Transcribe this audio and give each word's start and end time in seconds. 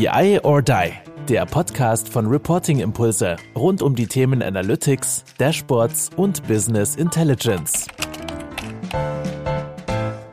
BI 0.00 0.40
or 0.44 0.62
Die, 0.62 0.92
der 1.28 1.44
Podcast 1.44 2.08
von 2.08 2.24
Reporting 2.24 2.80
Impulse 2.80 3.36
rund 3.54 3.82
um 3.82 3.94
die 3.94 4.06
Themen 4.06 4.42
Analytics, 4.42 5.26
Dashboards 5.36 6.08
und 6.16 6.42
Business 6.48 6.96
Intelligence. 6.96 7.86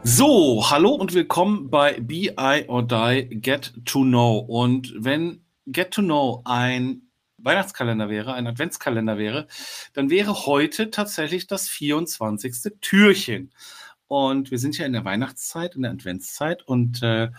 So, 0.04 0.64
hallo 0.70 0.92
und 0.92 1.14
willkommen 1.14 1.70
bei 1.70 2.00
BI 2.00 2.64
or 2.70 2.82
Die 2.82 3.42
Get 3.42 3.74
to 3.84 4.04
Know. 4.04 4.38
Und 4.38 4.94
wenn 5.00 5.44
Get 5.66 5.92
to 5.92 6.02
Know 6.02 6.44
ein 6.46 7.02
Weihnachtskalender 7.38 8.08
wäre, 8.08 8.36
ein 8.36 8.48
Adventskalender 8.48 9.18
wäre, 9.18 9.48
dann 9.92 10.10
wäre 10.10 10.46
heute 10.46 10.92
tatsächlich 10.92 11.46
das 11.46 11.68
24. 11.68 12.72
Türchen. 12.80 13.52
Und 14.08 14.50
wir 14.50 14.60
sind 14.60 14.78
ja 14.78 14.86
in 14.86 14.94
der 14.94 15.04
Weihnachtszeit, 15.04 15.76
in 15.76 15.82
der 15.82 15.92
Adventszeit 15.92 16.64
und 16.64 17.04
äh, 17.04 17.32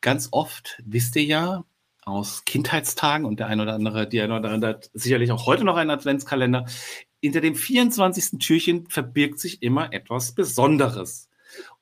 ganz 0.00 0.28
oft, 0.30 0.80
wisst 0.84 1.16
ihr 1.16 1.24
ja, 1.24 1.64
aus 2.04 2.44
Kindheitstagen 2.44 3.26
und 3.26 3.38
der 3.40 3.46
ein 3.46 3.60
oder 3.60 3.74
andere, 3.74 4.08
die 4.08 4.20
ein 4.20 4.32
oder 4.32 4.50
andere 4.50 4.70
hat 4.72 4.90
sicherlich 4.92 5.30
auch 5.30 5.46
heute 5.46 5.64
noch 5.64 5.76
einen 5.76 5.90
Adventskalender. 5.90 6.66
Hinter 7.20 7.40
dem 7.40 7.54
24. 7.54 8.38
Türchen 8.40 8.88
verbirgt 8.88 9.38
sich 9.38 9.62
immer 9.62 9.92
etwas 9.92 10.32
Besonderes. 10.32 11.28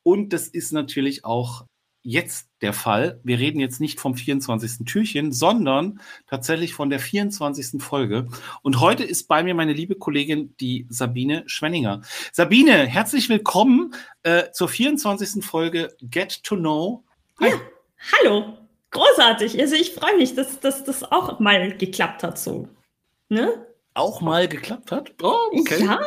Und 0.02 0.33
das 0.33 0.48
ist 0.48 0.73
natürlich 0.73 1.25
auch 1.25 1.64
jetzt 2.02 2.48
der 2.62 2.73
Fall. 2.73 3.20
Wir 3.25 3.38
reden 3.38 3.61
jetzt 3.61 3.80
nicht 3.80 4.01
vom 4.01 4.14
24. 4.14 4.87
Türchen, 4.87 5.33
sondern 5.33 6.01
tatsächlich 6.27 6.75
von 6.75 6.91
der 6.91 6.98
24. 6.98 7.83
Folge. 7.83 8.27
Und 8.62 8.80
heute 8.80 9.05
ist 9.05 9.28
bei 9.28 9.42
mir 9.42 9.55
meine 9.55 9.73
liebe 9.73 9.95
Kollegin, 9.95 10.55
die 10.61 10.87
Sabine 10.89 11.45
Schwenninger. 11.47 12.02
Sabine, 12.33 12.87
herzlich 12.87 13.28
willkommen 13.28 13.95
äh, 14.23 14.50
zur 14.52 14.69
24. 14.69 15.45
Folge 15.45 15.95
Get 16.00 16.42
to 16.42 16.56
Know. 16.56 17.05
Hi. 17.39 17.48
Ja, 17.48 17.61
hallo. 18.19 18.59
Großartig. 18.90 19.58
Also 19.60 19.76
ich 19.76 19.92
freue 19.92 20.16
mich, 20.16 20.34
dass, 20.34 20.60
dass 20.60 20.84
das 20.84 21.04
auch 21.04 21.38
mal 21.38 21.76
geklappt 21.76 22.22
hat 22.22 22.38
so. 22.38 22.68
Ne? 23.28 23.66
Auch 23.94 24.20
mal 24.20 24.48
geklappt 24.48 24.91
hat? 24.91 25.12
Oh, 25.22 25.36
okay. 25.52 25.84
Ja, 25.84 26.00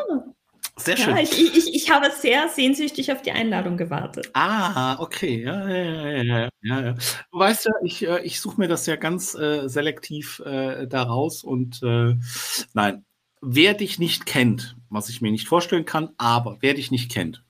sehr 0.76 0.98
schön. 0.98 1.16
Ja, 1.16 1.22
ich, 1.22 1.40
ich, 1.40 1.76
ich 1.76 1.92
habe 1.92 2.10
sehr 2.12 2.50
sehnsüchtig 2.50 3.12
auf 3.12 3.22
die 3.22 3.32
Einladung 3.32 3.78
gewartet. 3.78 4.30
Ah, 4.34 5.00
okay. 5.00 5.44
Ja, 5.44 5.70
ja, 5.70 6.24
ja, 6.24 6.50
ja, 6.62 6.82
ja. 6.82 6.94
Du 7.32 7.40
weißt 7.40 7.66
ja, 7.66 7.72
ich, 7.84 8.08
äh, 8.08 8.22
ich 8.24 8.42
suche 8.42 8.60
mir 8.60 8.68
das 8.68 8.86
ja 8.88 8.96
ganz 8.96 9.36
äh, 9.36 9.68
selektiv 9.68 10.40
äh, 10.40 10.88
daraus 10.88 11.44
und 11.44 11.82
äh, 11.84 12.16
nein, 12.74 13.06
wer 13.42 13.76
dich 13.76 14.00
nicht 14.00 14.26
kennt, 14.26 14.76
was 14.90 15.10
ich 15.10 15.22
mir 15.22 15.32
nicht 15.32 15.48
vorstellen 15.48 15.86
kann, 15.86 16.10
aber 16.18 16.58
wer 16.62 16.74
dich 16.74 16.90
nicht 16.90 17.12
kennt, 17.12 17.44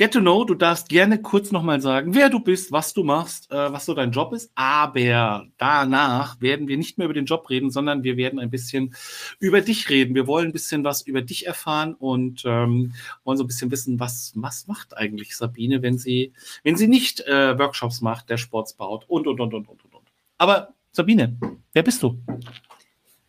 Get 0.00 0.14
to 0.14 0.20
know, 0.20 0.44
du 0.44 0.54
darfst 0.54 0.88
gerne 0.88 1.20
kurz 1.20 1.52
nochmal 1.52 1.82
sagen, 1.82 2.14
wer 2.14 2.30
du 2.30 2.40
bist, 2.40 2.72
was 2.72 2.94
du 2.94 3.04
machst, 3.04 3.50
äh, 3.50 3.70
was 3.70 3.84
so 3.84 3.92
dein 3.92 4.12
Job 4.12 4.32
ist. 4.32 4.50
Aber 4.54 5.46
danach 5.58 6.40
werden 6.40 6.68
wir 6.68 6.78
nicht 6.78 6.96
mehr 6.96 7.04
über 7.04 7.12
den 7.12 7.26
Job 7.26 7.50
reden, 7.50 7.70
sondern 7.70 8.02
wir 8.02 8.16
werden 8.16 8.38
ein 8.38 8.48
bisschen 8.48 8.94
über 9.40 9.60
dich 9.60 9.90
reden. 9.90 10.14
Wir 10.14 10.26
wollen 10.26 10.46
ein 10.46 10.52
bisschen 10.54 10.84
was 10.84 11.02
über 11.02 11.20
dich 11.20 11.46
erfahren 11.46 11.92
und 11.92 12.44
ähm, 12.46 12.94
wollen 13.24 13.36
so 13.36 13.44
ein 13.44 13.46
bisschen 13.46 13.70
wissen, 13.70 14.00
was, 14.00 14.32
was 14.36 14.66
macht 14.66 14.96
eigentlich 14.96 15.36
Sabine, 15.36 15.82
wenn 15.82 15.98
sie, 15.98 16.32
wenn 16.62 16.76
sie 16.76 16.88
nicht 16.88 17.20
äh, 17.26 17.58
Workshops 17.58 18.00
macht, 18.00 18.30
der 18.30 18.38
Sports 18.38 18.72
baut 18.72 19.04
und, 19.06 19.26
und, 19.26 19.38
und, 19.38 19.52
und, 19.52 19.68
und, 19.68 19.84
und. 19.84 20.08
Aber 20.38 20.72
Sabine, 20.92 21.36
wer 21.74 21.82
bist 21.82 22.02
du? 22.02 22.18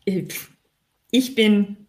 Ich 0.05 1.35
bin 1.35 1.87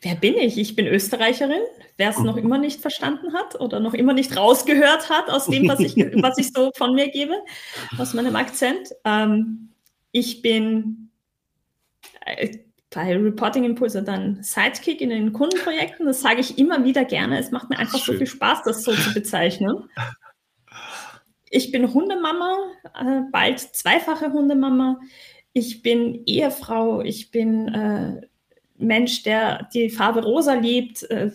Wer 0.00 0.14
bin 0.16 0.36
ich? 0.36 0.58
Ich 0.58 0.74
bin 0.74 0.86
Österreicherin. 0.86 1.62
Wer 1.96 2.10
es 2.10 2.18
noch 2.18 2.36
immer 2.36 2.58
nicht 2.58 2.80
verstanden 2.80 3.32
hat 3.32 3.60
oder 3.60 3.80
noch 3.80 3.94
immer 3.94 4.12
nicht 4.12 4.36
rausgehört 4.36 5.08
hat 5.10 5.30
aus 5.30 5.46
dem, 5.46 5.68
was 5.68 5.80
ich, 5.80 5.96
was 6.22 6.38
ich 6.38 6.52
so 6.52 6.70
von 6.76 6.94
mir 6.94 7.10
gebe, 7.10 7.34
aus 7.98 8.14
meinem 8.14 8.34
Akzent. 8.36 8.90
Ähm, 9.04 9.70
ich 10.10 10.42
bin 10.42 11.10
äh, 12.26 12.58
bei 12.94 13.16
Reporting 13.16 13.64
Impulse 13.64 14.02
dann 14.02 14.42
Sidekick 14.42 15.00
in 15.00 15.10
den 15.10 15.32
Kundenprojekten. 15.32 16.06
Das 16.06 16.20
sage 16.20 16.40
ich 16.40 16.58
immer 16.58 16.84
wieder 16.84 17.04
gerne. 17.04 17.38
Es 17.38 17.50
macht 17.50 17.70
mir 17.70 17.78
einfach 17.78 17.98
Schön. 17.98 18.14
so 18.14 18.18
viel 18.18 18.26
Spaß, 18.26 18.62
das 18.64 18.84
so 18.84 18.92
zu 18.92 19.14
bezeichnen. 19.14 19.88
Ich 21.50 21.70
bin 21.70 21.92
Hundemama, 21.92 22.56
äh, 22.98 23.20
bald 23.30 23.60
zweifache 23.60 24.32
Hundemama. 24.32 25.00
Ich 25.52 25.82
bin 25.82 26.22
Ehefrau. 26.26 27.02
Ich 27.02 27.30
bin 27.30 27.68
äh, 27.68 28.26
Mensch, 28.76 29.22
der 29.22 29.68
die 29.72 29.90
Farbe 29.90 30.22
rosa 30.24 30.54
liebt. 30.54 31.02
Äh, 31.10 31.30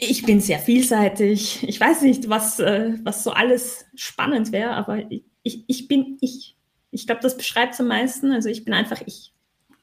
ich 0.00 0.24
bin 0.24 0.40
sehr 0.40 0.58
vielseitig. 0.58 1.62
Ich 1.68 1.80
weiß 1.80 2.02
nicht, 2.02 2.28
was, 2.28 2.58
äh, 2.60 2.94
was 3.02 3.24
so 3.24 3.30
alles 3.30 3.86
spannend 3.94 4.52
wäre, 4.52 4.72
aber 4.72 5.04
ich, 5.10 5.64
ich 5.66 5.88
bin 5.88 6.18
ich. 6.20 6.56
Ich 6.90 7.06
glaube, 7.06 7.20
das 7.20 7.36
beschreibt 7.36 7.74
es 7.74 7.80
am 7.80 7.88
meisten. 7.88 8.32
Also 8.32 8.48
ich 8.48 8.64
bin 8.64 8.74
einfach 8.74 9.02
ich. 9.06 9.32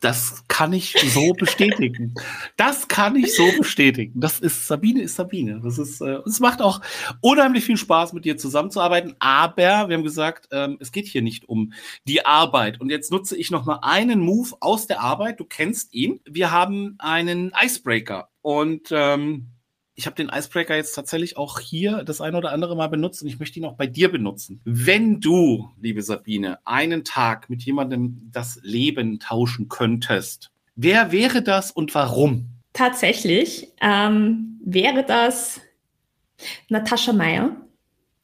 Das 0.06 0.44
kann 0.48 0.72
ich 0.72 0.96
so 1.14 1.34
bestätigen. 1.40 2.14
Das 2.58 2.88
kann 2.88 3.16
ich 3.16 3.36
so 3.36 3.44
bestätigen. 3.58 4.20
Das 4.20 4.40
ist 4.40 4.68
Sabine 4.68 5.02
ist 5.02 5.16
Sabine. 5.16 5.62
Das 5.64 5.80
ist 5.80 6.00
äh, 6.00 6.20
es 6.28 6.40
macht 6.40 6.62
auch 6.62 6.82
unheimlich 7.22 7.66
viel 7.66 7.76
Spaß 7.76 8.14
mit 8.14 8.24
dir 8.24 8.38
zusammenzuarbeiten, 8.38 9.16
aber 9.18 9.90
wir 9.90 9.98
haben 9.98 10.04
gesagt, 10.04 10.48
ähm, 10.52 10.78
es 10.80 10.92
geht 10.92 11.08
hier 11.08 11.24
nicht 11.24 11.50
um 11.50 11.74
die 12.08 12.24
Arbeit 12.24 12.80
und 12.80 12.92
jetzt 12.92 13.12
nutze 13.12 13.36
ich 13.36 13.50
noch 13.50 13.66
mal 13.66 13.80
einen 13.82 14.20
Move 14.20 14.52
aus 14.60 14.86
der 14.86 15.02
Arbeit. 15.02 15.40
Du 15.40 15.46
kennst 15.46 15.92
ihn. 15.96 16.20
Wir 16.24 16.52
haben 16.52 16.98
einen 17.00 17.52
Icebreaker 17.60 18.30
und 18.44 18.90
ähm, 18.92 19.55
ich 19.96 20.06
habe 20.06 20.16
den 20.16 20.30
Icebreaker 20.30 20.76
jetzt 20.76 20.94
tatsächlich 20.94 21.38
auch 21.38 21.60
hier 21.60 22.04
das 22.04 22.20
ein 22.20 22.36
oder 22.36 22.52
andere 22.52 22.76
Mal 22.76 22.88
benutzt 22.88 23.22
und 23.22 23.30
ich 23.30 23.40
möchte 23.40 23.60
ihn 23.60 23.66
auch 23.66 23.76
bei 23.76 23.88
dir 23.88 24.12
benutzen. 24.12 24.60
Wenn 24.66 25.22
du, 25.22 25.70
liebe 25.82 26.02
Sabine, 26.02 26.60
einen 26.66 27.04
Tag 27.06 27.50
mit 27.50 27.64
jemandem 27.64 28.30
das 28.32 28.60
Leben 28.62 29.20
tauschen 29.20 29.70
könntest, 29.70 30.52
wer 30.76 31.12
wäre 31.12 31.42
das 31.42 31.72
und 31.72 31.96
warum? 31.96 32.48
Tatsächlich 32.74 33.72
ähm, 33.82 34.60
wäre 34.66 35.06
das 35.06 35.62
Natascha 36.68 37.14
Meyer. 37.14 37.56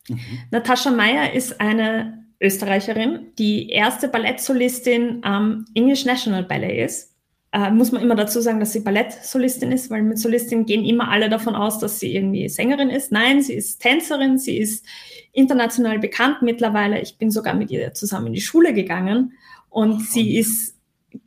Mhm. 0.09 0.19
Natascha 0.51 0.91
Meyer 0.91 1.33
ist 1.33 1.61
eine 1.61 2.25
Österreicherin, 2.41 3.27
die 3.37 3.69
erste 3.69 4.09
Ballettsolistin 4.09 5.23
am 5.23 5.65
English 5.75 6.05
National 6.05 6.43
Ballet 6.43 6.83
ist 6.83 7.10
äh, 7.53 7.69
muss 7.69 7.91
man 7.91 8.01
immer 8.01 8.15
dazu 8.15 8.39
sagen, 8.39 8.59
dass 8.59 8.71
sie 8.71 8.79
Ballettsolistin 8.79 9.71
ist, 9.71 9.89
weil 9.89 10.03
mit 10.03 10.17
Solistin 10.17 10.65
gehen 10.65 10.85
immer 10.85 11.09
alle 11.09 11.29
davon 11.29 11.55
aus, 11.55 11.79
dass 11.79 11.99
sie 11.99 12.15
irgendwie 12.15 12.47
Sängerin 12.47 12.89
ist. 12.89 13.11
Nein, 13.11 13.41
sie 13.41 13.53
ist 13.53 13.81
Tänzerin, 13.81 14.37
sie 14.37 14.57
ist 14.57 14.85
international 15.33 15.99
bekannt 15.99 16.41
mittlerweile. 16.41 17.01
Ich 17.01 17.17
bin 17.17 17.29
sogar 17.29 17.53
mit 17.53 17.69
ihr 17.69 17.93
zusammen 17.93 18.27
in 18.27 18.33
die 18.33 18.41
Schule 18.41 18.73
gegangen 18.73 19.33
und 19.69 19.93
oh. 19.93 19.99
sie 19.99 20.37
ist 20.37 20.77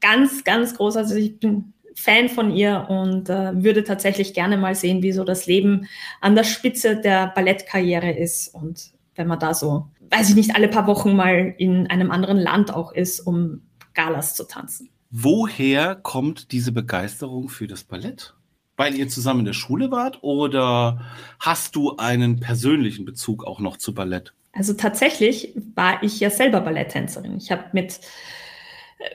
ganz, 0.00 0.44
ganz 0.44 0.74
groß. 0.76 0.96
Also 0.96 1.14
ich 1.14 1.38
bin 1.38 1.74
Fan 1.94 2.28
von 2.28 2.50
ihr 2.50 2.86
und 2.88 3.28
äh, 3.28 3.62
würde 3.62 3.84
tatsächlich 3.84 4.34
gerne 4.34 4.56
mal 4.56 4.74
sehen, 4.74 5.02
wie 5.02 5.12
so 5.12 5.24
das 5.24 5.46
Leben 5.46 5.86
an 6.20 6.34
der 6.34 6.44
Spitze 6.44 6.96
der 6.96 7.28
Ballettkarriere 7.28 8.10
ist 8.10 8.48
und 8.48 8.92
wenn 9.14 9.28
man 9.28 9.38
da 9.38 9.54
so, 9.54 9.88
weiß 10.10 10.30
ich 10.30 10.34
nicht, 10.34 10.56
alle 10.56 10.68
paar 10.68 10.86
Wochen 10.88 11.14
mal 11.14 11.54
in 11.58 11.86
einem 11.86 12.10
anderen 12.10 12.38
Land 12.38 12.74
auch 12.74 12.92
ist, 12.92 13.20
um 13.20 13.62
Galas 13.92 14.34
zu 14.34 14.44
tanzen. 14.44 14.88
Woher 15.16 15.94
kommt 15.94 16.50
diese 16.50 16.72
Begeisterung 16.72 17.48
für 17.48 17.68
das 17.68 17.84
Ballett? 17.84 18.34
Weil 18.76 18.96
ihr 18.96 19.08
zusammen 19.08 19.40
in 19.40 19.46
der 19.46 19.52
Schule 19.52 19.92
wart 19.92 20.18
oder 20.22 21.02
hast 21.38 21.76
du 21.76 21.96
einen 21.98 22.40
persönlichen 22.40 23.04
Bezug 23.04 23.44
auch 23.44 23.60
noch 23.60 23.76
zu 23.76 23.94
Ballett? 23.94 24.32
Also 24.52 24.72
tatsächlich 24.72 25.54
war 25.76 26.02
ich 26.02 26.18
ja 26.18 26.30
selber 26.30 26.60
Balletttänzerin. 26.60 27.36
Ich 27.36 27.52
habe 27.52 27.62
mit 27.72 28.00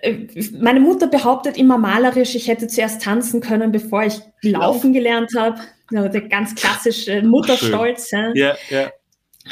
äh, 0.02 0.26
meine 0.58 0.80
Mutter 0.80 1.08
behauptet 1.08 1.58
immer 1.58 1.78
malerisch, 1.78 2.34
ich 2.34 2.48
hätte 2.48 2.70
zuerst 2.70 3.02
tanzen 3.02 3.42
können, 3.42 3.74
bevor 3.74 4.04
ich 4.04 4.22
laufen 4.42 4.94
gelernt 4.94 5.32
habe. 5.38 5.60
der 5.92 6.30
ganz 6.30 6.56
klassische 6.56 7.24
Mutterstolz. 7.24 8.10
Ja, 8.12 8.32
ja. 8.36 8.56
ja. 8.70 8.92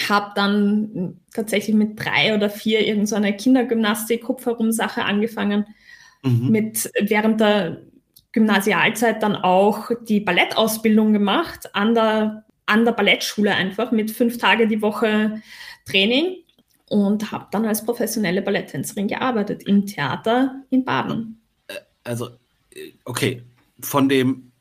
Habe 0.07 0.31
dann 0.35 1.19
tatsächlich 1.33 1.75
mit 1.75 1.99
drei 1.99 2.33
oder 2.33 2.49
vier 2.49 2.87
irgendeine 2.87 3.31
so 3.31 3.43
Kindergymnastik, 3.43 4.23
Kupferrum-Sache 4.23 5.03
angefangen 5.03 5.65
mhm. 6.23 6.49
mit 6.49 6.91
während 6.99 7.39
der 7.39 7.81
Gymnasialzeit 8.31 9.23
dann 9.23 9.35
auch 9.35 9.89
die 10.07 10.19
Ballettausbildung 10.19 11.13
gemacht 11.13 11.73
an 11.73 11.95
der, 11.95 12.45
an 12.65 12.85
der 12.85 12.91
Ballettschule 12.91 13.53
einfach 13.53 13.91
mit 13.91 14.11
fünf 14.11 14.37
Tage 14.37 14.67
die 14.67 14.81
Woche 14.81 15.41
Training 15.85 16.35
und 16.89 17.31
habe 17.31 17.47
dann 17.51 17.65
als 17.65 17.83
professionelle 17.83 18.41
Balletttänzerin 18.41 19.07
gearbeitet 19.07 19.63
im 19.63 19.85
Theater 19.85 20.63
in 20.69 20.85
Baden. 20.85 21.41
Äh, 21.67 21.75
also, 22.03 22.27
äh, 22.73 22.91
okay, 23.05 23.43
von 23.81 24.09
dem, 24.09 24.51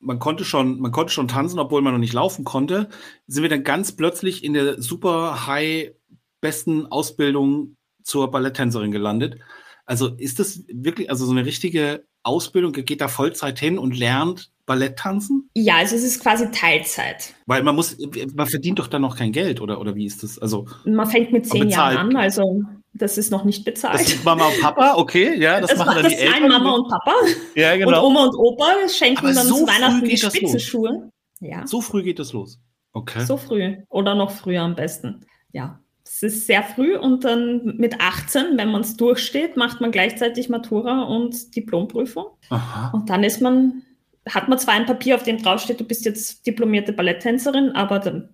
man 0.00 0.18
konnte 0.18 0.44
schon, 0.44 0.80
man 0.80 0.92
konnte 0.92 1.12
schon 1.12 1.28
tanzen, 1.28 1.58
obwohl 1.58 1.82
man 1.82 1.92
noch 1.92 2.00
nicht 2.00 2.12
laufen 2.12 2.44
konnte, 2.44 2.88
sind 3.26 3.42
wir 3.42 3.50
dann 3.50 3.64
ganz 3.64 3.92
plötzlich 3.92 4.44
in 4.44 4.54
der 4.54 4.80
super 4.80 5.46
high 5.46 5.92
besten 6.40 6.86
Ausbildung 6.86 7.76
zur 8.02 8.30
Balletttänzerin 8.30 8.92
gelandet. 8.92 9.38
Also 9.88 10.08
ist 10.08 10.38
das 10.38 10.64
wirklich, 10.68 11.08
also 11.08 11.24
so 11.24 11.32
eine 11.32 11.46
richtige 11.46 12.04
Ausbildung, 12.22 12.72
geht 12.72 13.00
da 13.00 13.08
Vollzeit 13.08 13.58
hin 13.58 13.78
und 13.78 13.98
lernt 13.98 14.50
Ballett 14.66 14.98
tanzen? 14.98 15.48
Ja, 15.54 15.76
also 15.76 15.96
es 15.96 16.04
ist 16.04 16.22
quasi 16.22 16.50
Teilzeit. 16.50 17.34
Weil 17.46 17.62
man 17.62 17.74
muss, 17.74 17.96
man 18.34 18.46
verdient 18.46 18.78
doch 18.78 18.88
dann 18.88 19.00
noch 19.00 19.16
kein 19.16 19.32
Geld, 19.32 19.62
oder, 19.62 19.80
oder 19.80 19.94
wie 19.94 20.04
ist 20.04 20.22
das? 20.22 20.38
Also, 20.38 20.66
man 20.84 21.08
fängt 21.08 21.32
mit 21.32 21.46
zehn 21.46 21.70
Jahren 21.70 21.96
an, 21.96 22.16
also 22.16 22.62
das 22.92 23.16
ist 23.16 23.30
noch 23.30 23.44
nicht 23.44 23.64
bezahlt. 23.64 24.00
Das 24.00 24.12
ist 24.12 24.24
Mama 24.26 24.48
und 24.48 24.60
Papa, 24.60 24.94
okay, 24.96 25.40
ja, 25.40 25.58
das, 25.58 25.70
das 25.70 25.78
machen 25.78 26.02
dann 26.02 26.10
die 26.10 26.16
Eltern. 26.16 26.48
Mama 26.50 26.72
und 26.72 26.88
Papa. 26.90 27.14
Ja, 27.54 27.74
genau. 27.74 28.00
Und 28.00 28.10
Oma 28.10 28.24
und 28.26 28.36
Opa 28.36 28.66
schenken 28.90 29.24
Aber 29.24 29.32
dann 29.32 29.46
so 29.46 29.56
zu 29.56 29.66
Weihnachten 29.66 30.04
die 30.06 30.18
Spitzenschuhe. 30.18 31.10
Ja. 31.40 31.66
So 31.66 31.80
früh 31.80 32.02
geht 32.02 32.18
das 32.18 32.34
los. 32.34 32.60
Okay. 32.92 33.24
So 33.24 33.38
früh 33.38 33.78
oder 33.88 34.14
noch 34.14 34.32
früher 34.32 34.60
am 34.60 34.74
besten. 34.74 35.24
Ja, 35.50 35.80
es 36.08 36.22
ist 36.22 36.46
sehr 36.46 36.62
früh 36.62 36.96
und 36.96 37.24
dann 37.24 37.76
mit 37.76 38.00
18, 38.00 38.56
wenn 38.56 38.70
man 38.70 38.80
es 38.80 38.96
durchsteht, 38.96 39.56
macht 39.56 39.80
man 39.80 39.92
gleichzeitig 39.92 40.48
Matura 40.48 41.02
und 41.02 41.54
Diplomprüfung. 41.54 42.26
Aha. 42.48 42.90
Und 42.92 43.10
dann 43.10 43.22
ist 43.24 43.42
man, 43.42 43.82
hat 44.28 44.48
man 44.48 44.58
zwar 44.58 44.74
ein 44.74 44.86
Papier, 44.86 45.14
auf 45.16 45.22
dem 45.22 45.42
draufsteht, 45.42 45.80
du 45.80 45.84
bist 45.84 46.06
jetzt 46.06 46.46
diplomierte 46.46 46.92
Balletttänzerin, 46.92 47.72
aber 47.72 47.98
dann 47.98 48.30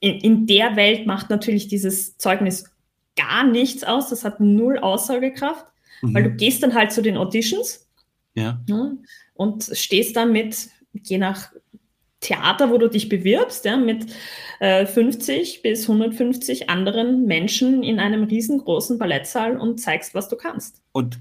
in, 0.00 0.18
in 0.20 0.46
der 0.46 0.76
Welt 0.76 1.06
macht 1.06 1.28
natürlich 1.28 1.68
dieses 1.68 2.16
Zeugnis 2.16 2.70
gar 3.16 3.44
nichts 3.44 3.84
aus. 3.84 4.08
Das 4.08 4.24
hat 4.24 4.40
null 4.40 4.78
Aussagekraft, 4.78 5.66
mhm. 6.00 6.14
weil 6.14 6.22
du 6.24 6.30
gehst 6.30 6.62
dann 6.62 6.74
halt 6.74 6.92
zu 6.92 7.02
den 7.02 7.16
Auditions 7.16 7.86
ja. 8.34 8.60
ja. 8.66 8.92
und 9.34 9.70
stehst 9.72 10.16
dann 10.16 10.32
mit, 10.32 10.70
je 10.92 11.18
nach 11.18 11.52
Theater, 12.20 12.70
wo 12.70 12.78
du 12.78 12.88
dich 12.88 13.08
bewirbst, 13.08 13.64
ja, 13.64 13.76
mit 13.76 14.06
äh, 14.60 14.86
50 14.86 15.62
bis 15.62 15.88
150 15.88 16.68
anderen 16.68 17.26
Menschen 17.26 17.82
in 17.82 18.00
einem 18.00 18.24
riesengroßen 18.24 18.98
Ballettsaal 18.98 19.56
und 19.56 19.78
zeigst, 19.78 20.14
was 20.14 20.28
du 20.28 20.36
kannst. 20.36 20.82
Und 20.92 21.18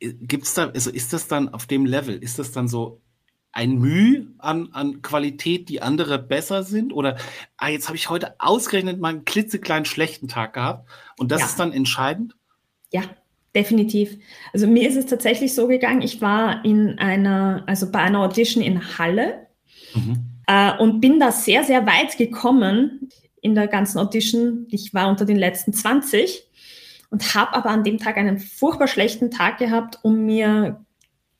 gibt's 0.00 0.54
da, 0.54 0.68
also 0.68 0.90
ist 0.90 1.12
das 1.12 1.28
dann 1.28 1.48
auf 1.48 1.66
dem 1.66 1.86
Level, 1.86 2.16
ist 2.16 2.38
das 2.38 2.52
dann 2.52 2.68
so 2.68 3.00
ein 3.52 3.78
Mühe 3.78 4.26
an, 4.38 4.70
an 4.72 5.00
Qualität, 5.00 5.68
die 5.68 5.80
andere 5.80 6.18
besser 6.18 6.64
sind? 6.64 6.92
Oder 6.92 7.16
ah, 7.56 7.68
jetzt 7.68 7.86
habe 7.86 7.96
ich 7.96 8.10
heute 8.10 8.34
ausgerechnet 8.38 9.00
mal 9.00 9.10
einen 9.10 9.24
klitzekleinen 9.24 9.84
schlechten 9.84 10.28
Tag 10.28 10.54
gehabt 10.54 10.88
und 11.18 11.30
das 11.30 11.40
ja. 11.40 11.46
ist 11.46 11.58
dann 11.58 11.72
entscheidend? 11.72 12.36
Ja, 12.92 13.02
definitiv. 13.54 14.18
Also 14.52 14.66
mir 14.66 14.88
ist 14.88 14.96
es 14.96 15.06
tatsächlich 15.06 15.54
so 15.54 15.68
gegangen, 15.68 16.02
ich 16.02 16.20
war 16.20 16.64
in 16.64 16.98
einer, 16.98 17.62
also 17.66 17.90
bei 17.90 18.00
einer 18.00 18.20
Audition 18.20 18.62
in 18.62 18.98
Halle. 18.98 19.46
Mhm. 19.94 20.33
Äh, 20.46 20.76
und 20.78 21.00
bin 21.00 21.20
da 21.20 21.32
sehr, 21.32 21.64
sehr 21.64 21.86
weit 21.86 22.16
gekommen 22.18 23.08
in 23.40 23.54
der 23.54 23.68
ganzen 23.68 23.98
Audition. 23.98 24.66
Ich 24.70 24.94
war 24.94 25.08
unter 25.08 25.24
den 25.24 25.36
letzten 25.36 25.72
20 25.72 26.46
und 27.10 27.34
habe 27.34 27.54
aber 27.54 27.70
an 27.70 27.84
dem 27.84 27.98
Tag 27.98 28.16
einen 28.16 28.38
furchtbar 28.38 28.88
schlechten 28.88 29.30
Tag 29.30 29.58
gehabt, 29.58 29.98
um 30.02 30.24
mir 30.24 30.84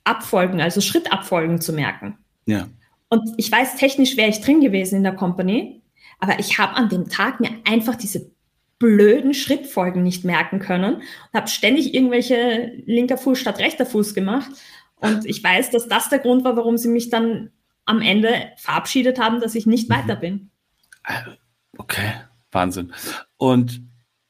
Abfolgen, 0.04 0.60
also 0.60 0.80
Schrittabfolgen 0.80 1.60
zu 1.60 1.72
merken. 1.72 2.18
Ja. 2.46 2.68
Und 3.08 3.22
ich 3.36 3.50
weiß, 3.50 3.76
technisch 3.76 4.16
wäre 4.16 4.30
ich 4.30 4.40
drin 4.40 4.60
gewesen 4.60 4.96
in 4.96 5.02
der 5.02 5.14
Company, 5.14 5.82
aber 6.18 6.38
ich 6.38 6.58
habe 6.58 6.74
an 6.74 6.88
dem 6.88 7.08
Tag 7.08 7.40
mir 7.40 7.50
einfach 7.64 7.94
diese 7.94 8.30
blöden 8.78 9.34
Schrittfolgen 9.34 10.02
nicht 10.02 10.24
merken 10.24 10.58
können 10.58 10.96
und 10.96 11.02
habe 11.32 11.48
ständig 11.48 11.94
irgendwelche 11.94 12.72
linker 12.86 13.16
Fuß 13.16 13.38
statt 13.38 13.58
rechter 13.58 13.86
Fuß 13.86 14.14
gemacht. 14.14 14.50
Und 14.96 15.26
ich 15.26 15.42
weiß, 15.42 15.70
dass 15.70 15.88
das 15.88 16.08
der 16.08 16.18
Grund 16.18 16.44
war, 16.44 16.56
warum 16.56 16.76
sie 16.76 16.88
mich 16.88 17.08
dann 17.08 17.50
am 17.86 18.00
Ende 18.00 18.52
verabschiedet 18.56 19.18
haben, 19.18 19.40
dass 19.40 19.54
ich 19.54 19.66
nicht 19.66 19.88
mhm. 19.88 19.94
weiter 19.94 20.16
bin. 20.16 20.50
Äh, 21.06 21.32
okay, 21.76 22.14
Wahnsinn. 22.50 22.92
Und 23.36 23.82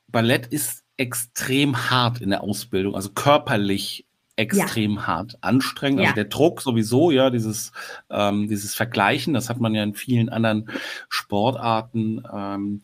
Ballett 0.09 0.47
ist 0.47 0.85
extrem 0.97 1.91
hart 1.91 2.21
in 2.21 2.31
der 2.31 2.43
Ausbildung, 2.43 2.95
also 2.95 3.11
körperlich 3.11 4.06
extrem 4.37 4.97
ja. 4.97 5.06
hart, 5.06 5.39
anstrengend. 5.43 6.01
Also 6.01 6.11
ja. 6.11 6.15
Der 6.15 6.25
Druck 6.25 6.61
sowieso, 6.61 7.11
ja, 7.11 7.31
dieses, 7.31 7.73
ähm, 8.11 8.49
dieses 8.49 8.75
Vergleichen, 8.75 9.35
das 9.35 9.49
hat 9.49 9.61
man 9.61 9.75
ja 9.75 9.83
in 9.83 9.95
vielen 9.95 10.29
anderen 10.29 10.69
Sportarten 11.09 12.23
ähm, 12.33 12.83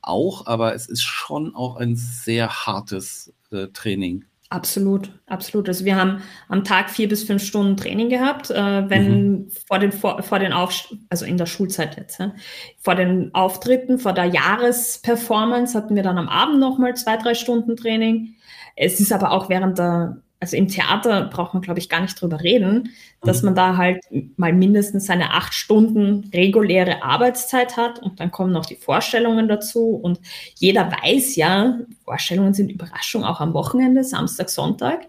auch, 0.00 0.46
aber 0.46 0.74
es 0.74 0.88
ist 0.88 1.02
schon 1.02 1.54
auch 1.54 1.76
ein 1.76 1.96
sehr 1.96 2.66
hartes 2.66 3.32
äh, 3.50 3.68
Training. 3.68 4.24
Absolut, 4.52 5.18
absolut. 5.28 5.66
Also 5.66 5.86
wir 5.86 5.96
haben 5.96 6.22
am 6.48 6.62
Tag 6.62 6.90
vier 6.90 7.08
bis 7.08 7.24
fünf 7.24 7.42
Stunden 7.42 7.74
Training 7.74 8.10
gehabt, 8.10 8.50
äh, 8.50 8.54
wenn 8.90 9.30
mhm. 9.30 9.50
vor 9.66 9.78
den 9.78 9.92
vor, 9.92 10.22
vor 10.22 10.40
den 10.40 10.52
Auf 10.52 10.92
also 11.08 11.24
in 11.24 11.38
der 11.38 11.46
Schulzeit 11.46 11.96
jetzt, 11.96 12.20
ja, 12.20 12.34
vor 12.78 12.94
den 12.94 13.34
Auftritten, 13.34 13.98
vor 13.98 14.12
der 14.12 14.26
Jahresperformance 14.26 15.74
hatten 15.74 15.96
wir 15.96 16.02
dann 16.02 16.18
am 16.18 16.28
Abend 16.28 16.60
noch 16.60 16.76
mal 16.76 16.94
zwei 16.94 17.16
drei 17.16 17.32
Stunden 17.32 17.76
Training. 17.76 18.34
Es 18.76 19.00
ist 19.00 19.10
aber 19.10 19.30
auch 19.30 19.48
während 19.48 19.78
der 19.78 20.18
also 20.42 20.56
im 20.56 20.66
Theater 20.66 21.26
braucht 21.26 21.54
man, 21.54 21.62
glaube 21.62 21.78
ich, 21.78 21.88
gar 21.88 22.00
nicht 22.00 22.20
drüber 22.20 22.40
reden, 22.40 22.90
dass 23.20 23.42
mhm. 23.42 23.46
man 23.46 23.54
da 23.54 23.76
halt 23.76 24.00
mal 24.36 24.52
mindestens 24.52 25.06
seine 25.06 25.34
acht 25.34 25.54
Stunden 25.54 26.28
reguläre 26.34 27.04
Arbeitszeit 27.04 27.76
hat 27.76 28.00
und 28.00 28.18
dann 28.18 28.32
kommen 28.32 28.50
noch 28.50 28.66
die 28.66 28.74
Vorstellungen 28.74 29.46
dazu 29.46 29.90
und 29.90 30.18
jeder 30.56 30.90
weiß 30.90 31.36
ja, 31.36 31.78
Vorstellungen 32.04 32.54
sind 32.54 32.72
Überraschung 32.72 33.22
auch 33.22 33.40
am 33.40 33.54
Wochenende, 33.54 34.02
Samstag, 34.02 34.50
Sonntag. 34.50 35.06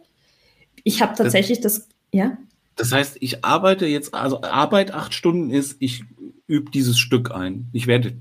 Ich 0.83 1.01
habe 1.01 1.15
tatsächlich 1.15 1.61
das, 1.61 1.79
das, 1.79 1.89
ja. 2.11 2.37
Das 2.75 2.91
heißt, 2.91 3.17
ich 3.19 3.43
arbeite 3.43 3.87
jetzt, 3.87 4.13
also 4.13 4.43
Arbeit 4.43 4.93
acht 4.93 5.15
Stunden 5.15 5.49
ist, 5.49 5.77
ich 5.79 6.03
übe 6.45 6.69
dieses 6.69 6.99
Stück 6.99 7.31
ein. 7.31 7.69
Ich 7.73 7.87
werde 7.87 8.13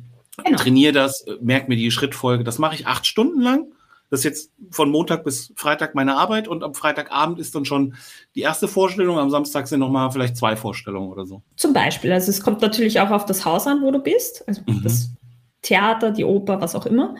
genau. 0.42 0.56
trainiere 0.56 0.92
das, 0.92 1.26
merke 1.42 1.68
mir 1.68 1.76
die 1.76 1.90
Schrittfolge. 1.90 2.42
Das 2.42 2.58
mache 2.58 2.74
ich 2.74 2.86
acht 2.86 3.06
Stunden 3.06 3.42
lang 3.42 3.66
das 4.12 4.20
ist 4.20 4.24
jetzt 4.24 4.52
von 4.70 4.90
Montag 4.90 5.24
bis 5.24 5.54
Freitag 5.56 5.94
meine 5.94 6.18
Arbeit 6.18 6.46
und 6.46 6.62
am 6.62 6.74
Freitagabend 6.74 7.38
ist 7.38 7.54
dann 7.54 7.64
schon 7.64 7.94
die 8.34 8.42
erste 8.42 8.68
Vorstellung. 8.68 9.18
Am 9.18 9.30
Samstag 9.30 9.66
sind 9.66 9.80
nochmal 9.80 10.10
vielleicht 10.10 10.36
zwei 10.36 10.54
Vorstellungen 10.54 11.10
oder 11.10 11.24
so. 11.24 11.40
Zum 11.56 11.72
Beispiel. 11.72 12.12
Also 12.12 12.28
es 12.28 12.42
kommt 12.42 12.60
natürlich 12.60 13.00
auch 13.00 13.08
auf 13.08 13.24
das 13.24 13.46
Haus 13.46 13.66
an, 13.66 13.80
wo 13.80 13.90
du 13.90 14.00
bist. 14.00 14.46
Also 14.46 14.60
mhm. 14.66 14.82
das 14.82 15.14
Theater, 15.62 16.10
die 16.10 16.24
Oper, 16.24 16.60
was 16.60 16.74
auch 16.74 16.84
immer. 16.84 17.14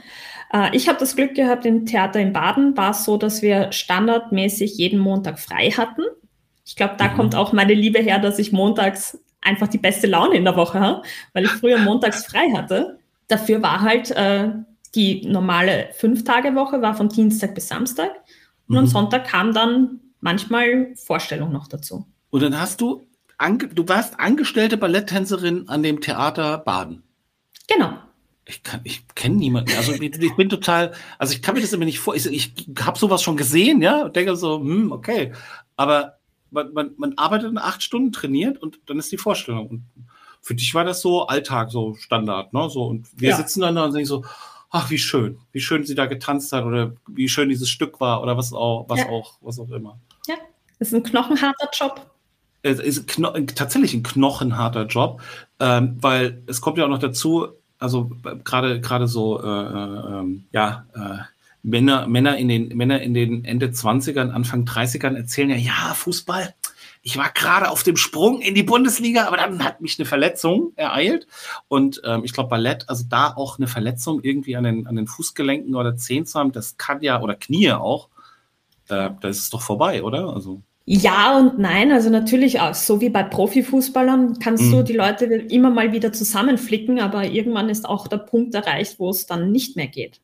Äh, 0.53 0.77
ich 0.77 0.87
habe 0.87 0.99
das 0.99 1.17
Glück 1.17 1.33
gehabt, 1.35 1.65
im 1.65 1.87
Theater 1.87 2.21
in 2.21 2.35
Baden 2.35 2.77
war 2.77 2.91
es 2.91 3.05
so, 3.05 3.17
dass 3.17 3.41
wir 3.41 3.73
standardmäßig 3.73 4.77
jeden 4.77 5.00
Montag 5.00 5.38
frei 5.38 5.71
hatten. 5.71 6.03
Ich 6.67 6.77
glaube, 6.77 6.97
da 6.99 7.09
mhm. 7.09 7.17
kommt 7.17 7.35
auch 7.35 7.55
meine 7.55 7.73
Liebe 7.73 8.00
her, 8.00 8.19
dass 8.19 8.38
ich 8.38 8.53
montags 8.53 9.19
einfach 9.41 9.69
die 9.69 9.79
beste 9.79 10.09
Laune 10.09 10.37
in 10.37 10.45
der 10.45 10.56
Woche 10.56 10.79
habe, 10.79 11.03
weil 11.33 11.45
ich 11.45 11.53
früher 11.53 11.79
montags 11.79 12.27
frei 12.27 12.53
hatte. 12.55 12.99
Dafür 13.29 13.62
war 13.62 13.81
halt 13.81 14.11
äh, 14.11 14.50
die 14.94 15.27
normale 15.27 15.91
Fünf-Tage-Woche 15.94 16.83
war 16.83 16.94
von 16.94 17.09
Dienstag 17.09 17.55
bis 17.55 17.69
Samstag 17.69 18.11
und 18.69 18.75
mhm. 18.75 18.79
am 18.79 18.87
Sonntag 18.87 19.27
kam 19.27 19.55
dann 19.55 20.00
manchmal 20.21 20.94
Vorstellung 20.97 21.53
noch 21.53 21.69
dazu. 21.69 22.06
Und 22.31 22.43
dann 22.43 22.59
hast 22.59 22.81
du, 22.81 23.06
du 23.75 23.89
warst 23.89 24.19
angestellte 24.19 24.77
Balletttänzerin 24.77 25.69
an 25.69 25.83
dem 25.83 26.00
Theater 26.00 26.59
Baden. 26.59 27.03
Genau. 27.69 27.94
Ich, 28.44 28.61
ich 28.85 29.06
kenne 29.15 29.37
niemanden. 29.37 29.73
Also 29.77 29.93
ich, 29.93 30.03
ich, 30.03 30.37
bin 30.37 30.49
total, 30.49 30.93
also 31.19 31.33
ich 31.33 31.43
kann 31.43 31.55
mir 31.55 31.61
das 31.61 31.73
immer 31.73 31.85
nicht 31.85 32.00
vor. 32.00 32.15
Ich, 32.17 32.27
ich 32.27 32.53
habe 32.81 32.99
sowas 32.99 33.23
schon 33.23 33.37
gesehen, 33.37 33.83
ja, 33.83 34.05
und 34.05 34.16
denke 34.16 34.37
so, 34.37 34.59
hm, 34.59 34.90
okay. 34.90 35.33
Aber 35.76 36.19
man, 36.50 36.73
man, 36.73 36.90
man 36.97 37.14
arbeitet 37.16 37.50
in 37.50 37.59
acht 37.59 37.83
Stunden, 37.83 38.12
trainiert 38.12 38.59
und 38.59 38.81
dann 38.87 38.99
ist 38.99 39.12
die 39.12 39.19
Vorstellung. 39.19 39.69
Und 39.69 39.85
für 40.40 40.55
dich 40.55 40.75
war 40.75 40.85
das 40.85 41.00
so 41.00 41.26
Alltag, 41.26 41.71
so 41.71 41.95
Standard, 41.95 42.52
ne? 42.52 42.69
So, 42.69 42.85
und 42.85 43.09
wir 43.21 43.31
ja. 43.31 43.37
sitzen 43.37 43.61
dann 43.61 43.76
da 43.76 43.85
und 43.85 43.95
denken 43.95 44.09
so, 44.09 44.25
ach, 44.73 44.91
wie 44.91 44.99
schön, 44.99 45.38
wie 45.52 45.61
schön 45.61 45.85
sie 45.85 45.95
da 45.95 46.07
getanzt 46.07 46.52
hat 46.52 46.64
oder 46.64 46.95
wie 47.07 47.29
schön 47.29 47.50
dieses 47.50 47.69
Stück 47.69 48.00
war 48.00 48.23
oder 48.23 48.37
was 48.37 48.52
auch, 48.52 48.87
was 48.88 49.00
ja. 49.00 49.09
auch, 49.09 49.35
was 49.43 49.59
auch 49.61 49.71
immer. 49.71 49.99
Ja, 50.26 50.35
ist 50.79 50.95
ein 50.95 51.02
knochenharter 51.02 51.69
Job. 51.73 52.11
Es 52.62 52.81
ist 52.81 53.07
kno 53.07 53.31
tatsächlich 53.55 53.93
ein 53.93 54.02
knochenharter 54.02 54.87
Job, 54.87 55.21
ähm, 55.61 55.99
weil 56.00 56.43
es 56.47 56.61
kommt 56.61 56.79
ja 56.79 56.85
auch 56.85 56.88
noch 56.88 56.99
dazu, 56.99 57.49
also 57.79 58.11
gerade 58.45 58.81
gerade 58.81 59.07
so, 59.09 59.43
äh, 59.43 59.47
äh, 59.47 60.19
ähm, 60.19 60.45
ja, 60.52 60.87
äh, 60.95 61.19
Männer, 61.64 62.09
Männer 62.09 62.37
in 62.38 62.49
den 62.49 62.69
Männer 62.76 63.02
in 63.02 63.14
den 63.14 63.45
Ende 63.45 63.67
20ern, 63.69 64.31
Anfang 64.31 64.64
30ern 64.64 65.17
erzählen 65.17 65.50
ja, 65.50 65.57
ja, 65.57 65.95
Fußball, 65.95 66.55
ich 67.02 67.16
war 67.16 67.30
gerade 67.30 67.68
auf 67.68 67.82
dem 67.82 67.97
Sprung 67.97 68.40
in 68.40 68.54
die 68.54 68.62
Bundesliga, 68.62 69.26
aber 69.26 69.37
dann 69.37 69.64
hat 69.64 69.80
mich 69.80 69.99
eine 69.99 70.06
Verletzung 70.06 70.73
ereilt. 70.76 71.26
Und 71.66 72.00
ähm, 72.04 72.23
ich 72.25 72.32
glaube, 72.32 72.49
Ballett, 72.49 72.88
also 72.88 73.04
da 73.09 73.35
auch 73.35 73.59
eine 73.59 73.66
Verletzung 73.66 74.21
irgendwie 74.23 74.56
an 74.56 74.64
den, 74.64 74.87
an 74.87 74.94
den 74.94 75.09
Fußgelenken 75.09 75.75
oder 75.75 75.97
Zehen 75.97 76.26
zu 76.26 76.38
haben, 76.38 76.52
das 76.52 76.76
kann 76.76 77.02
ja, 77.02 77.21
oder 77.21 77.35
Knie 77.35 77.73
auch, 77.73 78.09
äh, 78.88 79.11
da 79.21 79.28
ist 79.28 79.40
es 79.40 79.50
doch 79.50 79.62
vorbei, 79.62 80.04
oder? 80.04 80.32
Also. 80.32 80.62
Ja 80.85 81.37
und 81.38 81.59
nein, 81.59 81.90
also 81.90 82.09
natürlich 82.09 82.61
auch, 82.61 82.75
so 82.75 83.00
wie 83.00 83.11
bei 83.11 83.25
Profifußballern 83.25 84.38
kannst 84.38 84.64
mhm. 84.64 84.71
du 84.71 84.82
die 84.85 84.92
Leute 84.92 85.26
immer 85.26 85.71
mal 85.71 85.92
wieder 85.92 86.12
zusammenflicken, 86.12 87.00
aber 87.00 87.25
irgendwann 87.25 87.68
ist 87.68 87.88
auch 87.88 88.06
der 88.06 88.18
Punkt 88.18 88.54
erreicht, 88.54 88.99
wo 88.99 89.11
es 89.11 89.26
dann 89.26 89.50
nicht 89.50 89.76
mehr 89.76 89.88
geht. 89.88 90.21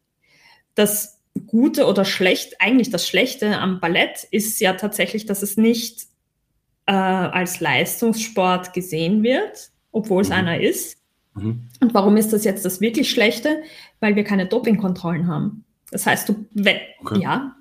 Das 0.77 1.19
Gute 1.47 1.87
oder 1.87 2.05
schlecht, 2.05 2.61
eigentlich 2.61 2.91
das 2.91 3.07
Schlechte 3.07 3.59
am 3.59 3.81
Ballett 3.81 4.25
ist 4.31 4.61
ja 4.61 4.75
tatsächlich, 4.75 5.27
dass 5.27 5.43
es 5.43 5.57
nicht 5.57 6.09
äh, 6.89 6.93
als 6.93 7.61
Leistungssport 7.61 8.73
gesehen 8.73 9.23
wird, 9.23 9.71
obwohl 9.93 10.23
es 10.23 10.31
mhm. 10.31 10.35
einer 10.35 10.61
ist. 10.61 10.97
Mhm. 11.35 11.69
Und 11.81 11.95
warum 11.95 12.17
ist 12.17 12.33
das 12.33 12.45
jetzt 12.45 12.65
das 12.65 12.81
wirklich 12.81 13.11
Schlechte? 13.11 13.63
Weil 14.01 14.17
wir 14.17 14.25
keine 14.25 14.47
Dopingkontrollen 14.47 15.29
haben. 15.29 15.65
Das 15.91 16.07
heißt, 16.07 16.29
du, 16.29 16.47
wenn, 16.53 16.77
okay. 17.01 17.21
ja. 17.21 17.55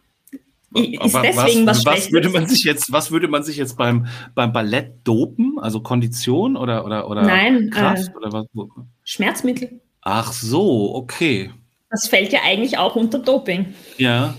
ist 0.73 1.13
aber 1.13 1.27
deswegen 1.27 1.65
was, 1.65 1.85
was, 1.85 1.97
was 1.97 2.11
würde 2.11 2.29
man 2.29 2.47
sich 2.47 2.63
jetzt, 2.63 2.91
was 2.91 3.11
würde 3.11 3.27
man 3.27 3.43
sich 3.43 3.57
jetzt 3.57 3.77
beim, 3.77 4.07
beim 4.33 4.53
Ballett 4.53 4.93
dopen? 5.03 5.59
Also 5.59 5.81
Kondition 5.81 6.55
oder, 6.55 6.85
oder, 6.85 7.09
oder 7.09 7.23
Nein, 7.23 7.69
Kraft 7.69 8.07
äh, 8.07 8.17
oder 8.17 8.31
was? 8.31 8.45
Schmerzmittel. 9.03 9.81
Ach 10.01 10.31
so, 10.31 10.95
okay. 10.95 11.51
Das 11.89 12.07
fällt 12.07 12.31
ja 12.31 12.39
eigentlich 12.45 12.77
auch 12.77 12.95
unter 12.95 13.19
Doping. 13.19 13.73
Ja, 13.97 14.35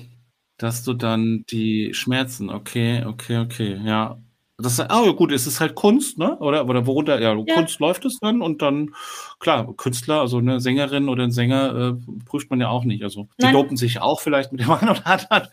dass 0.56 0.82
du 0.82 0.94
dann 0.94 1.44
die 1.50 1.90
Schmerzen, 1.92 2.48
okay, 2.48 3.04
okay, 3.04 3.38
okay, 3.38 3.80
ja. 3.84 4.18
Das, 4.60 4.80
ah, 4.80 5.04
ja 5.04 5.12
gut, 5.12 5.30
es 5.30 5.46
ist 5.46 5.60
halt 5.60 5.76
Kunst, 5.76 6.18
ne? 6.18 6.36
Oder, 6.38 6.68
oder 6.68 6.84
worunter, 6.84 7.20
ja, 7.20 7.32
ja, 7.32 7.54
Kunst 7.54 7.78
läuft 7.78 8.04
es 8.04 8.18
dann 8.18 8.42
und 8.42 8.60
dann, 8.60 8.92
klar, 9.38 9.72
Künstler, 9.76 10.20
also 10.20 10.38
eine 10.38 10.58
Sängerin 10.58 11.08
oder 11.08 11.22
ein 11.22 11.30
Sänger 11.30 11.96
äh, 11.96 12.24
prüft 12.24 12.50
man 12.50 12.60
ja 12.60 12.68
auch 12.68 12.82
nicht. 12.82 13.04
Also 13.04 13.28
die 13.40 13.44
Nein. 13.44 13.52
dopen 13.52 13.76
sich 13.76 14.00
auch 14.00 14.20
vielleicht 14.20 14.50
mit 14.50 14.60
dem 14.60 14.70
einen 14.72 14.90
oder 14.90 15.06
anderen 15.06 15.46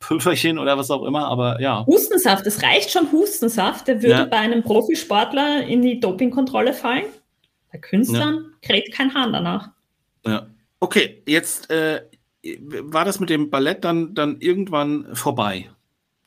Pülverchen 0.00 0.58
oder 0.58 0.76
was 0.76 0.90
auch 0.90 1.04
immer, 1.04 1.28
aber 1.28 1.60
ja. 1.60 1.86
Hustensaft, 1.86 2.44
es 2.44 2.60
reicht 2.60 2.90
schon 2.90 3.12
Hustensaft, 3.12 3.86
der 3.86 4.02
würde 4.02 4.14
ja. 4.14 4.24
bei 4.24 4.38
einem 4.38 4.64
Profisportler 4.64 5.64
in 5.64 5.82
die 5.82 6.00
Dopingkontrolle 6.00 6.72
fallen. 6.72 7.04
Bei 7.70 7.78
Künstlern 7.78 8.34
ja. 8.34 8.58
kräht 8.66 8.92
kein 8.92 9.14
Hahn 9.14 9.32
danach. 9.32 9.68
Ja. 10.26 10.48
Okay, 10.80 11.22
jetzt 11.24 11.70
äh, 11.70 12.02
war 12.80 13.04
das 13.04 13.20
mit 13.20 13.30
dem 13.30 13.48
Ballett 13.48 13.84
dann, 13.84 14.12
dann 14.14 14.40
irgendwann 14.40 15.14
vorbei? 15.14 15.70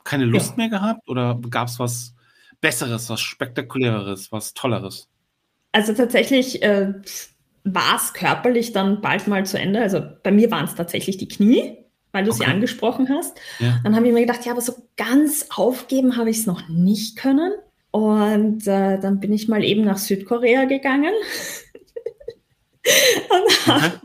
Keine 0.06 0.24
Lust 0.24 0.52
ja. 0.52 0.56
mehr 0.56 0.70
gehabt 0.70 1.10
oder 1.10 1.38
gab 1.50 1.68
es 1.68 1.80
was 1.80 2.13
Besseres, 2.64 3.10
was 3.10 3.20
Spektakuläres, 3.20 4.32
was 4.32 4.54
Tolleres? 4.54 5.10
Also 5.74 5.94
tatsächlich 5.94 6.64
äh, 6.64 6.94
war 7.66 7.98
es 7.98 8.14
körperlich 8.14 8.72
dann 8.72 9.02
bald 9.02 9.28
mal 9.28 9.46
zu 9.46 9.60
Ende. 9.60 9.82
Also 9.82 10.02
bei 10.24 10.32
mir 10.32 10.50
waren 10.50 10.64
es 10.64 10.74
tatsächlich 10.74 11.18
die 11.18 11.28
Knie, 11.28 11.78
weil 12.14 12.24
du 12.24 12.32
okay. 12.32 12.46
sie 12.46 12.46
angesprochen 12.46 13.10
hast. 13.10 13.38
Ja. 13.60 13.82
Dann 13.84 13.98
habe 13.98 14.08
ich 14.08 14.14
mir 14.14 14.22
gedacht, 14.22 14.46
ja, 14.46 14.54
aber 14.54 14.62
so 14.62 14.76
ganz 14.96 15.48
aufgeben 15.54 16.16
habe 16.16 16.30
ich 16.30 16.38
es 16.38 16.46
noch 16.46 16.70
nicht 16.70 17.18
können. 17.18 17.52
Und 17.92 18.66
äh, 18.66 18.98
dann 18.98 19.20
bin 19.20 19.34
ich 19.34 19.50
mal 19.50 19.62
eben 19.62 19.84
nach 19.84 19.98
Südkorea 19.98 20.64
gegangen. 20.64 21.14
und 23.30 23.68
habe 23.68 24.00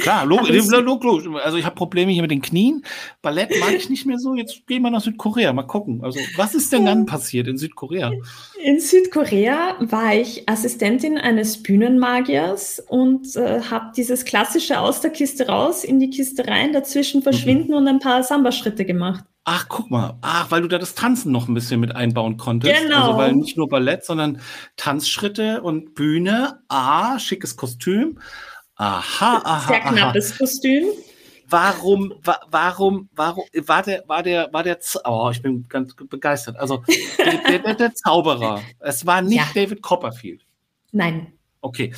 Klar, 0.00 0.26
logisch. 0.26 0.66
Log, 0.70 1.04
log, 1.04 1.22
also 1.44 1.56
ich 1.56 1.64
habe 1.64 1.74
Probleme 1.74 2.12
hier 2.12 2.22
mit 2.22 2.30
den 2.30 2.42
Knien. 2.42 2.84
Ballett 3.22 3.50
mag 3.60 3.72
ich 3.74 3.88
nicht 3.88 4.06
mehr 4.06 4.18
so. 4.18 4.34
Jetzt 4.34 4.66
gehen 4.66 4.82
wir 4.82 4.90
nach 4.90 5.00
Südkorea. 5.00 5.52
Mal 5.52 5.62
gucken. 5.64 6.02
Also 6.02 6.18
was 6.36 6.54
ist 6.54 6.72
denn 6.72 6.84
dann 6.84 7.06
passiert 7.06 7.46
in 7.46 7.58
Südkorea? 7.58 8.12
In 8.62 8.80
Südkorea 8.80 9.76
war 9.80 10.14
ich 10.14 10.48
Assistentin 10.48 11.18
eines 11.18 11.62
Bühnenmagiers 11.62 12.80
und 12.80 13.36
äh, 13.36 13.60
habe 13.62 13.92
dieses 13.96 14.24
klassische 14.24 14.80
aus 14.80 15.00
der 15.00 15.10
Kiste 15.10 15.46
raus, 15.46 15.84
in 15.84 16.00
die 16.00 16.10
Kiste 16.10 16.46
rein, 16.46 16.72
dazwischen 16.72 17.22
verschwinden 17.22 17.70
mhm. 17.70 17.76
und 17.76 17.88
ein 17.88 17.98
paar 18.00 18.22
Samba-Schritte 18.22 18.84
gemacht. 18.84 19.24
Ach, 19.46 19.66
guck 19.68 19.90
mal. 19.90 20.16
Ach, 20.22 20.50
weil 20.50 20.62
du 20.62 20.68
da 20.68 20.78
das 20.78 20.94
Tanzen 20.94 21.30
noch 21.30 21.48
ein 21.48 21.54
bisschen 21.54 21.78
mit 21.78 21.94
einbauen 21.94 22.38
konntest. 22.38 22.82
Genau. 22.82 23.08
Also 23.08 23.18
weil 23.18 23.34
nicht 23.34 23.58
nur 23.58 23.68
Ballett, 23.68 24.02
sondern 24.02 24.40
Tanzschritte 24.76 25.60
und 25.60 25.94
Bühne. 25.94 26.60
Ah, 26.68 27.18
schickes 27.18 27.56
Kostüm. 27.56 28.18
Aha, 28.76 29.42
aha. 29.44 29.68
Sehr 29.68 29.80
knappes 29.80 30.30
aha. 30.30 30.38
Kostüm. 30.38 30.84
Warum, 31.46 32.14
wa, 32.22 32.40
warum, 32.50 33.08
warum, 33.14 33.44
war 33.66 33.82
der, 33.82 34.02
war 34.06 34.22
der, 34.22 34.52
war 34.52 34.62
der, 34.62 34.78
oh, 35.04 35.28
ich 35.30 35.42
bin 35.42 35.66
ganz 35.68 35.94
begeistert. 35.94 36.56
Also, 36.56 36.82
der, 37.18 37.58
der, 37.58 37.74
der 37.74 37.94
Zauberer. 37.94 38.62
Es 38.80 39.04
war 39.04 39.20
nicht 39.20 39.36
ja. 39.36 39.46
David 39.54 39.82
Copperfield. 39.82 40.44
Nein. 40.92 41.32
Okay. 41.60 41.92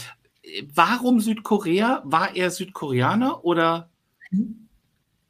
Warum 0.75 1.21
Südkorea? 1.21 2.03
War 2.05 2.35
er 2.35 2.51
Südkoreaner 2.51 3.45
oder 3.45 3.89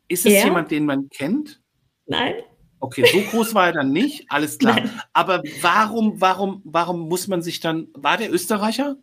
ist 0.09 0.27
es 0.27 0.33
er? 0.33 0.45
jemand, 0.45 0.71
den 0.71 0.87
man 0.87 1.09
kennt? 1.11 1.61
Nein. 2.07 2.35
Okay, 2.79 3.05
so 3.11 3.21
groß 3.31 3.55
war 3.55 3.67
er 3.67 3.73
dann 3.73 3.93
nicht, 3.93 4.31
alles 4.31 4.59
klar. 4.59 4.77
Nein. 4.77 4.91
Aber 5.13 5.43
warum, 5.61 6.21
warum, 6.21 6.61
warum 6.65 7.09
muss 7.09 7.27
man 7.27 7.43
sich 7.43 7.61
dann, 7.61 7.89
war 7.95 8.17
der 8.17 8.33
Österreicher? 8.33 8.97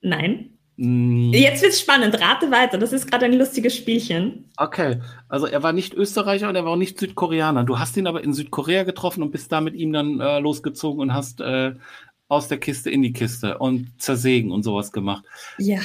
Nein. 0.00 0.55
Mm. 0.76 1.32
Jetzt 1.32 1.62
wird's 1.62 1.80
spannend. 1.80 2.20
Rate 2.20 2.50
weiter. 2.50 2.76
Das 2.76 2.92
ist 2.92 3.10
gerade 3.10 3.24
ein 3.24 3.32
lustiges 3.32 3.74
Spielchen. 3.74 4.50
Okay, 4.58 5.00
also 5.28 5.46
er 5.46 5.62
war 5.62 5.72
nicht 5.72 5.94
Österreicher 5.94 6.48
und 6.48 6.56
er 6.56 6.64
war 6.64 6.72
auch 6.72 6.76
nicht 6.76 6.98
Südkoreaner. 6.98 7.64
Du 7.64 7.78
hast 7.78 7.96
ihn 7.96 8.06
aber 8.06 8.22
in 8.22 8.34
Südkorea 8.34 8.84
getroffen 8.84 9.22
und 9.22 9.30
bist 9.30 9.50
da 9.52 9.60
mit 9.60 9.74
ihm 9.74 9.92
dann 9.92 10.20
äh, 10.20 10.38
losgezogen 10.38 11.00
und 11.00 11.14
hast 11.14 11.40
äh, 11.40 11.74
aus 12.28 12.48
der 12.48 12.58
Kiste 12.58 12.90
in 12.90 13.02
die 13.02 13.12
Kiste 13.12 13.58
und 13.58 13.92
zersägen 13.98 14.50
und 14.50 14.64
sowas 14.64 14.90
gemacht. 14.90 15.24
Ja. 15.58 15.78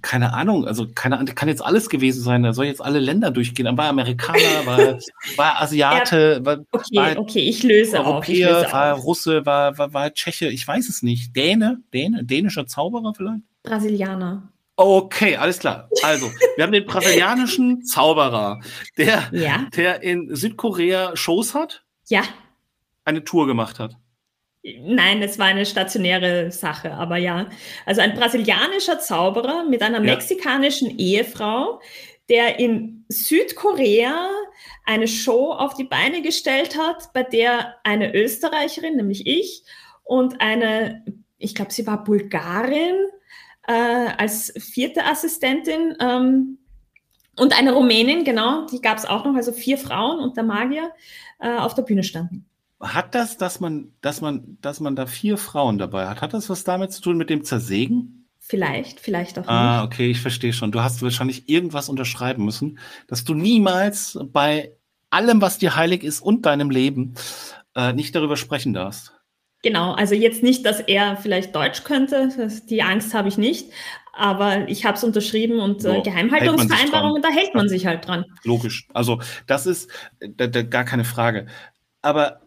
Keine 0.00 0.32
Ahnung, 0.32 0.66
also 0.66 0.88
keine 0.94 1.18
Ahnung, 1.18 1.34
kann 1.34 1.48
jetzt 1.48 1.62
alles 1.62 1.90
gewesen 1.90 2.22
sein. 2.22 2.42
Da 2.42 2.54
soll 2.54 2.66
jetzt 2.66 2.82
alle 2.82 2.98
Länder 3.00 3.30
durchgehen. 3.30 3.66
Dann 3.66 3.76
war 3.76 3.88
Amerikaner, 3.88 4.64
war, 4.64 4.78
war 5.36 5.60
Asiate, 5.60 6.40
war, 6.44 6.58
okay, 6.72 6.96
war 6.96 7.18
okay, 7.18 7.40
ich 7.40 7.62
löse 7.62 7.98
Europäer, 7.98 8.16
auf. 8.16 8.28
Ich 8.28 8.38
löse 8.62 8.72
war 8.72 8.94
auf. 8.94 9.04
Russe, 9.04 9.46
war, 9.46 9.76
war, 9.76 9.92
war 9.92 10.14
Tscheche, 10.14 10.48
ich 10.48 10.66
weiß 10.66 10.88
es 10.88 11.02
nicht. 11.02 11.36
Däne, 11.36 11.82
Däne, 11.92 12.24
dänischer 12.24 12.66
Zauberer 12.66 13.12
vielleicht? 13.14 13.42
Brasilianer. 13.62 14.48
Okay, 14.76 15.36
alles 15.36 15.58
klar. 15.58 15.90
Also, 16.02 16.30
wir 16.54 16.64
haben 16.64 16.72
den 16.72 16.86
brasilianischen 16.86 17.82
Zauberer, 17.84 18.60
der, 18.96 19.24
ja. 19.32 19.66
der 19.76 20.02
in 20.02 20.34
Südkorea 20.34 21.16
Shows 21.16 21.52
hat. 21.52 21.82
Ja. 22.06 22.22
Eine 23.04 23.24
Tour 23.24 23.46
gemacht 23.48 23.80
hat. 23.80 23.96
Nein, 24.62 25.22
es 25.22 25.38
war 25.38 25.46
eine 25.46 25.64
stationäre 25.64 26.50
Sache, 26.50 26.92
aber 26.92 27.16
ja. 27.16 27.48
Also 27.86 28.00
ein 28.00 28.14
brasilianischer 28.14 28.98
Zauberer 28.98 29.64
mit 29.64 29.82
einer 29.82 29.98
ja. 29.98 30.14
mexikanischen 30.14 30.98
Ehefrau, 30.98 31.80
der 32.28 32.58
in 32.58 33.04
Südkorea 33.08 34.28
eine 34.84 35.08
Show 35.08 35.52
auf 35.52 35.74
die 35.74 35.84
Beine 35.84 36.22
gestellt 36.22 36.76
hat, 36.76 37.12
bei 37.12 37.22
der 37.22 37.76
eine 37.84 38.14
Österreicherin, 38.14 38.96
nämlich 38.96 39.26
ich, 39.26 39.62
und 40.04 40.40
eine, 40.40 41.04
ich 41.38 41.54
glaube, 41.54 41.72
sie 41.72 41.86
war 41.86 42.02
Bulgarin, 42.02 42.96
äh, 43.66 44.08
als 44.16 44.52
vierte 44.58 45.04
Assistentin 45.04 45.94
ähm, 46.00 46.58
und 47.36 47.56
eine 47.56 47.72
Rumänin, 47.72 48.24
genau, 48.24 48.66
die 48.66 48.80
gab 48.80 48.98
es 48.98 49.04
auch 49.04 49.24
noch, 49.24 49.36
also 49.36 49.52
vier 49.52 49.78
Frauen 49.78 50.20
und 50.20 50.36
der 50.36 50.44
Magier 50.44 50.90
äh, 51.38 51.56
auf 51.56 51.74
der 51.74 51.82
Bühne 51.82 52.02
standen. 52.02 52.47
Hat 52.80 53.14
das, 53.14 53.36
dass 53.36 53.60
man, 53.60 53.92
dass 54.00 54.20
man, 54.20 54.58
dass 54.60 54.80
man 54.80 54.94
da 54.94 55.06
vier 55.06 55.36
Frauen 55.36 55.78
dabei 55.78 56.06
hat, 56.06 56.22
hat 56.22 56.32
das 56.32 56.48
was 56.48 56.64
damit 56.64 56.92
zu 56.92 57.02
tun 57.02 57.16
mit 57.16 57.28
dem 57.28 57.44
Zersägen? 57.44 58.28
Vielleicht, 58.38 59.00
vielleicht 59.00 59.38
auch 59.38 59.46
ah, 59.46 59.62
nicht. 59.62 59.70
Ah, 59.80 59.84
okay, 59.84 60.10
ich 60.10 60.20
verstehe 60.20 60.52
schon. 60.52 60.72
Du 60.72 60.80
hast 60.80 61.02
wahrscheinlich 61.02 61.48
irgendwas 61.48 61.88
unterschreiben 61.88 62.44
müssen, 62.44 62.78
dass 63.06 63.24
du 63.24 63.34
niemals 63.34 64.18
bei 64.32 64.72
allem, 65.10 65.40
was 65.40 65.58
dir 65.58 65.76
heilig 65.76 66.02
ist 66.02 66.20
und 66.20 66.46
deinem 66.46 66.70
Leben, 66.70 67.14
äh, 67.74 67.92
nicht 67.92 68.14
darüber 68.14 68.36
sprechen 68.36 68.72
darfst. 68.72 69.12
Genau, 69.62 69.92
also 69.92 70.14
jetzt 70.14 70.42
nicht, 70.42 70.64
dass 70.64 70.80
er 70.80 71.16
vielleicht 71.16 71.54
Deutsch 71.54 71.82
könnte, 71.82 72.28
die 72.70 72.82
Angst 72.82 73.12
habe 73.12 73.28
ich 73.28 73.38
nicht, 73.38 73.72
aber 74.12 74.68
ich 74.68 74.84
habe 74.84 74.96
es 74.96 75.02
unterschrieben 75.02 75.58
und 75.58 75.84
äh, 75.84 76.00
Geheimhaltungsvereinbarungen, 76.00 77.22
da 77.22 77.28
hält 77.28 77.54
man 77.54 77.68
sich 77.68 77.86
halt 77.86 78.06
dran. 78.06 78.24
Logisch, 78.44 78.86
also 78.94 79.20
das 79.46 79.66
ist 79.66 79.90
da, 80.20 80.46
da, 80.46 80.62
gar 80.62 80.84
keine 80.84 81.04
Frage. 81.04 81.46
Aber 82.02 82.40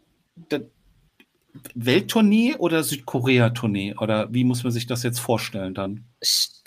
Welttournee 1.76 2.56
oder 2.58 2.84
Südkorea-Tournee? 2.84 3.96
Oder 4.00 4.34
wie 4.34 4.44
muss 4.44 4.64
man 4.64 4.72
sich 4.72 4.88
das 4.88 5.04
jetzt 5.04 5.20
vorstellen 5.20 5.74
dann? 5.74 6.06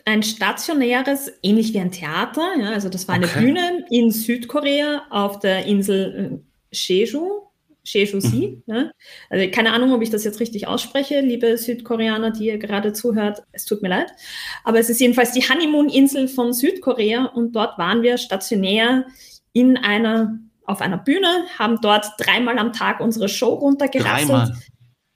Ein 0.04 0.22
stationäres, 0.22 1.32
ähnlich 1.42 1.72
wie 1.72 1.80
ein 1.80 1.92
Theater. 1.92 2.54
Ja, 2.58 2.70
also 2.70 2.88
das 2.88 3.08
war 3.08 3.14
eine 3.14 3.26
okay. 3.26 3.40
Bühne 3.40 3.86
in 3.90 4.10
Südkorea 4.10 5.02
auf 5.10 5.38
der 5.38 5.64
Insel 5.66 6.42
äh, 6.70 6.76
Jeju. 6.76 7.44
Jeju-si. 7.86 8.62
Mhm. 8.66 8.74
Ne? 8.74 8.92
Also 9.28 9.50
keine 9.50 9.72
Ahnung, 9.72 9.92
ob 9.92 10.02
ich 10.02 10.10
das 10.10 10.24
jetzt 10.24 10.40
richtig 10.40 10.66
ausspreche, 10.66 11.20
liebe 11.20 11.56
Südkoreaner, 11.58 12.30
die 12.30 12.46
ihr 12.46 12.58
gerade 12.58 12.92
zuhört. 12.92 13.42
Es 13.52 13.66
tut 13.66 13.82
mir 13.82 13.88
leid. 13.88 14.10
Aber 14.64 14.78
es 14.78 14.88
ist 14.88 15.00
jedenfalls 15.00 15.32
die 15.32 15.42
Honeymoon-Insel 15.42 16.28
von 16.28 16.52
Südkorea 16.52 17.26
und 17.26 17.52
dort 17.52 17.78
waren 17.78 18.02
wir 18.02 18.16
stationär 18.16 19.06
in 19.52 19.76
einer, 19.76 20.38
auf 20.64 20.80
einer 20.80 20.98
Bühne, 20.98 21.44
haben 21.58 21.80
dort 21.80 22.06
dreimal 22.18 22.58
am 22.58 22.72
Tag 22.72 23.00
unsere 23.00 23.28
Show 23.28 23.54
runtergerasselt. 23.54 24.28
Dreimal? 24.28 24.56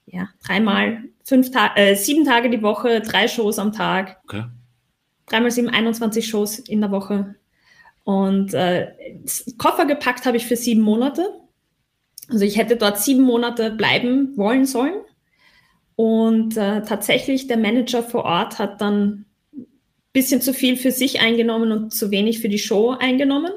Ja, 0.05 0.29
dreimal, 0.43 1.03
fünf 1.23 1.51
Ta 1.51 1.75
äh, 1.75 1.95
sieben 1.95 2.25
Tage 2.25 2.49
die 2.49 2.61
Woche, 2.61 3.01
drei 3.01 3.27
Shows 3.27 3.59
am 3.59 3.71
Tag. 3.71 4.17
Okay. 4.23 4.45
Dreimal 5.27 5.51
sieben, 5.51 5.69
21 5.69 6.27
Shows 6.27 6.59
in 6.59 6.81
der 6.81 6.91
Woche. 6.91 7.35
Und 8.03 8.53
äh, 8.53 8.87
Koffer 9.57 9.85
gepackt 9.85 10.25
habe 10.25 10.37
ich 10.37 10.47
für 10.47 10.55
sieben 10.55 10.81
Monate 10.81 11.39
also 12.29 12.45
ich 12.45 12.57
hätte 12.57 12.77
dort 12.77 12.99
sieben 12.99 13.23
Monate 13.23 13.71
bleiben 13.71 14.37
wollen 14.37 14.65
sollen. 14.65 15.01
Und 15.95 16.55
äh, 16.55 16.83
tatsächlich, 16.83 17.47
der 17.47 17.57
Manager 17.57 18.03
vor 18.03 18.23
Ort 18.23 18.59
hat 18.59 18.79
dann 18.79 19.25
ein 19.53 19.65
bisschen 20.13 20.41
zu 20.41 20.53
viel 20.53 20.77
für 20.77 20.91
sich 20.91 21.19
eingenommen 21.19 21.71
und 21.71 21.93
zu 21.93 22.11
wenig 22.11 22.39
für 22.39 22.47
die 22.47 22.59
Show 22.59 22.91
eingenommen. 22.91 23.51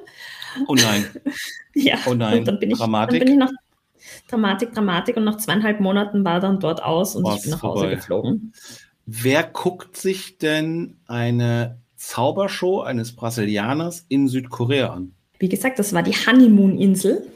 Oh 0.66 0.74
nein. 0.74 1.06
ja, 1.74 1.96
oh 2.06 2.14
nein. 2.14 2.40
Und 2.40 2.48
dann 2.48 2.58
bin, 2.58 2.70
ich, 2.70 2.78
Dramatik. 2.78 3.20
dann 3.20 3.26
bin 3.26 3.34
ich 3.34 3.38
nach 3.38 3.50
Dramatik, 4.28 4.74
Dramatik 4.74 5.16
und 5.16 5.24
nach 5.24 5.36
zweieinhalb 5.36 5.80
Monaten 5.80 6.24
war 6.24 6.40
dann 6.40 6.60
dort 6.60 6.82
aus 6.82 7.16
und 7.16 7.24
Was 7.24 7.36
ich 7.36 7.42
bin 7.42 7.50
nach 7.52 7.62
Hause 7.62 7.80
vorbei. 7.80 7.94
geflogen. 7.94 8.52
Wer 9.06 9.42
guckt 9.42 9.96
sich 9.96 10.38
denn 10.38 10.96
eine 11.06 11.78
Zaubershow 11.96 12.80
eines 12.80 13.14
Brasilianers 13.14 14.06
in 14.08 14.28
Südkorea 14.28 14.92
an? 14.92 15.12
Wie 15.38 15.48
gesagt, 15.48 15.78
das 15.78 15.92
war 15.92 16.02
die 16.02 16.12
Honeymoon-Insel. 16.12 17.26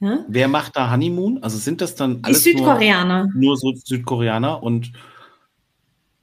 Ja? 0.00 0.24
Wer 0.28 0.48
macht 0.48 0.76
da 0.76 0.90
Honeymoon? 0.90 1.42
Also 1.42 1.58
sind 1.58 1.80
das 1.80 1.94
dann 1.94 2.20
alles 2.22 2.42
Die 2.42 2.50
Südkoreaner. 2.50 3.24
Nur, 3.32 3.34
nur 3.34 3.56
so 3.56 3.72
Südkoreaner 3.74 4.62
und 4.62 4.92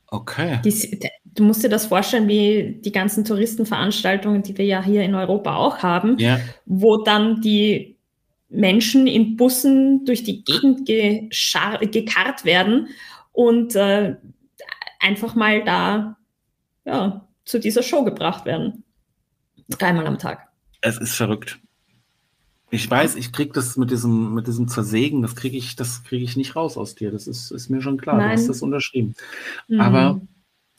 okay. 0.07 0.59
Die, 0.63 0.99
du 1.35 1.43
musst 1.43 1.63
dir 1.63 1.69
das 1.69 1.85
vorstellen, 1.85 2.27
wie 2.27 2.79
die 2.83 2.91
ganzen 2.91 3.25
Touristenveranstaltungen, 3.25 4.43
die 4.43 4.57
wir 4.57 4.65
ja 4.65 4.83
hier 4.83 5.03
in 5.03 5.15
Europa 5.15 5.55
auch 5.55 5.79
haben, 5.79 6.17
ja. 6.19 6.39
wo 6.65 7.03
dann 7.03 7.41
die 7.41 7.97
Menschen 8.49 9.07
in 9.07 9.35
Bussen 9.35 10.05
durch 10.05 10.23
die 10.23 10.43
Gegend 10.43 10.85
gekarrt 10.85 12.45
werden 12.45 12.89
und 13.31 13.75
äh, 13.75 14.15
einfach 14.99 15.35
mal 15.35 15.63
da 15.63 16.17
ja, 16.85 17.27
zu 17.45 17.59
dieser 17.59 17.83
Show 17.83 18.03
gebracht 18.03 18.45
werden. 18.45 18.83
Dreimal 19.69 20.05
am 20.05 20.19
Tag. 20.19 20.47
Es 20.81 20.97
ist 20.97 21.15
verrückt. 21.15 21.59
Ich 22.69 22.89
weiß, 22.89 23.15
ich 23.15 23.31
krieg 23.31 23.53
das 23.53 23.77
mit 23.77 23.91
diesem, 23.91 24.33
mit 24.33 24.47
diesem 24.47 24.67
Zersägen, 24.67 25.21
das 25.21 25.35
kriege 25.35 25.57
ich, 25.57 25.75
das 25.75 26.03
kriege 26.03 26.23
ich 26.23 26.35
nicht 26.35 26.55
raus 26.55 26.75
aus 26.75 26.95
dir. 26.95 27.11
Das 27.11 27.27
ist, 27.27 27.51
ist 27.51 27.69
mir 27.69 27.81
schon 27.81 27.97
klar. 27.97 28.17
Nein. 28.17 28.29
Du 28.29 28.33
hast 28.33 28.49
das 28.49 28.61
unterschrieben. 28.61 29.15
Mhm. 29.67 29.79
Aber, 29.79 30.21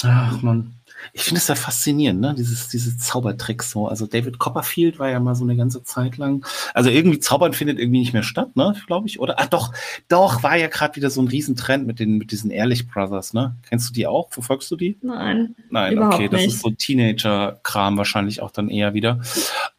ach 0.04 0.42
man, 0.42 0.74
ich 1.12 1.22
finde 1.22 1.38
es 1.38 1.48
ja 1.48 1.54
faszinierend, 1.54 2.20
ne? 2.20 2.34
Dieses, 2.36 2.68
diese 2.68 2.96
Zaubertricks 2.96 3.70
so. 3.70 3.88
Also 3.88 4.06
David 4.06 4.38
Copperfield 4.38 4.98
war 4.98 5.10
ja 5.10 5.20
mal 5.20 5.34
so 5.34 5.44
eine 5.44 5.56
ganze 5.56 5.82
Zeit 5.82 6.16
lang. 6.16 6.46
Also 6.72 6.90
irgendwie 6.90 7.18
Zaubern 7.18 7.52
findet 7.52 7.78
irgendwie 7.78 7.98
nicht 7.98 8.12
mehr 8.12 8.22
statt, 8.22 8.56
ne? 8.56 8.74
Glaube 8.86 9.06
ich. 9.06 9.20
Oder? 9.20 9.38
Ah, 9.38 9.46
doch, 9.46 9.72
doch, 10.08 10.42
war 10.42 10.56
ja 10.56 10.68
gerade 10.68 10.96
wieder 10.96 11.10
so 11.10 11.20
ein 11.20 11.28
Riesentrend 11.28 11.86
mit 11.86 11.98
den, 11.98 12.16
mit 12.16 12.30
diesen 12.30 12.50
Ehrlich 12.50 12.88
Brothers, 12.88 13.34
ne? 13.34 13.56
Kennst 13.68 13.90
du 13.90 13.92
die 13.92 14.06
auch? 14.06 14.30
Verfolgst 14.32 14.70
du 14.70 14.76
die? 14.76 14.98
Nein. 15.02 15.54
Nein, 15.70 15.98
okay. 15.98 16.28
Das 16.28 16.40
nicht. 16.40 16.54
ist 16.54 16.62
so 16.62 16.70
Teenager-Kram 16.70 17.96
wahrscheinlich 17.96 18.40
auch 18.40 18.50
dann 18.50 18.68
eher 18.68 18.94
wieder. 18.94 19.20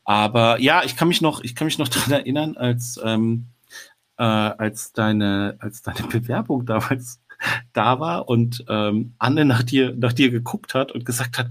Aber 0.03 0.59
ja, 0.59 0.83
ich 0.83 0.95
kann 0.95 1.07
mich 1.07 1.21
noch, 1.21 1.43
ich 1.43 1.55
kann 1.55 1.65
mich 1.65 1.77
noch 1.79 1.87
dran 1.89 2.11
erinnern, 2.11 2.55
als, 2.57 2.99
ähm, 3.03 3.47
äh, 4.17 4.23
als 4.23 4.93
deine, 4.93 5.57
als 5.59 5.81
deine 5.81 6.07
Bewerbung 6.07 6.65
damals 6.65 7.19
da 7.73 7.99
war 7.99 8.29
und 8.29 8.63
ähm, 8.69 9.13
Anne 9.17 9.45
nach 9.45 9.63
dir, 9.63 9.93
nach 9.95 10.13
dir 10.13 10.31
geguckt 10.31 10.73
hat 10.73 10.91
und 10.91 11.05
gesagt 11.05 11.37
hat, 11.37 11.49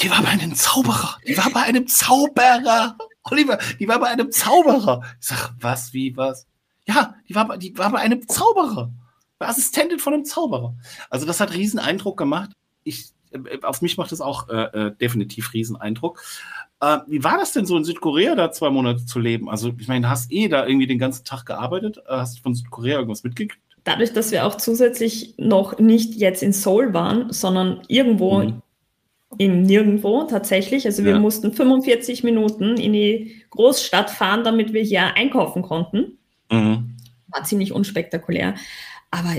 die 0.00 0.10
war 0.10 0.22
bei 0.22 0.28
einem 0.28 0.54
Zauberer, 0.54 1.16
die 1.26 1.36
war 1.38 1.50
bei 1.50 1.62
einem 1.62 1.86
Zauberer. 1.86 2.96
Oliver, 3.24 3.58
die 3.80 3.88
war 3.88 3.98
bei 3.98 4.08
einem 4.08 4.30
Zauberer. 4.30 5.02
Ich 5.20 5.28
sag, 5.28 5.54
was, 5.58 5.92
wie, 5.92 6.16
was? 6.16 6.46
Ja, 6.86 7.14
die 7.28 7.34
war, 7.34 7.56
die 7.56 7.76
war 7.76 7.90
bei 7.90 7.98
einem 7.98 8.26
Zauberer. 8.28 8.92
War 9.38 9.48
Assistentin 9.48 9.98
von 9.98 10.14
einem 10.14 10.24
Zauberer. 10.24 10.76
Also 11.10 11.26
das 11.26 11.40
hat 11.40 11.52
riesen 11.52 11.78
Eindruck 11.78 12.16
gemacht. 12.16 12.50
Ich, 12.84 13.10
äh, 13.30 13.60
auf 13.62 13.82
mich 13.82 13.96
macht 13.96 14.12
das 14.12 14.20
auch 14.20 14.48
äh, 14.48 14.86
äh, 14.86 14.96
definitiv 14.96 15.52
riesen 15.52 15.76
Eindruck. 15.76 16.22
Äh, 16.80 16.98
wie 17.06 17.24
war 17.24 17.38
das 17.38 17.52
denn 17.52 17.66
so 17.66 17.76
in 17.76 17.84
Südkorea, 17.84 18.34
da 18.34 18.52
zwei 18.52 18.70
Monate 18.70 19.04
zu 19.06 19.18
leben? 19.18 19.48
Also, 19.48 19.72
ich 19.78 19.88
meine, 19.88 20.08
hast 20.08 20.30
eh 20.30 20.48
da 20.48 20.66
irgendwie 20.66 20.86
den 20.86 20.98
ganzen 20.98 21.24
Tag 21.24 21.44
gearbeitet? 21.46 21.98
Äh, 22.06 22.16
hast 22.16 22.38
du 22.38 22.42
von 22.42 22.54
Südkorea 22.54 22.98
irgendwas 22.98 23.24
mitgekriegt? 23.24 23.65
Dadurch, 23.86 24.12
dass 24.12 24.32
wir 24.32 24.44
auch 24.44 24.56
zusätzlich 24.56 25.34
noch 25.38 25.78
nicht 25.78 26.14
jetzt 26.14 26.42
in 26.42 26.52
Seoul 26.52 26.92
waren, 26.92 27.32
sondern 27.32 27.82
irgendwo 27.88 28.40
mhm. 28.40 28.62
im 29.38 29.62
Nirgendwo 29.62 30.24
tatsächlich. 30.24 30.86
Also 30.86 31.04
wir 31.04 31.12
ja. 31.12 31.18
mussten 31.18 31.52
45 31.52 32.24
Minuten 32.24 32.76
in 32.76 32.92
die 32.92 33.42
Großstadt 33.50 34.10
fahren, 34.10 34.42
damit 34.44 34.72
wir 34.72 34.82
hier 34.82 35.14
einkaufen 35.14 35.62
konnten. 35.62 36.18
Mhm. 36.50 36.96
War 37.28 37.44
ziemlich 37.44 37.72
unspektakulär. 37.72 38.56
Aber 39.10 39.36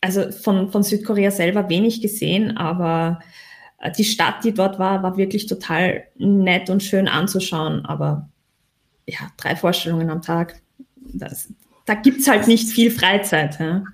also 0.00 0.30
von, 0.32 0.70
von 0.70 0.82
Südkorea 0.82 1.30
selber 1.30 1.68
wenig 1.70 2.02
gesehen, 2.02 2.56
aber 2.56 3.20
äh, 3.78 3.90
die 3.90 4.04
Stadt, 4.04 4.44
die 4.44 4.52
dort 4.52 4.78
war, 4.78 5.02
war 5.02 5.16
wirklich 5.16 5.46
total 5.46 6.04
nett 6.16 6.68
und 6.68 6.82
schön 6.82 7.08
anzuschauen. 7.08 7.86
Aber 7.86 8.28
ja, 9.06 9.18
drei 9.38 9.56
Vorstellungen 9.56 10.10
am 10.10 10.20
Tag, 10.20 10.60
das, 10.96 11.48
da 11.88 11.94
gibt 11.94 12.20
es 12.20 12.28
halt 12.28 12.46
nicht 12.46 12.68
viel 12.68 12.90
Freizeit. 12.90 13.58
Ja? 13.58 13.84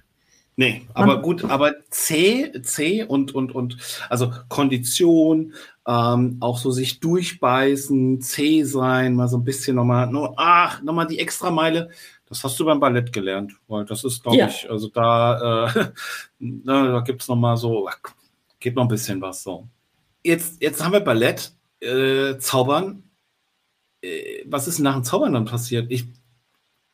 Nee, 0.56 0.86
aber 0.94 1.20
gut, 1.20 1.44
aber 1.44 1.74
C, 1.90 2.52
C 2.62 3.02
und, 3.02 3.34
und, 3.34 3.54
und, 3.54 3.76
also 4.08 4.32
Kondition, 4.48 5.54
ähm, 5.86 6.36
auch 6.40 6.58
so 6.58 6.70
sich 6.70 7.00
durchbeißen, 7.00 8.20
C 8.20 8.62
sein, 8.62 9.14
mal 9.14 9.28
so 9.28 9.36
ein 9.36 9.44
bisschen 9.44 9.76
nochmal, 9.76 10.08
nur, 10.08 10.34
ach, 10.36 10.80
nochmal 10.82 11.06
die 11.06 11.18
Extrameile, 11.18 11.90
das 12.26 12.44
hast 12.44 12.58
du 12.58 12.64
beim 12.64 12.80
Ballett 12.80 13.12
gelernt, 13.12 13.52
weil 13.66 13.84
das 13.84 14.04
ist, 14.04 14.22
glaube 14.22 14.38
ja. 14.38 14.48
ich, 14.48 14.70
also 14.70 14.88
da, 14.88 15.66
äh, 15.66 15.84
ne, 16.38 16.92
da 16.92 17.00
gibt 17.00 17.22
es 17.22 17.28
nochmal 17.28 17.56
so, 17.56 17.88
geht 18.60 18.76
noch 18.76 18.82
ein 18.82 18.88
bisschen 18.88 19.20
was 19.20 19.42
so. 19.42 19.66
Jetzt, 20.22 20.62
jetzt 20.62 20.82
haben 20.82 20.92
wir 20.92 21.00
Ballett, 21.00 21.52
äh, 21.80 22.38
Zaubern. 22.38 23.02
Äh, 24.02 24.44
was 24.46 24.68
ist 24.68 24.78
nach 24.78 24.94
dem 24.94 25.04
Zaubern 25.04 25.34
dann 25.34 25.44
passiert? 25.44 25.90
Ich 25.90 26.06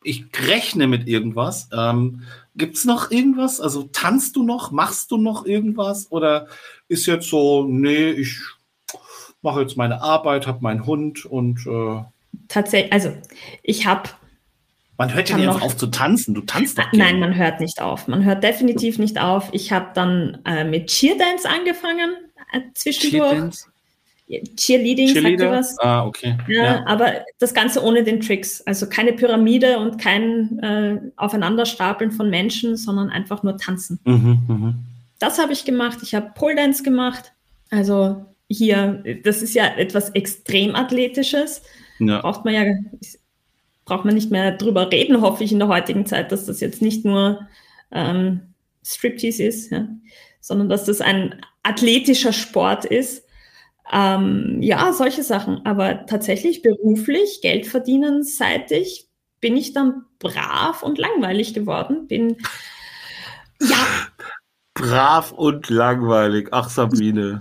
ich 0.02 0.26
rechne 0.46 0.86
mit 0.86 1.06
irgendwas. 1.06 1.68
Ähm, 1.76 2.22
Gibt 2.56 2.76
es 2.76 2.84
noch 2.84 3.10
irgendwas? 3.10 3.60
Also 3.60 3.84
tanzt 3.84 4.36
du 4.36 4.42
noch? 4.42 4.70
Machst 4.70 5.10
du 5.10 5.16
noch 5.16 5.44
irgendwas? 5.46 6.10
Oder 6.10 6.48
ist 6.88 7.06
jetzt 7.06 7.28
so, 7.28 7.64
nee, 7.64 8.10
ich 8.10 8.40
mache 9.42 9.60
jetzt 9.62 9.76
meine 9.76 10.02
Arbeit, 10.02 10.46
habe 10.46 10.62
meinen 10.62 10.86
Hund 10.86 11.24
und. 11.24 11.66
Äh 11.66 12.02
Tatsächlich, 12.48 12.92
also 12.92 13.12
ich 13.62 13.86
habe. 13.86 14.10
Man 14.96 15.14
hört 15.14 15.30
ja 15.30 15.36
nicht 15.36 15.46
noch, 15.46 15.62
auf 15.62 15.76
zu 15.76 15.86
tanzen. 15.86 16.34
Du 16.34 16.42
tanzt 16.42 16.78
doch. 16.78 16.84
Nein, 16.92 17.20
man 17.20 17.34
hört 17.34 17.60
nicht 17.60 17.80
auf. 17.80 18.06
Man 18.06 18.24
hört 18.24 18.44
definitiv 18.44 18.98
nicht 18.98 19.18
auf. 19.18 19.48
Ich 19.52 19.72
habe 19.72 19.88
dann 19.94 20.42
äh, 20.44 20.64
mit 20.64 20.88
Cheerdance 20.88 21.48
angefangen 21.48 22.16
äh, 22.52 22.60
zwischendurch. 22.74 23.30
Cheerdance? 23.30 23.66
Cheerleading, 24.56 25.08
sagt 25.08 25.40
ihr 25.40 25.50
was? 25.50 25.78
Ah, 25.80 26.06
okay. 26.06 26.36
Ja, 26.48 26.64
ja, 26.64 26.86
Aber 26.86 27.24
das 27.38 27.52
Ganze 27.52 27.82
ohne 27.82 28.04
den 28.04 28.20
Tricks. 28.20 28.60
Also 28.62 28.88
keine 28.88 29.12
Pyramide 29.12 29.78
und 29.78 30.00
kein 30.00 30.58
äh, 30.60 31.00
Aufeinanderstapeln 31.16 32.12
von 32.12 32.30
Menschen, 32.30 32.76
sondern 32.76 33.10
einfach 33.10 33.42
nur 33.42 33.56
tanzen. 33.56 33.98
Mhm, 34.04 34.42
mh. 34.46 34.74
Das 35.18 35.38
habe 35.38 35.52
ich 35.52 35.64
gemacht. 35.64 35.98
Ich 36.02 36.14
habe 36.14 36.30
Pole 36.34 36.54
Dance 36.54 36.82
gemacht. 36.82 37.32
Also 37.70 38.24
hier, 38.48 39.02
das 39.22 39.42
ist 39.42 39.54
ja 39.54 39.66
etwas 39.76 40.10
extrem 40.10 40.74
Athletisches. 40.74 41.62
Ja. 41.98 42.20
Braucht 42.20 42.44
man 42.44 42.54
ja, 42.54 42.64
braucht 43.84 44.04
man 44.04 44.14
nicht 44.14 44.30
mehr 44.30 44.52
drüber 44.52 44.90
reden, 44.90 45.20
hoffe 45.20 45.44
ich 45.44 45.52
in 45.52 45.58
der 45.58 45.68
heutigen 45.68 46.06
Zeit, 46.06 46.32
dass 46.32 46.46
das 46.46 46.60
jetzt 46.60 46.80
nicht 46.80 47.04
nur 47.04 47.48
ähm, 47.92 48.40
Striptease 48.84 49.44
ist, 49.44 49.70
ja, 49.70 49.88
sondern 50.40 50.68
dass 50.68 50.84
das 50.84 51.00
ein 51.00 51.40
athletischer 51.62 52.32
Sport 52.32 52.84
ist 52.84 53.24
ähm, 53.92 54.58
ja, 54.60 54.92
solche 54.92 55.22
Sachen. 55.22 55.64
Aber 55.64 56.06
tatsächlich 56.06 56.62
beruflich, 56.62 57.40
Geld 57.42 57.66
verdienen 57.66 58.22
seitig, 58.22 59.08
bin 59.40 59.56
ich 59.56 59.72
dann 59.72 60.04
brav 60.18 60.82
und 60.82 60.98
langweilig 60.98 61.54
geworden. 61.54 62.06
Bin 62.06 62.36
ja. 63.60 63.76
Brav 64.74 65.32
und 65.32 65.68
langweilig. 65.68 66.48
Ach, 66.52 66.68
Sabine. 66.68 67.40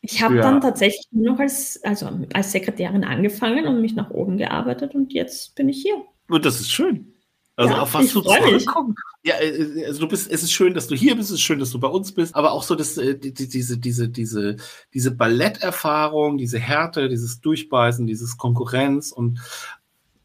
Ich 0.00 0.22
habe 0.22 0.36
ja. 0.36 0.42
dann 0.42 0.60
tatsächlich 0.60 1.06
nur 1.12 1.32
noch 1.32 1.40
als, 1.40 1.80
also 1.84 2.08
als 2.32 2.52
Sekretärin 2.52 3.04
angefangen 3.04 3.66
und 3.66 3.80
mich 3.80 3.94
nach 3.94 4.10
oben 4.10 4.36
gearbeitet 4.36 4.94
und 4.94 5.12
jetzt 5.12 5.54
bin 5.54 5.68
ich 5.68 5.80
hier. 5.82 5.94
Und 6.28 6.44
das 6.44 6.60
ist 6.60 6.70
schön. 6.70 7.11
Also 7.56 7.74
ja, 7.74 7.82
auf 7.82 7.94
was 7.94 8.12
du 8.12 8.22
zurückkommen. 8.22 8.94
Ja, 9.24 9.34
äh, 9.36 9.48
äh, 9.48 9.86
also 9.86 10.00
du 10.00 10.08
bist, 10.08 10.30
es 10.30 10.42
ist 10.42 10.52
schön, 10.52 10.74
dass 10.74 10.86
du 10.86 10.94
hier 10.94 11.14
bist, 11.14 11.30
es 11.30 11.36
ist 11.36 11.42
schön, 11.42 11.58
dass 11.58 11.70
du 11.70 11.78
bei 11.78 11.88
uns 11.88 12.12
bist, 12.12 12.34
aber 12.34 12.52
auch 12.52 12.62
so, 12.62 12.74
dass 12.74 12.96
äh, 12.96 13.16
die, 13.16 13.32
diese, 13.32 13.78
diese, 13.78 14.08
diese, 14.08 14.56
diese 14.94 15.10
Balletterfahrung, 15.10 16.38
diese 16.38 16.58
Härte, 16.58 17.08
dieses 17.08 17.40
Durchbeißen, 17.40 18.06
dieses 18.06 18.36
Konkurrenz 18.36 19.12
und 19.12 19.40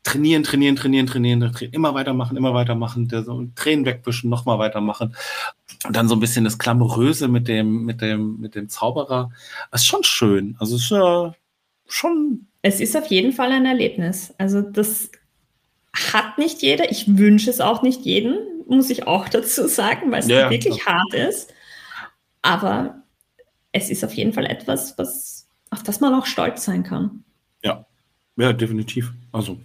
trainieren, 0.03 0.43
trainieren, 0.43 0.77
trainieren, 0.77 1.05
trainieren, 1.05 1.41
trainieren, 1.41 1.73
immer 1.73 1.93
weitermachen, 1.93 2.37
immer 2.37 2.53
weitermachen, 2.53 3.09
der 3.09 3.23
so 3.23 3.45
Tränen 3.55 3.85
wegwischen, 3.85 4.29
nochmal 4.29 4.57
weitermachen. 4.57 5.15
Und 5.85 5.95
dann 5.95 6.07
so 6.07 6.15
ein 6.15 6.21
bisschen 6.21 6.45
das 6.45 6.57
Glamouröse 6.57 7.27
mit 7.27 7.47
dem, 7.47 7.83
mit 7.83 8.01
dem, 8.01 8.39
mit 8.39 8.55
dem 8.55 8.69
Zauberer. 8.69 9.31
Das 9.69 9.81
ist 9.81 9.87
schon 9.87 10.03
schön. 10.03 10.55
Also 10.59 10.77
es 10.77 10.83
ist 10.83 10.91
ja 10.91 11.33
schon. 11.87 12.47
Es 12.61 12.79
ist 12.79 12.95
auf 12.95 13.07
jeden 13.07 13.33
Fall 13.33 13.51
ein 13.51 13.65
Erlebnis. 13.65 14.33
Also 14.37 14.61
das 14.61 15.11
hat 15.97 16.37
nicht 16.37 16.61
jeder. 16.61 16.91
Ich 16.91 17.17
wünsche 17.17 17.49
es 17.49 17.59
auch 17.59 17.81
nicht 17.81 18.01
jedem, 18.01 18.35
muss 18.67 18.89
ich 18.89 19.07
auch 19.07 19.29
dazu 19.29 19.67
sagen, 19.67 20.11
weil 20.11 20.19
es 20.19 20.27
ja, 20.27 20.49
wirklich 20.49 20.77
ja. 20.77 20.85
hart 20.85 21.13
ist. 21.13 21.53
Aber 22.41 23.03
es 23.71 23.89
ist 23.89 24.03
auf 24.03 24.13
jeden 24.13 24.33
Fall 24.33 24.45
etwas, 24.45 24.97
was, 24.97 25.47
auf 25.69 25.83
das 25.83 25.99
man 25.99 26.13
auch 26.13 26.25
stolz 26.25 26.63
sein 26.63 26.83
kann. 26.83 27.23
Ja, 27.63 27.85
ja, 28.37 28.53
definitiv. 28.53 29.11
Also 29.31 29.59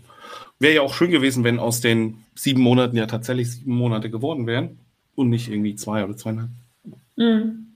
wäre 0.59 0.75
ja 0.75 0.83
auch 0.83 0.95
schön 0.95 1.11
gewesen, 1.11 1.45
wenn 1.45 1.59
aus 1.59 1.81
den 1.81 2.25
sieben 2.35 2.62
Monaten 2.62 2.97
ja 2.97 3.07
tatsächlich 3.07 3.51
sieben 3.51 3.75
Monate 3.75 4.11
geworden 4.11 4.47
wären 4.47 4.79
und 5.14 5.29
nicht 5.29 5.49
irgendwie 5.49 5.75
zwei 5.75 6.05
oder 6.05 6.16
zweieinhalb. 6.16 6.51
Mhm. 7.16 7.66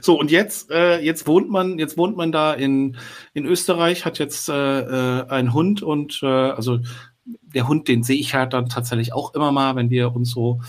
So, 0.00 0.18
und 0.18 0.30
jetzt, 0.30 0.70
äh, 0.70 1.00
jetzt 1.00 1.26
wohnt 1.26 1.50
man, 1.50 1.80
jetzt 1.80 1.98
wohnt 1.98 2.16
man 2.16 2.30
da 2.30 2.54
in, 2.54 2.96
in 3.34 3.44
Österreich, 3.44 4.04
hat 4.04 4.20
jetzt 4.20 4.48
äh, 4.48 4.52
äh 4.52 5.28
einen 5.28 5.52
Hund 5.52 5.82
und 5.82 6.20
äh, 6.22 6.26
also 6.26 6.78
der 7.26 7.68
Hund, 7.68 7.88
den 7.88 8.02
sehe 8.02 8.18
ich 8.18 8.34
halt 8.34 8.52
dann 8.52 8.68
tatsächlich 8.68 9.12
auch 9.12 9.34
immer 9.34 9.52
mal, 9.52 9.76
wenn 9.76 9.90
wir 9.90 10.14
uns 10.14 10.30
so 10.30 10.60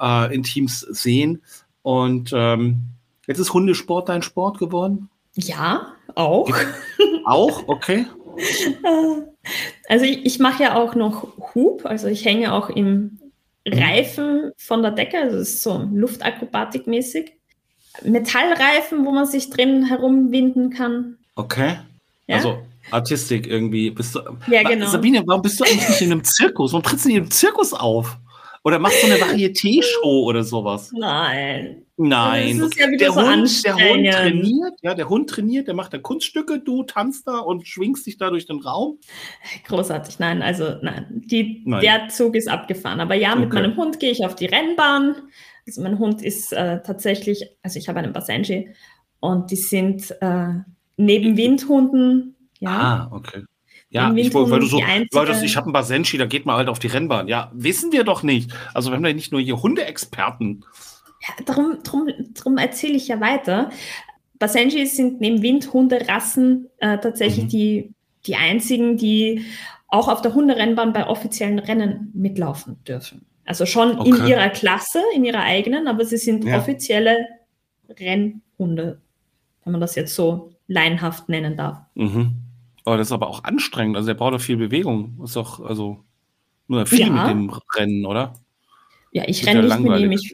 äh, 0.00 0.34
in 0.34 0.42
Teams 0.42 0.80
sehen. 0.80 1.42
Und 1.82 2.32
ähm, 2.34 2.82
jetzt 3.26 3.38
ist 3.38 3.52
Hundesport 3.52 4.08
dein 4.08 4.22
Sport 4.22 4.58
geworden? 4.58 5.10
Ja, 5.34 5.88
auch. 6.14 6.48
auch, 7.24 7.68
okay. 7.68 8.06
Also 9.88 10.06
ich, 10.06 10.24
ich 10.24 10.38
mache 10.38 10.62
ja 10.62 10.76
auch 10.76 10.94
noch 10.94 11.28
Hub, 11.54 11.84
also 11.84 12.08
ich 12.08 12.24
hänge 12.24 12.54
auch 12.54 12.70
im 12.70 13.18
Reifen 13.66 14.52
von 14.56 14.82
der 14.82 14.92
Decke, 14.92 15.18
also 15.18 15.36
es 15.36 15.56
ist 15.56 15.62
so 15.62 15.86
Luftakrobatik-mäßig. 15.92 17.32
Metallreifen, 18.02 19.04
wo 19.04 19.12
man 19.12 19.26
sich 19.26 19.50
drin 19.50 19.84
herumwinden 19.84 20.70
kann. 20.70 21.18
Okay. 21.36 21.76
Ja? 22.26 22.36
Also 22.36 22.58
Artistik 22.90 23.46
irgendwie. 23.46 23.90
Bist 23.90 24.14
du, 24.14 24.20
ja, 24.50 24.62
genau. 24.62 24.86
Sabine, 24.86 25.22
warum 25.26 25.42
bist 25.42 25.60
du 25.60 25.64
eigentlich 25.64 25.88
nicht 25.88 26.00
in 26.02 26.12
einem 26.12 26.24
Zirkus? 26.24 26.72
Warum 26.72 26.82
trittst 26.82 27.04
du 27.04 27.08
nicht 27.08 27.18
im 27.18 27.30
Zirkus 27.30 27.72
auf? 27.72 28.18
Oder 28.66 28.78
machst 28.78 29.02
du 29.02 29.06
eine 29.06 29.16
Varieté-Show 29.16 30.24
oder 30.24 30.42
sowas? 30.42 30.90
Nein. 30.96 31.84
Nein. 31.98 32.58
Das 32.58 32.68
ist 32.68 32.80
ja 32.80 32.86
wieder 32.86 32.96
der, 32.96 33.12
so 33.12 33.22
Hund, 33.22 33.64
der 33.64 33.74
Hund 33.74 34.10
trainiert, 34.10 34.72
ja, 34.82 34.94
der 34.94 35.08
Hund 35.08 35.28
trainiert, 35.28 35.68
der 35.68 35.74
macht 35.74 35.92
da 35.92 35.98
Kunststücke, 35.98 36.60
du 36.60 36.82
tanzt 36.82 37.28
da 37.28 37.38
und 37.38 37.68
schwingst 37.68 38.06
dich 38.06 38.16
da 38.16 38.30
durch 38.30 38.46
den 38.46 38.60
Raum. 38.60 38.98
Großartig, 39.68 40.18
nein, 40.18 40.40
also 40.40 40.76
nein, 40.80 41.06
die, 41.10 41.62
Nein. 41.66 41.82
der 41.82 42.08
Zug 42.08 42.34
ist 42.34 42.48
abgefahren. 42.48 43.00
Aber 43.00 43.14
ja, 43.14 43.36
mit 43.36 43.46
Okay. 43.48 43.60
meinem 43.60 43.76
Hund 43.76 44.00
gehe 44.00 44.10
ich 44.10 44.24
auf 44.24 44.34
die 44.34 44.46
Rennbahn. 44.46 45.16
Also 45.66 45.82
mein 45.82 45.98
Hund 45.98 46.22
ist 46.22 46.52
äh, 46.54 46.80
tatsächlich, 46.82 47.46
also 47.62 47.78
ich 47.78 47.88
habe 47.88 47.98
einen 47.98 48.14
Basenji 48.14 48.70
und 49.20 49.50
die 49.50 49.56
sind 49.56 50.10
äh, 50.22 50.48
neben 50.96 51.36
Windhunden, 51.36 52.33
ja, 52.64 53.08
Ah, 53.08 53.08
okay. 53.10 53.44
Ja, 53.90 54.12
ich, 54.12 54.34
weil 54.34 54.58
du 54.58 54.66
so, 54.66 54.78
weil 54.78 55.26
das, 55.26 55.42
ich 55.42 55.56
habe 55.56 55.66
einen 55.66 55.72
Basenji, 55.72 56.18
da 56.18 56.26
geht 56.26 56.46
man 56.46 56.56
halt 56.56 56.68
auf 56.68 56.80
die 56.80 56.88
Rennbahn. 56.88 57.28
Ja, 57.28 57.52
wissen 57.54 57.92
wir 57.92 58.02
doch 58.02 58.24
nicht. 58.24 58.50
Also 58.72 58.90
wir 58.90 58.96
haben 58.96 59.04
ja 59.06 59.12
nicht 59.12 59.30
nur 59.30 59.40
hier 59.40 59.62
Hundeexperten. 59.62 60.64
Ja, 61.20 61.44
darum, 61.44 61.78
darum, 61.84 62.08
darum 62.34 62.58
erzähle 62.58 62.94
ich 62.94 63.06
ja 63.06 63.20
weiter. 63.20 63.70
Basenjis 64.40 64.96
sind 64.96 65.20
neben 65.20 65.42
Windhunderassen 65.42 66.68
äh, 66.78 66.98
tatsächlich 66.98 67.44
Mhm. 67.44 67.48
die, 67.50 67.90
die 68.26 68.34
einzigen, 68.34 68.96
die 68.96 69.44
auch 69.86 70.08
auf 70.08 70.22
der 70.22 70.34
Hunderennbahn 70.34 70.92
bei 70.92 71.06
offiziellen 71.06 71.60
Rennen 71.60 72.10
mitlaufen 72.14 72.82
dürfen. 72.84 73.24
Also 73.44 73.64
schon 73.64 73.90
in 73.92 73.98
Okay. 74.14 74.30
ihrer 74.30 74.48
Klasse, 74.48 75.00
in 75.14 75.24
ihrer 75.24 75.42
eigenen, 75.42 75.86
aber 75.86 76.04
sie 76.04 76.16
sind 76.16 76.44
Ja. 76.44 76.58
offizielle 76.58 77.16
Rennhunde, 78.00 79.00
wenn 79.64 79.72
man 79.72 79.80
das 79.80 79.94
jetzt 79.94 80.14
so 80.14 80.52
laienhaft 80.66 81.28
nennen 81.28 81.56
darf. 81.56 81.78
Mhm. 81.94 82.32
Aber 82.84 82.96
das 82.98 83.08
ist 83.08 83.12
aber 83.12 83.28
auch 83.28 83.44
anstrengend. 83.44 83.96
Also 83.96 84.06
der 84.08 84.14
braucht 84.14 84.34
doch 84.34 84.40
viel 84.40 84.56
Bewegung. 84.56 85.20
Ist 85.24 85.36
doch, 85.36 85.60
also 85.64 86.04
nur 86.68 86.86
viel 86.86 87.00
Ja. 87.00 87.10
mit 87.10 87.28
dem 87.30 87.50
Rennen, 87.76 88.04
oder? 88.06 88.34
Ja, 89.12 89.24
ich 89.26 89.46
renne 89.46 89.62
nicht 89.62 89.78
mit 89.80 90.00
ihm, 90.00 90.12
ich, 90.12 90.32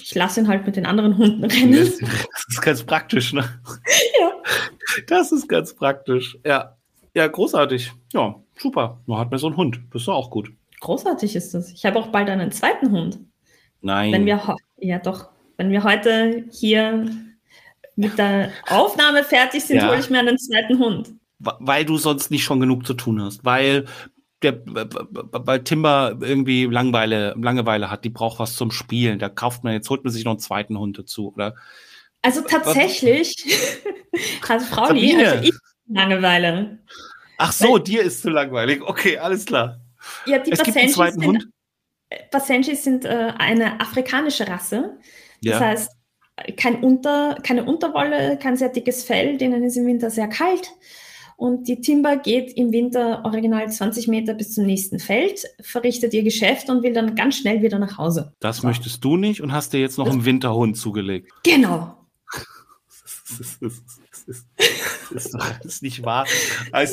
ich 0.00 0.14
lasse 0.14 0.40
ihn 0.40 0.48
halt 0.48 0.64
mit 0.66 0.76
den 0.76 0.86
anderen 0.86 1.16
Hunden 1.18 1.44
rennen. 1.44 1.72
Das 1.72 1.98
das 1.98 2.44
ist 2.48 2.62
ganz 2.62 2.82
praktisch, 2.84 3.32
ne? 3.32 3.44
Ja. 4.20 4.32
Das 5.08 5.32
ist 5.32 5.48
ganz 5.48 5.74
praktisch. 5.74 6.38
Ja. 6.44 6.76
Ja, 7.14 7.26
großartig. 7.26 7.92
Ja, 8.12 8.36
super. 8.58 9.00
Man 9.06 9.18
hat 9.18 9.30
mir 9.30 9.38
so 9.38 9.46
einen 9.48 9.56
Hund. 9.56 9.80
Das 9.92 10.02
ist 10.02 10.08
doch 10.08 10.14
auch 10.14 10.30
gut. 10.30 10.50
Großartig 10.80 11.34
ist 11.36 11.54
das. 11.54 11.70
Ich 11.72 11.84
habe 11.86 11.98
auch 11.98 12.08
bald 12.08 12.28
einen 12.28 12.52
zweiten 12.52 12.90
Hund. 12.90 13.18
Nein. 13.80 14.12
Wenn 14.12 14.26
wir, 14.26 14.56
ja 14.78 14.98
doch, 14.98 15.28
wenn 15.56 15.70
wir 15.70 15.82
heute 15.84 16.44
hier 16.50 17.06
mit 17.96 18.18
der 18.18 18.50
Aufnahme 18.68 19.24
fertig 19.24 19.64
sind, 19.64 19.76
Ja. 19.78 19.88
hole 19.88 20.00
ich 20.00 20.10
mir 20.10 20.18
einen 20.18 20.38
zweiten 20.38 20.78
Hund. 20.78 21.12
Weil 21.38 21.84
du 21.84 21.98
sonst 21.98 22.30
nicht 22.30 22.44
schon 22.44 22.60
genug 22.60 22.86
zu 22.86 22.94
tun 22.94 23.20
hast, 23.22 23.44
weil 23.44 23.86
der, 24.42 24.60
weil 24.66 25.64
Timber 25.64 26.16
irgendwie 26.20 26.64
Langeweile, 26.64 27.34
Langeweile 27.38 27.90
hat, 27.90 28.04
die 28.04 28.10
braucht 28.10 28.38
was 28.38 28.56
zum 28.56 28.70
Spielen. 28.70 29.18
Da 29.18 29.28
kauft 29.28 29.64
man 29.64 29.72
jetzt, 29.72 29.88
holt 29.90 30.04
man 30.04 30.12
sich 30.12 30.24
noch 30.24 30.32
einen 30.32 30.40
zweiten 30.40 30.78
Hund 30.78 30.98
dazu, 30.98 31.32
oder? 31.32 31.54
Also 32.22 32.42
tatsächlich 32.42 33.34
hat 34.48 34.62
Frauli, 34.62 35.14
also 35.16 35.42
ich 35.42 35.54
Langeweile. 35.88 36.78
Ach 37.38 37.52
so, 37.52 37.78
dir 37.78 38.02
ist 38.02 38.22
zu 38.22 38.30
langweilig. 38.30 38.82
Okay, 38.82 39.18
alles 39.18 39.44
klar. 39.44 39.80
Ja, 40.24 40.38
die 40.38 40.50
Basenjis 40.50 40.94
sind. 40.94 41.48
Basenjis 42.30 42.84
sind 42.84 43.04
äh, 43.04 43.32
eine 43.38 43.80
afrikanische 43.80 44.48
Rasse. 44.48 44.98
Das 45.42 45.52
Ja. 45.52 45.60
heißt, 45.60 45.92
kein 46.56 46.82
Unter, 46.82 47.36
keine 47.42 47.64
Unterwolle, 47.64 48.38
kein 48.38 48.56
sehr 48.56 48.68
dickes 48.68 49.04
Fell, 49.04 49.36
denen 49.38 49.64
ist 49.64 49.76
im 49.76 49.86
Winter 49.86 50.10
sehr 50.10 50.28
kalt. 50.28 50.70
Und 51.36 51.68
die 51.68 51.80
Timber 51.82 52.16
geht 52.16 52.56
im 52.56 52.72
Winter 52.72 53.22
original 53.24 53.70
20 53.70 54.08
Meter 54.08 54.32
bis 54.34 54.54
zum 54.54 54.64
nächsten 54.64 54.98
Feld, 54.98 55.42
verrichtet 55.60 56.14
ihr 56.14 56.22
Geschäft 56.22 56.70
und 56.70 56.82
will 56.82 56.94
dann 56.94 57.14
ganz 57.14 57.36
schnell 57.36 57.60
wieder 57.62 57.78
nach 57.78 57.98
Hause. 57.98 58.32
Das 58.40 58.62
möchtest 58.62 59.04
du 59.04 59.16
nicht 59.18 59.42
und 59.42 59.52
hast 59.52 59.72
dir 59.74 59.80
jetzt 59.80 59.98
noch 59.98 60.08
einen 60.10 60.24
Winterhund 60.24 60.76
zugelegt. 60.78 61.30
Genau. 61.44 61.94
Das 63.28 63.40
ist, 63.40 63.58
das 63.60 64.22
ist, 64.26 64.46
das 65.10 65.26
ist, 65.26 65.34
das 65.34 65.64
ist 65.64 65.82
nicht 65.82 66.04
wahr. 66.04 66.26
Das, 66.72 66.92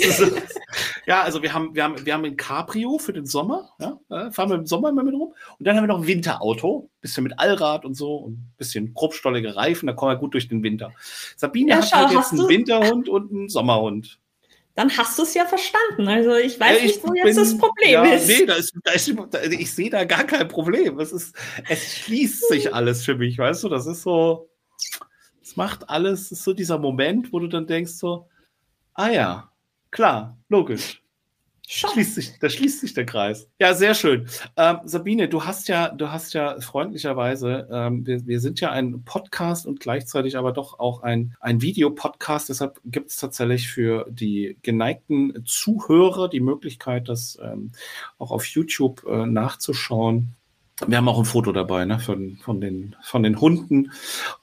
ja, 1.06 1.22
also 1.22 1.42
wir 1.42 1.54
haben, 1.54 1.74
wir 1.76 1.84
haben, 1.84 2.06
wir 2.06 2.14
haben 2.14 2.26
ein 2.26 2.36
Cabrio 2.38 2.98
für 2.98 3.14
den 3.14 3.26
Sommer, 3.26 3.70
ja, 3.80 4.00
äh, 4.10 4.32
fahren 4.32 4.50
wir 4.50 4.56
im 4.56 4.66
Sommer 4.66 4.90
immer 4.90 5.04
mit 5.04 5.14
rum. 5.14 5.34
Und 5.60 5.66
dann 5.68 5.76
haben 5.78 5.84
wir 5.84 5.88
noch 5.88 6.00
ein 6.02 6.08
Winterauto, 6.08 6.90
bisschen 7.02 7.24
mit 7.24 7.40
Allrad 7.40 7.86
und 7.86 7.94
so 7.96 8.16
und 8.16 8.52
bisschen 8.58 8.94
grobstollige 8.94 9.56
Reifen, 9.56 9.88
da 9.88 9.94
kommen 9.94 10.12
wir 10.12 10.18
gut 10.18 10.34
durch 10.34 10.48
den 10.48 10.64
Winter. 10.64 10.92
Sabine 11.38 11.70
Ja, 11.72 11.78
hat 11.78 11.90
schau, 11.90 11.98
halt 11.98 12.12
jetzt 12.12 12.32
einen 12.32 12.42
du- 12.42 12.48
Winterhund 12.50 13.10
und 13.10 13.32
einen 13.32 13.50
Sommerhund. 13.50 14.20
Dann 14.76 14.90
hast 14.98 15.20
du 15.20 15.24
es 15.24 15.36
ja 15.36 15.46
verstanden. 15.46 16.08
Also 16.08 16.36
ich 16.36 16.60
weiß 16.60 16.80
Ja, 16.80 16.86
nicht, 16.86 17.04
wo 17.04 17.10
bin- 17.12 17.26
jetzt 17.28 17.38
das 17.38 17.58
Problem 17.58 17.92
ja, 17.92 18.04
ist. 18.06 18.28
Nee, 18.28 18.46
da 18.46 18.56
ist, 18.56 18.74
da 18.84 18.92
ist, 18.92 19.08
ich 19.52 19.72
sehe 19.72 19.90
da 19.92 20.04
gar 20.04 20.24
kein 20.24 20.48
Problem. 20.48 21.00
Es, 21.00 21.12
ist, 21.12 21.36
es 21.70 21.98
schließt 22.00 22.48
sich 22.50 22.74
alles 22.74 23.06
für 23.06 23.16
mich, 23.16 23.38
weißt 23.38 23.64
du? 23.64 23.70
Das 23.70 23.86
ist 23.86 24.02
so, 24.02 24.50
es 25.44 25.56
macht 25.56 25.88
alles, 25.90 26.22
es 26.24 26.32
ist 26.34 26.44
so 26.44 26.54
dieser 26.54 26.80
Moment, 26.80 27.32
wo 27.32 27.40
du 27.40 27.48
dann 27.48 27.68
denkst 27.68 27.92
so, 27.92 28.28
ah 28.96 29.10
ja, 29.10 29.52
klar, 29.92 30.38
logisch. 30.50 31.03
Schon. 31.66 31.92
Schließt 31.92 32.16
sich, 32.16 32.40
da 32.40 32.50
schließt 32.50 32.82
sich 32.82 32.94
der 32.94 33.06
Kreis. 33.06 33.48
Ja, 33.58 33.74
sehr 33.74 33.94
schön. 33.94 34.28
Ähm, 34.58 34.80
Sabine, 34.84 35.30
du 35.30 35.46
hast 35.46 35.70
ja, 35.70 35.90
du 35.90 36.12
hast 36.12 36.34
ja 36.34 36.60
freundlicherweise, 36.60 37.70
ähm, 37.72 38.06
wir, 38.06 38.28
wir 38.28 38.42
sind 38.42 38.60
ja 38.60 38.72
ein 38.72 39.04
Podcast 39.04 39.66
und 39.66 39.80
gleichzeitig 39.80 40.38
aber 40.38 40.52
doch 40.52 40.80
auch 40.80 41.04
ein, 41.04 41.36
ein 41.40 41.62
Videopodcast. 41.62 42.50
Deshalb 42.50 42.82
gibt 42.84 43.12
es 43.12 43.18
tatsächlich 43.18 43.70
für 43.70 44.06
die 44.10 44.58
geneigten 44.62 45.46
Zuhörer 45.46 46.28
die 46.28 46.42
Möglichkeit, 46.42 47.08
das 47.08 47.40
ähm, 47.42 47.72
auch 48.20 48.32
auf 48.32 48.46
YouTube 48.46 49.06
äh, 49.08 49.26
nachzuschauen. 49.26 50.36
Wir 50.86 50.98
haben 50.98 51.08
auch 51.08 51.20
ein 51.20 51.26
Foto 51.26 51.54
dabei 51.54 51.86
ne, 51.86 51.98
von, 52.00 52.38
von, 52.44 52.60
den, 52.60 52.96
von 53.04 53.24
den 53.24 53.40
Hunden. 53.40 53.92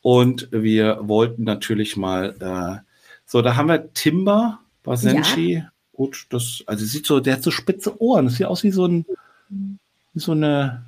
Und 0.00 0.48
wir 0.52 1.00
wollten 1.02 1.44
natürlich 1.44 1.98
mal, 1.98 2.34
äh, 2.40 2.82
so, 3.26 3.42
da 3.42 3.56
haben 3.56 3.68
wir 3.68 3.92
Timber, 3.92 4.60
Basenji. 4.82 5.64
Gut, 6.00 6.28
das, 6.30 6.64
also 6.64 6.82
sieht 6.86 7.04
so, 7.04 7.20
der 7.20 7.34
hat 7.34 7.42
so 7.42 7.50
spitze 7.50 8.00
Ohren. 8.00 8.24
Das 8.24 8.36
sieht 8.36 8.46
aus 8.46 8.64
wie 8.64 8.70
so 8.70 8.86
ein, 8.86 9.04
wie 9.50 10.18
so 10.18 10.32
eine 10.32 10.86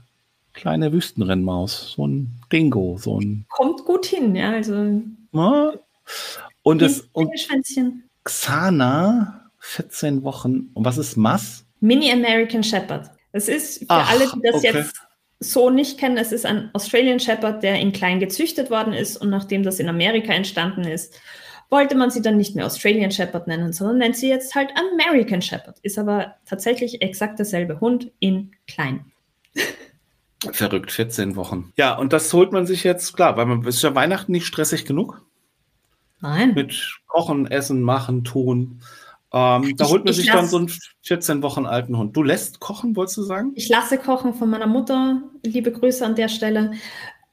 kleine 0.54 0.90
Wüstenrennmaus. 0.90 1.92
So 1.96 2.06
ein 2.06 2.30
Dingo, 2.50 2.96
so 2.98 3.20
ein. 3.20 3.44
Kommt 3.50 3.84
gut 3.84 4.06
hin, 4.06 4.34
ja. 4.34 4.52
Also 4.52 5.02
Ja. 5.32 5.74
Und 6.62 6.80
das, 6.80 7.06
und. 7.12 7.30
Xana, 8.24 9.50
14 9.58 10.22
Wochen. 10.22 10.70
Und 10.72 10.86
was 10.86 10.96
ist 10.96 11.18
Mass? 11.18 11.66
Mini 11.80 12.10
American 12.10 12.64
Shepherd. 12.64 13.10
Das 13.32 13.48
ist 13.48 13.80
für 13.80 13.90
Ach, 13.90 14.10
alle, 14.10 14.30
die 14.34 14.40
das 14.40 14.54
okay. 14.54 14.70
jetzt 14.78 14.94
so 15.40 15.68
nicht 15.68 15.98
kennen, 15.98 16.16
es 16.16 16.32
ist 16.32 16.46
ein 16.46 16.70
Australian 16.72 17.20
Shepherd, 17.20 17.62
der 17.62 17.78
in 17.78 17.92
klein 17.92 18.18
gezüchtet 18.18 18.70
worden 18.70 18.94
ist 18.94 19.18
und 19.18 19.28
nachdem 19.28 19.62
das 19.62 19.78
in 19.78 19.90
Amerika 19.90 20.32
entstanden 20.32 20.84
ist, 20.84 21.20
wollte 21.72 21.96
man 21.96 22.10
sie 22.10 22.20
dann 22.22 22.36
nicht 22.36 22.54
mehr 22.54 22.66
Australian 22.66 23.10
Shepherd 23.10 23.48
nennen, 23.48 23.72
sondern 23.72 23.98
nennt 23.98 24.16
sie 24.16 24.28
jetzt 24.28 24.54
halt 24.54 24.70
American 24.92 25.40
Shepherd. 25.40 25.78
Ist 25.82 25.98
aber 25.98 26.36
tatsächlich 26.44 27.00
exakt 27.02 27.38
derselbe 27.38 27.80
Hund 27.80 28.12
in 28.20 28.52
klein. 28.68 29.06
Verrückt, 30.52 30.92
14 30.92 31.34
Wochen. 31.34 31.72
Ja, 31.76 31.96
und 31.96 32.12
das 32.12 32.32
holt 32.32 32.52
man 32.52 32.66
sich 32.66 32.84
jetzt, 32.84 33.14
klar, 33.14 33.36
weil 33.36 33.46
man 33.46 33.64
ist 33.64 33.82
ja 33.82 33.94
Weihnachten 33.94 34.32
nicht 34.32 34.46
stressig 34.46 34.84
genug. 34.84 35.24
Nein. 36.20 36.52
Mit 36.54 36.98
Kochen, 37.06 37.50
Essen, 37.50 37.80
Machen, 37.80 38.22
Tun. 38.22 38.82
Ähm, 39.32 39.74
da 39.76 39.88
holt 39.88 40.04
man 40.04 40.10
ich 40.10 40.16
sich 40.18 40.26
dann 40.26 40.42
lass- 40.42 40.50
so 40.50 40.58
einen 40.58 40.70
14 41.02 41.42
Wochen 41.42 41.64
alten 41.64 41.96
Hund. 41.96 42.14
Du 42.14 42.22
lässt 42.22 42.60
kochen, 42.60 42.94
wolltest 42.96 43.16
du 43.16 43.22
sagen? 43.22 43.52
Ich 43.54 43.68
lasse 43.70 43.96
kochen 43.96 44.34
von 44.34 44.50
meiner 44.50 44.66
Mutter. 44.66 45.22
Liebe 45.42 45.72
Grüße 45.72 46.04
an 46.04 46.16
der 46.16 46.28
Stelle. 46.28 46.72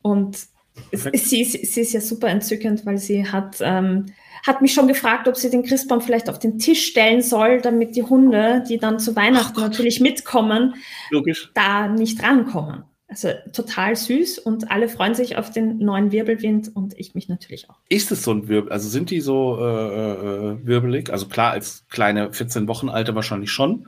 Und 0.01 0.47
es, 0.91 1.29
sie, 1.29 1.41
ist, 1.41 1.73
sie 1.73 1.81
ist 1.81 1.91
ja 1.93 1.99
super 1.99 2.29
entzückend, 2.29 2.85
weil 2.85 2.97
sie 2.99 3.27
hat, 3.27 3.57
ähm, 3.59 4.05
hat 4.45 4.61
mich 4.61 4.73
schon 4.73 4.87
gefragt, 4.87 5.27
ob 5.27 5.35
sie 5.35 5.49
den 5.49 5.63
Christbaum 5.63 6.01
vielleicht 6.01 6.29
auf 6.29 6.39
den 6.39 6.59
Tisch 6.59 6.85
stellen 6.85 7.21
soll, 7.21 7.61
damit 7.61 7.95
die 7.95 8.03
Hunde, 8.03 8.63
die 8.67 8.77
dann 8.77 8.99
zu 8.99 9.15
Weihnachten 9.15 9.59
natürlich 9.59 9.99
mitkommen, 9.99 10.75
Logisch. 11.09 11.51
da 11.53 11.87
nicht 11.87 12.21
rankommen. 12.23 12.83
Also 13.07 13.29
total 13.53 13.95
süß 13.95 14.37
und 14.37 14.69
alle 14.69 14.87
freuen 14.87 15.15
sich 15.15 15.35
auf 15.35 15.49
den 15.49 15.79
neuen 15.79 16.11
Wirbelwind 16.11 16.75
und 16.75 16.93
ich 16.99 17.15
mich 17.15 17.27
natürlich 17.27 17.67
auch. 17.67 17.79
Ist 17.89 18.11
es 18.11 18.21
so 18.21 18.31
ein 18.31 18.47
Wirbel? 18.47 18.71
Also 18.71 18.87
sind 18.87 19.09
die 19.09 19.19
so 19.19 19.57
äh, 19.59 19.63
äh, 19.63 20.65
wirbelig? 20.65 21.11
Also 21.11 21.27
klar, 21.27 21.51
als 21.51 21.85
kleine 21.89 22.31
14 22.31 22.67
Wochen 22.67 22.87
alte 22.87 23.15
wahrscheinlich 23.15 23.51
schon, 23.51 23.87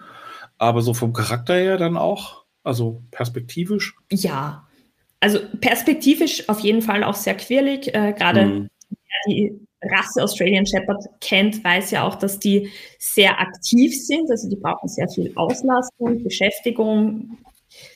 aber 0.58 0.82
so 0.82 0.96
vom 0.96 1.14
Charakter 1.14 1.54
her 1.54 1.78
dann 1.78 1.98
auch, 1.98 2.46
also 2.64 3.04
perspektivisch. 3.12 3.96
Ja, 4.12 4.68
also 5.20 5.38
perspektivisch 5.60 6.50
auf 6.50 6.62
jeden 6.62 6.82
Fall 6.82 7.04
auch 7.04 7.14
sehr 7.14 7.36
quirlig, 7.36 7.94
äh, 7.94 8.14
gerade 8.14 8.42
im 8.42 8.70
die 9.28 9.68
Rasse 9.84 10.24
Australian 10.24 10.66
Shepherd 10.66 11.04
kennt, 11.22 11.64
weiß 11.64 11.92
ja 11.92 12.08
auch, 12.08 12.16
dass 12.16 12.40
die 12.40 12.70
sehr 13.00 13.40
aktiv 13.40 14.00
sind. 14.00 14.30
Also 14.30 14.50
die 14.50 14.56
brauchen 14.56 14.88
sehr 14.88 15.10
viel 15.10 15.32
Auslastung, 15.36 16.24
Beschäftigung, 16.24 17.38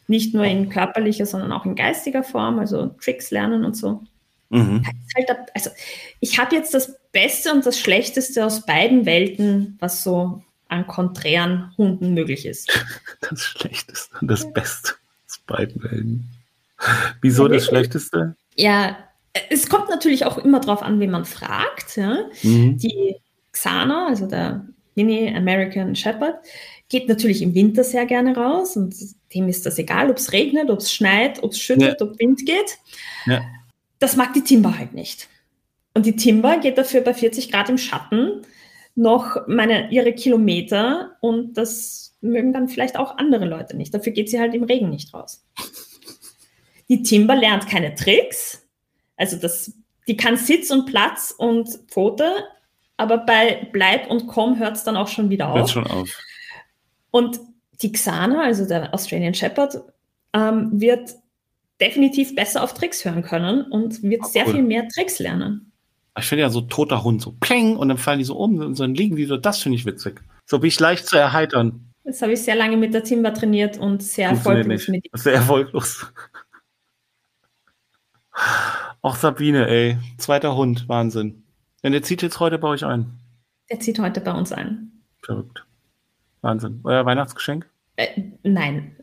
nicht 0.08 0.34
nur 0.34 0.46
in 0.46 0.70
körperlicher, 0.70 1.26
sondern 1.26 1.52
auch 1.52 1.66
in 1.66 1.76
geistiger 1.76 2.24
Form, 2.24 2.60
also 2.60 2.88
Tricks 3.02 3.32
lernen 3.32 3.66
und 3.66 3.76
so. 3.76 4.02
Mhm. 4.50 4.86
Halt, 5.16 5.30
also 5.54 5.70
ich 6.20 6.40
habe 6.40 6.56
jetzt 6.56 6.74
das 6.74 6.98
Beste 7.12 7.52
und 7.52 7.66
das 7.66 7.80
Schlechteste 7.80 8.46
aus 8.46 8.66
beiden 8.66 9.06
Welten, 9.06 9.78
was 9.80 10.04
so 10.04 10.44
an 10.68 10.88
konträren 10.88 11.72
Hunden 11.78 12.14
möglich 12.14 12.46
ist. 12.46 12.72
Das 13.30 13.42
Schlechteste 13.42 14.16
und 14.22 14.28
das 14.28 14.52
Beste 14.54 14.94
aus 15.28 15.40
beiden 15.48 15.82
Welten. 15.84 16.30
Wieso 17.22 17.48
das 17.48 17.66
Schlechteste? 17.66 18.36
Ja, 18.56 18.98
es 19.50 19.70
kommt 19.70 19.90
natürlich 19.90 20.26
auch 20.26 20.38
immer 20.38 20.60
darauf 20.60 20.82
an, 20.82 21.00
wie 21.00 21.08
man 21.08 21.26
fragt. 21.26 21.98
Ja? 21.98 22.30
Mhm. 22.44 22.78
Die 22.78 23.16
Xana, 23.52 24.08
also 24.08 24.28
der 24.28 24.66
Mini 24.96 25.34
American 25.36 25.96
Shepherd, 25.96 26.36
geht 26.90 27.10
natürlich 27.10 27.42
im 27.42 27.54
Winter 27.54 27.84
sehr 27.84 28.06
gerne 28.06 28.36
raus 28.36 28.78
und 28.78 28.96
dem 29.34 29.48
ist 29.48 29.66
das 29.66 29.80
egal, 29.80 30.10
ob 30.10 30.18
es 30.18 30.32
regnet, 30.32 30.70
ob 30.70 30.80
es 30.80 30.94
schneit, 30.94 31.42
ob 31.44 31.52
es 31.52 31.60
schüttet, 31.60 32.00
ja. 32.00 32.06
ob 32.08 32.20
Wind 32.20 32.46
geht. 32.46 32.78
Ja. 33.26 33.42
Das 34.00 34.16
mag 34.16 34.34
die 34.34 34.44
Timber 34.44 34.78
halt 34.78 34.94
nicht. 34.94 35.28
Und 35.94 36.06
die 36.06 36.16
Timber 36.16 36.60
geht 36.60 36.78
dafür 36.78 37.02
bei 37.02 37.14
40 37.14 37.52
Grad 37.52 37.70
im 37.70 37.78
Schatten 37.78 38.42
noch 38.96 39.48
meine, 39.48 39.92
ihre 39.92 40.14
Kilometer 40.14 41.18
und 41.22 41.58
das 41.58 42.16
mögen 42.22 42.54
dann 42.54 42.70
vielleicht 42.70 42.98
auch 42.98 43.18
andere 43.18 43.46
Leute 43.46 43.76
nicht. 43.76 43.94
Dafür 43.94 44.14
geht 44.14 44.30
sie 44.30 44.40
halt 44.40 44.54
im 44.54 44.64
Regen 44.64 44.90
nicht 44.90 45.14
raus. 45.14 45.46
Die 46.88 47.04
Timber 47.04 47.36
lernt 47.36 47.68
keine 47.68 47.96
Tricks, 47.96 48.65
also 49.18 49.38
das, 49.38 49.74
die 50.08 50.18
kann 50.18 50.38
Sitz 50.38 50.72
und 50.72 50.86
Platz 50.86 51.34
und 51.38 51.70
Pfote, 51.88 52.32
aber 52.98 53.18
bei 53.20 53.68
Bleib 53.72 54.10
und 54.10 54.28
Komm 54.28 54.60
hört 54.60 54.78
es 54.78 54.84
dann 54.84 54.98
auch 54.98 55.08
schon 55.08 55.30
wieder 55.30 55.50
auf. 55.50 55.58
Hört 55.58 55.70
schon 55.70 55.88
auf. 55.88 56.10
Und 57.12 57.40
die 57.82 57.92
Xana, 57.92 58.44
also 58.44 58.68
der 58.68 58.94
Australian 58.94 59.34
Shepherd, 59.34 59.82
ähm, 60.34 60.70
wird 60.74 61.16
definitiv 61.82 62.36
besser 62.36 62.64
auf 62.64 62.74
Tricks 62.74 63.04
hören 63.04 63.22
können 63.22 63.64
und 63.64 64.02
wird 64.04 64.22
oh, 64.24 64.28
sehr 64.28 64.46
viel 64.46 64.64
mehr 64.64 64.88
Tricks 64.88 65.20
lernen. 65.20 65.72
Ich 66.18 66.26
finde 66.26 66.44
ja 66.44 66.50
so 66.50 66.62
toter 66.62 67.04
Hund, 67.04 67.22
so 67.22 67.36
pling, 67.40 67.76
und 67.76 67.90
dann 67.90 67.98
fallen 67.98 68.20
die 68.20 68.26
so 68.26 68.38
um 68.38 68.60
und 68.60 68.80
dann 68.80 68.96
liegen 68.96 69.18
die 69.18 69.26
so, 69.26 69.36
das 69.36 69.62
finde 69.62 69.78
ich 69.78 69.86
witzig. 69.86 70.22
So 70.46 70.64
wie 70.64 70.68
ich 70.68 70.80
leicht 70.80 71.08
zu 71.08 71.18
erheitern. 71.18 71.92
Das 72.06 72.22
habe 72.22 72.34
ich 72.34 72.44
sehr 72.44 72.56
lange 72.56 72.78
mit 72.78 72.94
der 72.94 73.04
Timber 73.04 73.34
trainiert 73.34 73.78
und 73.78 74.02
sehr 74.04 74.30
erfolglos 74.30 74.88
mit 74.88 75.06
ihm. 75.06 75.12
Sehr 75.14 75.34
erfolglos. 75.34 76.06
Ach, 79.08 79.16
Sabine, 79.16 79.68
ey. 79.68 80.00
Zweiter 80.18 80.56
Hund, 80.56 80.90
Wahnsinn. 80.90 81.44
Denn 81.84 81.92
der 81.92 82.02
zieht 82.02 82.24
jetzt 82.24 82.40
heute 82.40 82.58
bei 82.58 82.70
euch 82.70 82.84
ein. 82.84 83.20
Der 83.70 83.80
zieht 83.80 84.00
heute 84.00 84.20
bei 84.20 84.32
uns 84.32 84.52
ein. 84.52 84.94
Verrückt. 85.22 85.64
Wahnsinn. 86.42 86.80
Euer 86.84 87.06
Weihnachtsgeschenk? 87.06 87.70
Äh, 87.98 88.08
nein. 88.42 88.96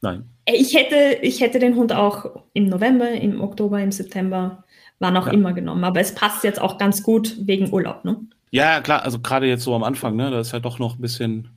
Nein. 0.00 0.28
Äh, 0.44 0.56
ich 0.56 0.74
hätte, 0.74 1.20
ich 1.22 1.40
hätte 1.40 1.60
den 1.60 1.76
Hund 1.76 1.92
auch 1.92 2.42
im 2.52 2.66
November, 2.66 3.08
im 3.12 3.40
Oktober, 3.40 3.80
im 3.80 3.92
September, 3.92 4.64
wann 4.98 5.16
auch 5.16 5.28
ja. 5.28 5.32
immer 5.32 5.52
genommen. 5.52 5.84
Aber 5.84 6.00
es 6.00 6.16
passt 6.16 6.42
jetzt 6.42 6.60
auch 6.60 6.76
ganz 6.76 7.04
gut 7.04 7.36
wegen 7.46 7.72
Urlaub, 7.72 8.04
ne? 8.04 8.26
Ja, 8.50 8.80
klar, 8.80 9.04
also 9.04 9.20
gerade 9.20 9.46
jetzt 9.46 9.62
so 9.62 9.76
am 9.76 9.84
Anfang, 9.84 10.16
ne? 10.16 10.32
Da 10.32 10.40
ist 10.40 10.50
ja 10.50 10.58
doch 10.58 10.80
noch 10.80 10.96
ein 10.96 11.00
bisschen 11.00 11.50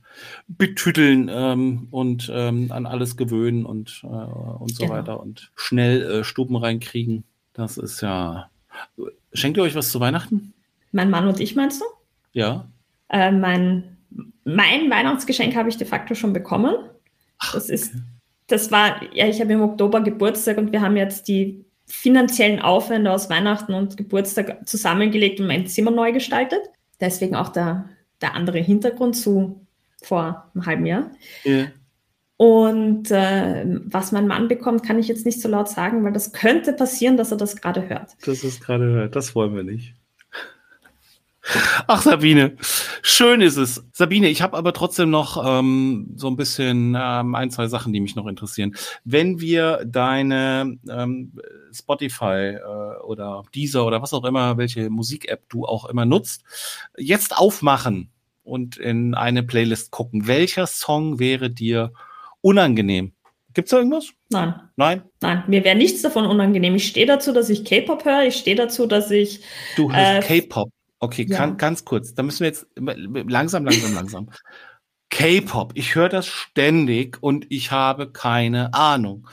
betüteln 0.46 1.28
ähm, 1.32 1.88
und 1.90 2.30
ähm, 2.32 2.70
an 2.70 2.86
alles 2.86 3.16
gewöhnen 3.16 3.66
und, 3.66 4.02
äh, 4.04 4.06
und 4.06 4.72
so 4.72 4.84
genau. 4.84 4.94
weiter 4.94 5.20
und 5.20 5.50
schnell 5.56 6.02
äh, 6.02 6.22
Stuben 6.22 6.54
reinkriegen. 6.54 7.24
Das 7.58 7.76
ist 7.76 8.00
ja. 8.02 8.50
Schenkt 9.32 9.58
ihr 9.58 9.64
euch 9.64 9.74
was 9.74 9.90
zu 9.90 9.98
Weihnachten? 9.98 10.54
Mein 10.92 11.10
Mann 11.10 11.26
und 11.26 11.40
ich, 11.40 11.56
meinst 11.56 11.80
du? 11.80 11.84
Ja. 12.32 12.68
Äh, 13.08 13.32
mein, 13.32 13.96
mein 14.44 14.88
Weihnachtsgeschenk 14.88 15.56
habe 15.56 15.68
ich 15.68 15.76
de 15.76 15.86
facto 15.86 16.14
schon 16.14 16.32
bekommen. 16.32 16.76
Das 17.52 17.68
ist, 17.68 17.94
das 18.46 18.70
war, 18.70 19.02
ja, 19.12 19.26
ich 19.26 19.40
habe 19.40 19.52
im 19.52 19.60
Oktober 19.60 20.00
Geburtstag 20.02 20.56
und 20.58 20.70
wir 20.70 20.80
haben 20.80 20.96
jetzt 20.96 21.26
die 21.26 21.64
finanziellen 21.86 22.60
Aufwände 22.60 23.10
aus 23.10 23.28
Weihnachten 23.28 23.74
und 23.74 23.96
Geburtstag 23.96 24.68
zusammengelegt 24.68 25.40
und 25.40 25.48
mein 25.48 25.66
Zimmer 25.66 25.90
neu 25.90 26.12
gestaltet. 26.12 26.60
Deswegen 27.00 27.34
auch 27.34 27.48
der, 27.48 27.88
der 28.20 28.34
andere 28.34 28.58
Hintergrund 28.58 29.16
zu 29.16 29.66
vor 30.00 30.48
einem 30.54 30.64
halben 30.64 30.86
Jahr. 30.86 31.10
Ja. 31.42 31.66
Und 32.38 33.10
äh, 33.10 33.64
was 33.86 34.12
mein 34.12 34.28
Mann 34.28 34.46
bekommt, 34.46 34.84
kann 34.84 34.96
ich 34.96 35.08
jetzt 35.08 35.26
nicht 35.26 35.40
so 35.40 35.48
laut 35.48 35.68
sagen, 35.68 36.04
weil 36.04 36.12
das 36.12 36.32
könnte 36.32 36.72
passieren, 36.72 37.16
dass 37.16 37.32
er 37.32 37.36
das 37.36 37.56
gerade 37.56 37.88
hört. 37.88 38.12
Das 38.24 38.44
ist 38.44 38.62
gerade 38.64 38.84
hört. 38.84 39.16
Das 39.16 39.34
wollen 39.34 39.56
wir 39.56 39.64
nicht. 39.64 39.96
Ach, 41.88 42.00
Sabine, 42.00 42.56
schön 43.02 43.40
ist 43.40 43.56
es. 43.56 43.84
Sabine, 43.92 44.28
ich 44.28 44.40
habe 44.40 44.56
aber 44.56 44.72
trotzdem 44.72 45.10
noch 45.10 45.42
ähm, 45.44 46.12
so 46.14 46.28
ein 46.28 46.36
bisschen 46.36 46.96
ähm, 46.96 47.34
ein, 47.34 47.50
zwei 47.50 47.66
Sachen, 47.66 47.92
die 47.92 48.00
mich 48.00 48.14
noch 48.14 48.28
interessieren. 48.28 48.76
Wenn 49.02 49.40
wir 49.40 49.84
deine 49.84 50.78
ähm, 50.88 51.32
Spotify 51.72 52.56
äh, 52.56 53.02
oder 53.02 53.42
Deezer 53.52 53.84
oder 53.84 54.00
was 54.00 54.14
auch 54.14 54.24
immer, 54.24 54.58
welche 54.58 54.90
Musik-App 54.90 55.48
du 55.48 55.64
auch 55.64 55.86
immer 55.86 56.04
nutzt, 56.04 56.44
jetzt 56.96 57.36
aufmachen 57.36 58.10
und 58.44 58.76
in 58.76 59.14
eine 59.14 59.42
Playlist 59.42 59.90
gucken, 59.90 60.28
welcher 60.28 60.68
Song 60.68 61.18
wäre 61.18 61.50
dir 61.50 61.92
unangenehm? 62.40 63.12
Gibt 63.54 63.66
es 63.66 63.70
da 63.70 63.78
irgendwas? 63.78 64.10
Nein. 64.30 64.54
Nein? 64.76 65.02
Nein, 65.20 65.44
mir 65.48 65.64
wäre 65.64 65.76
nichts 65.76 66.02
davon 66.02 66.26
unangenehm. 66.26 66.74
Ich 66.76 66.86
stehe 66.86 67.06
dazu, 67.06 67.32
dass 67.32 67.48
ich 67.50 67.64
K-Pop 67.64 68.04
höre. 68.04 68.24
Ich 68.24 68.36
stehe 68.36 68.56
dazu, 68.56 68.86
dass 68.86 69.10
ich. 69.10 69.40
Du 69.76 69.92
hörst 69.92 70.30
äh, 70.30 70.40
K-Pop. 70.40 70.70
Okay, 71.00 71.26
ja. 71.28 71.36
kann, 71.36 71.56
ganz 71.56 71.84
kurz. 71.84 72.14
Da 72.14 72.22
müssen 72.22 72.40
wir 72.40 72.48
jetzt 72.48 72.66
langsam, 72.76 73.64
langsam, 73.64 73.94
langsam. 73.94 74.30
K-Pop. 75.10 75.72
Ich 75.74 75.94
höre 75.94 76.08
das 76.08 76.26
ständig 76.26 77.18
und 77.20 77.46
ich 77.50 77.70
habe 77.70 78.12
keine 78.12 78.74
Ahnung. 78.74 79.26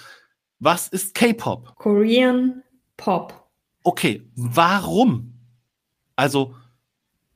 Was 0.60 0.88
ist 0.88 1.14
K-Pop? 1.14 1.76
Korean 1.76 2.64
Pop. 2.98 3.50
Okay, 3.84 4.24
warum? 4.36 5.34
Also, 6.16 6.56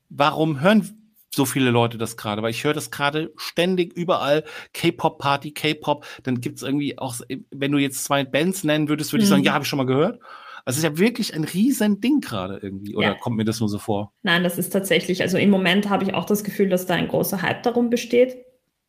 warum 0.09 0.61
hören 0.61 0.98
so 1.33 1.45
viele 1.45 1.69
Leute 1.69 1.97
das 1.97 2.17
gerade, 2.17 2.41
weil 2.41 2.51
ich 2.51 2.63
höre 2.63 2.73
das 2.73 2.91
gerade 2.91 3.31
ständig 3.37 3.93
überall, 3.95 4.43
K-Pop-Party, 4.73 5.51
K-Pop, 5.51 6.05
dann 6.23 6.41
gibt 6.41 6.57
es 6.57 6.63
irgendwie 6.63 6.97
auch, 6.97 7.15
wenn 7.51 7.71
du 7.71 7.77
jetzt 7.77 8.03
zwei 8.03 8.23
Bands 8.23 8.63
nennen 8.63 8.89
würdest, 8.89 9.13
würde 9.13 9.23
ich 9.23 9.29
sagen, 9.29 9.41
mhm. 9.41 9.45
ja, 9.45 9.53
habe 9.53 9.63
ich 9.63 9.69
schon 9.69 9.77
mal 9.77 9.85
gehört. 9.85 10.19
Also 10.65 10.77
es 10.77 10.83
ist 10.83 10.91
ja 10.91 10.97
wirklich 10.97 11.33
ein 11.33 11.43
riesen 11.43 12.01
Ding 12.01 12.19
gerade 12.21 12.59
irgendwie, 12.61 12.95
oder 12.95 13.09
ja. 13.09 13.13
kommt 13.15 13.37
mir 13.37 13.45
das 13.45 13.59
nur 13.59 13.69
so 13.69 13.79
vor? 13.79 14.11
Nein, 14.23 14.43
das 14.43 14.57
ist 14.57 14.71
tatsächlich, 14.71 15.21
also 15.21 15.37
im 15.37 15.49
Moment 15.49 15.89
habe 15.89 16.03
ich 16.03 16.13
auch 16.13 16.25
das 16.25 16.43
Gefühl, 16.43 16.69
dass 16.69 16.85
da 16.85 16.95
ein 16.95 17.07
großer 17.07 17.41
Hype 17.41 17.63
darum 17.63 17.89
besteht. 17.89 18.37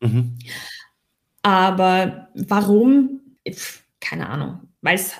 Mhm. 0.01 0.37
Aber 1.43 2.27
warum? 2.35 3.21
Keine 3.99 4.29
Ahnung. 4.29 4.59
Weil 4.81 4.95
es, 4.95 5.13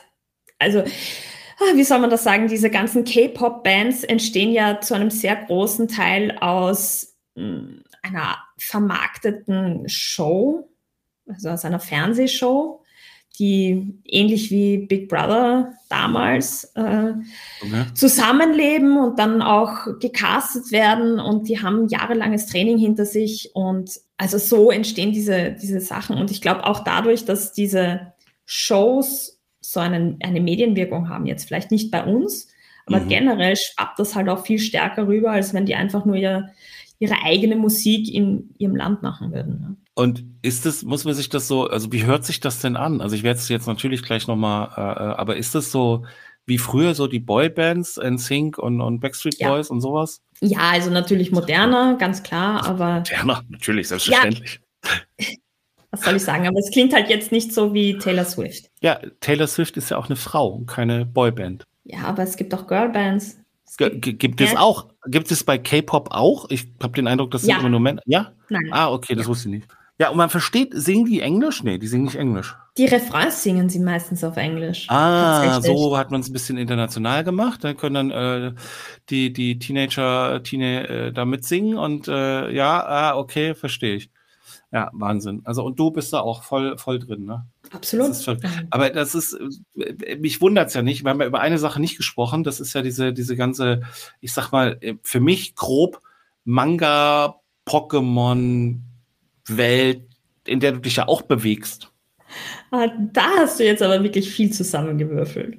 also, 0.60 0.80
ah, 0.80 1.76
wie 1.76 1.84
soll 1.84 2.00
man 2.00 2.10
das 2.10 2.24
sagen, 2.24 2.48
diese 2.48 2.70
ganzen 2.70 3.06
K-Pop-Bands 3.06 4.04
entstehen 4.04 4.52
ja 4.52 4.82
zu 4.82 4.94
einem 4.94 5.10
sehr 5.10 5.36
großen 5.36 5.88
Teil 5.88 6.38
aus 6.40 7.11
einer 7.36 8.38
vermarkteten 8.58 9.88
Show, 9.88 10.70
also 11.28 11.50
aus 11.50 11.66
einer 11.66 11.80
Fernsehshow, 11.80 12.82
die 13.40 13.94
ähnlich 14.06 14.52
wie 14.52 14.78
Big 14.80 15.08
Brother 15.08 15.74
damals 15.90 16.66
äh, 16.76 17.14
okay. 17.62 17.86
zusammenleben 17.94 18.98
und 18.98 19.18
dann 19.18 19.42
auch 19.42 20.00
gecastet 20.00 20.72
werden 20.72 21.20
und 21.20 21.48
die 21.48 21.62
haben 21.62 21.88
jahrelanges 21.88 22.48
Training 22.48 22.78
hinter 22.78 23.06
sich 23.06 23.52
und 23.54 24.00
also 24.18 24.38
so 24.38 24.70
entstehen 24.70 25.14
diese, 25.14 25.54
diese 25.54 25.80
Sachen 25.80 26.18
und 26.18 26.30
ich 26.30 26.42
glaube 26.42 26.66
auch 26.66 26.84
dadurch, 26.84 27.24
dass 27.24 27.54
diese 27.54 28.14
Shows 28.46 29.40
so 29.62 29.80
einen, 29.80 30.18
eine 30.22 30.42
Medienwirkung 30.42 31.08
haben, 31.08 31.26
jetzt 31.26 31.48
vielleicht 31.48 31.72
nicht 31.72 31.90
bei 31.90 32.04
uns, 32.04 32.50
aber 32.86 33.00
mhm. 33.00 33.08
generell 33.08 33.56
schwappt 33.56 33.98
das 33.98 34.16
halt 34.16 34.28
auch 34.28 34.46
viel 34.46 34.60
stärker 34.60 35.08
rüber, 35.08 35.32
als 35.32 35.54
wenn 35.54 35.66
die 35.66 35.76
einfach 35.76 36.04
nur 36.04 36.16
ihr, 36.16 36.50
ihre 37.02 37.24
eigene 37.24 37.56
Musik 37.56 38.14
in 38.14 38.54
ihrem 38.60 38.76
Land 38.76 39.02
machen 39.02 39.34
würden. 39.34 39.60
Ne? 39.60 39.76
Und 39.96 40.24
ist 40.44 40.68
es, 40.68 40.84
muss 40.84 41.04
man 41.04 41.16
sich 41.16 41.30
das 41.30 41.48
so, 41.48 41.68
also 41.68 41.92
wie 41.92 42.06
hört 42.06 42.24
sich 42.26 42.40
das 42.40 42.62
denn 42.62 42.76
an? 42.76 43.02
Also 43.02 43.16
ich 43.16 43.24
werde 43.24 43.40
es 43.40 43.50
jetzt 43.50 43.66
natürlich 43.66 44.04
gleich 44.04 44.28
nochmal, 44.28 44.70
äh, 44.78 44.82
äh, 44.82 45.16
aber 45.16 45.36
ist 45.36 45.56
das 45.56 45.72
so 45.72 46.06
wie 46.46 46.60
früher 46.60 46.94
so 46.94 47.08
die 47.08 47.20
Boybands, 47.20 47.98
NSYNC 47.98 48.60
und, 48.60 48.82
und 48.82 49.00
Backstreet 49.00 49.40
ja. 49.40 49.50
Boys 49.50 49.72
und 49.72 49.82
sowas? 49.82 50.22
Ja, 50.42 50.60
also 50.72 50.92
natürlich 50.92 51.32
moderner, 51.32 51.98
ganz 51.98 52.22
klar, 52.22 52.66
aber. 52.68 52.96
Moderner, 53.10 53.44
natürlich, 53.50 53.88
selbstverständlich. 53.88 54.60
Ja. 55.20 55.26
Was 55.90 56.02
soll 56.04 56.16
ich 56.16 56.24
sagen? 56.24 56.48
Aber 56.48 56.60
es 56.60 56.72
klingt 56.72 56.94
halt 56.94 57.10
jetzt 57.10 57.32
nicht 57.32 57.52
so 57.52 57.74
wie 57.74 57.98
Taylor 57.98 58.26
Swift. 58.26 58.70
Ja, 58.82 59.00
Taylor 59.22 59.48
Swift 59.48 59.76
ist 59.76 59.90
ja 59.90 59.98
auch 59.98 60.06
eine 60.06 60.16
Frau 60.16 60.50
und 60.50 60.68
keine 60.68 61.06
Boyband. 61.06 61.66
Ja, 61.84 62.04
aber 62.04 62.24
es 62.24 62.38
gibt 62.38 62.54
auch 62.54 62.68
Girlbands. 62.68 63.41
Gibt, 63.78 64.20
gibt 64.20 64.42
es 64.42 64.56
auch, 64.56 64.88
gibt 65.06 65.32
es 65.32 65.44
bei 65.44 65.58
K-Pop 65.58 66.10
auch? 66.12 66.50
Ich 66.50 66.68
habe 66.82 66.94
den 66.94 67.08
Eindruck, 67.08 67.32
dass 67.32 67.46
ja. 67.46 67.60
immer 67.60 67.70
nur 67.70 67.80
Männer. 67.80 68.02
Ja? 68.06 68.34
Nein. 68.50 68.70
Ah, 68.72 68.92
okay, 68.92 69.16
das 69.16 69.26
ja. 69.26 69.30
wusste 69.30 69.50
ich 69.50 69.56
nicht. 69.56 69.68
Ja, 70.02 70.10
und 70.10 70.18
man 70.18 70.32
versteht, 70.32 70.72
singen 70.74 71.06
die 71.06 71.22
Englisch? 71.22 71.64
Nee, 71.64 71.78
die 71.78 71.86
singen 71.86 72.06
nicht 72.06 72.16
Englisch. 72.16 72.56
Die 72.76 72.86
Refrains 72.86 73.44
singen 73.44 73.70
sie 73.70 73.80
meistens 73.80 74.24
auf 74.24 74.36
Englisch. 74.36 74.88
Ah, 74.90 75.62
so 75.62 75.96
hat 75.96 76.10
man 76.10 76.22
es 76.22 76.30
ein 76.30 76.34
bisschen 76.34 76.58
international 76.58 77.24
gemacht. 77.24 77.64
Dann 77.64 77.78
können 77.78 78.10
dann 78.10 78.12
äh, 78.12 78.54
die, 79.10 79.32
die 79.32 79.60
Teenager 79.60 80.42
Tine, 80.42 80.90
äh, 80.90 81.14
da 81.14 81.26
mitsingen 81.26 81.78
und 81.78 82.08
äh, 82.08 82.50
ja, 82.50 82.84
ah, 82.84 83.16
okay, 83.16 83.54
verstehe 83.54 83.96
ich. 83.96 84.10
Ja, 84.72 84.90
Wahnsinn. 84.94 85.42
Also 85.44 85.64
und 85.64 85.78
du 85.78 85.92
bist 85.92 86.14
da 86.14 86.22
auch 86.22 86.44
voll, 86.44 86.80
voll 86.80 86.98
drin, 86.98 87.26
ne? 87.26 87.46
Absolut. 87.72 88.10
Das 88.10 88.28
aber 88.70 88.90
das 88.90 89.16
ist, 89.16 89.38
äh, 89.78 90.18
mich 90.18 90.42
wundert 90.42 90.68
es 90.68 90.74
ja 90.74 90.82
nicht. 90.82 91.04
Wir 91.04 91.12
haben 91.12 91.22
ja 91.22 91.28
über 91.28 91.40
eine 91.40 91.58
Sache 91.58 91.80
nicht 91.80 91.98
gesprochen. 91.98 92.44
Das 92.44 92.60
ist 92.60 92.74
ja 92.74 92.82
diese, 92.82 93.14
diese 93.14 93.36
ganze, 93.36 93.82
ich 94.20 94.34
sag 94.34 94.52
mal, 94.52 94.78
äh, 94.82 94.96
für 95.04 95.20
mich 95.20 95.56
grob 95.56 96.02
Manga, 96.44 97.40
Pokémon, 97.66 98.80
Welt, 99.48 100.02
in 100.46 100.60
der 100.60 100.74
du 100.74 100.80
dich 100.80 100.98
ja 100.98 101.08
auch 101.08 101.22
bewegst. 101.22 101.92
Ah, 102.72 102.88
da 103.14 103.26
hast 103.38 103.60
du 103.60 103.66
jetzt 103.66 103.82
aber 103.82 104.02
wirklich 104.04 104.30
viel 104.30 104.52
zusammengewürfelt. 104.52 105.58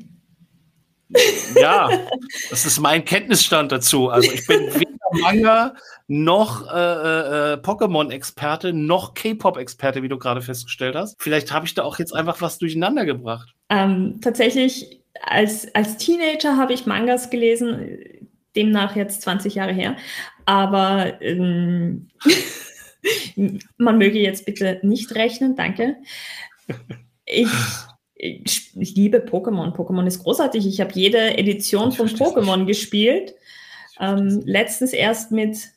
Ja, 1.55 1.91
das 2.51 2.65
ist 2.65 2.81
mein 2.81 3.05
Kenntnisstand 3.05 3.71
dazu. 3.71 4.09
Also 4.09 4.31
ich 4.33 4.47
bin 4.47 4.61
weder 4.75 5.21
Manga 5.21 5.75
noch 6.13 6.71
äh, 6.71 6.75
äh, 6.75 7.57
Pokémon-Experte 7.57 8.75
noch 8.75 9.15
K-Pop-Experte, 9.15 10.03
wie 10.03 10.11
du 10.11 10.19
gerade 10.19 10.43
festgestellt 10.43 10.95
hast. 10.95 11.17
Vielleicht 11.19 11.53
habe 11.53 11.65
ich 11.65 11.73
da 11.73 11.85
auch 11.85 11.99
jetzt 11.99 12.15
einfach 12.15 12.43
was 12.43 12.59
durcheinander 12.59 13.07
gebracht. 13.07 13.55
Ähm, 13.71 14.21
tatsächlich, 14.21 15.01
als, 15.23 15.75
als 15.75 15.97
Teenager 15.97 16.59
habe 16.59 16.75
ich 16.75 16.85
Mangas 16.85 17.31
gelesen, 17.31 18.29
demnach 18.55 18.95
jetzt 18.95 19.23
20 19.23 19.55
Jahre 19.55 19.73
her. 19.73 19.97
Aber 20.45 21.23
ähm, 21.23 22.09
man 23.79 23.97
möge 23.97 24.19
jetzt 24.19 24.45
bitte 24.45 24.81
nicht 24.83 25.15
rechnen, 25.15 25.57
danke. 25.57 25.97
Ich, 27.25 27.49
ich, 28.15 28.77
ich 28.77 28.95
liebe 28.95 29.19
Pokémon. 29.19 29.75
Pokémon 29.75 30.07
ist 30.07 30.23
großartig. 30.23 30.67
Ich 30.67 30.83
habe 30.83 30.93
jede 30.93 31.39
Edition 31.39 31.91
von 31.91 32.07
Pokémon 32.09 32.67
gespielt. 32.67 33.35
Ähm, 33.99 34.43
letztens 34.45 34.93
erst 34.93 35.33
mit, 35.33 35.73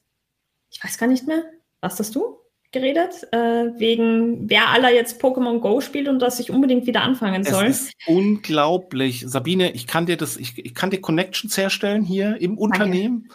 ich 0.76 0.84
weiß 0.84 0.98
gar 0.98 1.08
nicht 1.08 1.26
mehr, 1.26 1.44
was 1.80 1.98
hast 2.00 2.16
du 2.16 2.38
geredet? 2.72 3.26
Äh, 3.32 3.80
wegen, 3.80 4.50
wer 4.50 4.70
aller 4.70 4.94
jetzt 4.94 5.22
Pokémon 5.24 5.60
Go 5.60 5.80
spielt 5.80 6.10
und 6.10 6.20
dass 6.20 6.40
ich 6.42 6.52
unbedingt 6.52 6.86
wieder 6.86 7.02
anfangen 7.02 7.46
soll. 7.46 7.68
Es 7.68 7.84
ist 7.84 7.94
unglaublich. 8.06 9.24
Sabine, 9.26 9.72
ich 9.72 9.88
kann 9.88 10.06
dir 10.06 10.18
das, 10.18 10.36
ich, 10.36 10.58
ich 10.58 10.76
kann 10.76 10.90
dir 10.90 11.00
Connections 11.00 11.56
herstellen 11.56 12.04
hier 12.04 12.42
im 12.42 12.58
Unternehmen. 12.58 13.30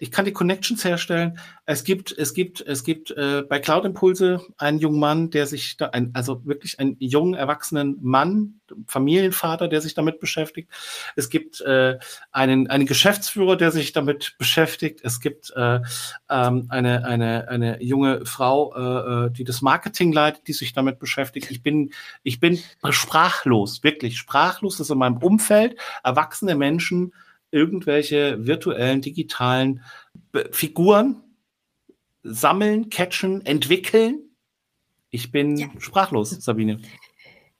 Ich 0.00 0.10
kann 0.10 0.24
die 0.24 0.32
Connections 0.32 0.84
herstellen. 0.84 1.38
Es 1.66 1.84
gibt, 1.84 2.16
es 2.16 2.34
gibt, 2.34 2.60
es 2.60 2.84
gibt 2.84 3.10
äh, 3.12 3.42
bei 3.48 3.58
Cloud 3.58 3.84
Impulse 3.84 4.40
einen 4.58 4.78
jungen 4.78 4.98
Mann, 4.98 5.30
der 5.30 5.46
sich 5.46 5.76
da, 5.76 5.86
ein, 5.86 6.10
also 6.14 6.44
wirklich 6.44 6.78
einen 6.78 6.96
jungen, 6.98 7.34
erwachsenen 7.34 7.98
Mann, 8.02 8.60
Familienvater, 8.86 9.68
der 9.68 9.80
sich 9.80 9.94
damit 9.94 10.20
beschäftigt. 10.20 10.70
Es 11.16 11.28
gibt 11.30 11.60
äh, 11.60 11.98
einen, 12.32 12.68
einen 12.68 12.86
Geschäftsführer, 12.86 13.56
der 13.56 13.70
sich 13.70 13.92
damit 13.92 14.34
beschäftigt. 14.38 15.00
Es 15.02 15.20
gibt 15.20 15.52
äh, 15.56 15.80
ähm, 16.28 16.66
eine, 16.68 17.04
eine, 17.04 17.48
eine 17.48 17.82
junge 17.82 18.26
Frau, 18.26 18.74
äh, 18.74 19.26
äh 19.26 19.30
die 19.30 19.44
das 19.44 19.62
Marketing 19.62 20.12
leitet, 20.12 20.48
die 20.48 20.52
sich 20.52 20.72
damit 20.72 20.98
beschäftigt. 20.98 21.50
Ich 21.50 21.62
bin, 21.62 21.92
ich 22.22 22.40
bin 22.40 22.58
sprachlos, 22.90 23.82
wirklich 23.82 24.18
sprachlos. 24.18 24.78
Das 24.78 24.90
in 24.90 24.98
meinem 24.98 25.18
Umfeld 25.18 25.76
erwachsene 26.02 26.54
Menschen, 26.54 27.12
irgendwelche 27.54 28.46
virtuellen, 28.46 29.00
digitalen 29.00 29.80
Figuren 30.50 31.22
sammeln, 32.24 32.90
catchen, 32.90 33.46
entwickeln. 33.46 34.18
Ich 35.10 35.30
bin 35.30 35.56
ja. 35.56 35.68
sprachlos, 35.78 36.30
Sabine. 36.30 36.80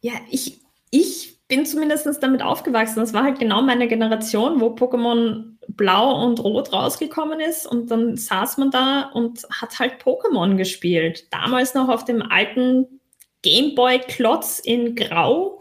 Ja, 0.01 0.15
ich, 0.31 0.61
ich 0.91 1.39
bin 1.47 1.65
zumindest 1.65 2.09
damit 2.23 2.43
aufgewachsen. 2.43 2.99
Das 3.01 3.13
war 3.13 3.23
halt 3.23 3.39
genau 3.39 3.63
meine 3.63 3.87
Generation, 3.87 4.61
wo 4.61 4.75
Pokémon 4.75 5.55
Blau 5.69 6.25
und 6.25 6.41
Rot 6.41 6.73
rausgekommen 6.73 7.41
ist 7.41 7.67
und 7.67 7.91
dann 7.91 8.17
saß 8.17 8.59
man 8.59 8.71
da 8.71 9.11
und 9.13 9.47
hat 9.51 9.79
halt 9.79 10.03
Pokémon 10.03 10.57
gespielt. 10.57 11.33
Damals 11.33 11.75
noch 11.75 11.89
auf 11.89 12.05
dem 12.05 12.23
alten 12.23 13.01
Gameboy-Klotz 13.43 14.59
in 14.59 14.95
Grau 14.95 15.61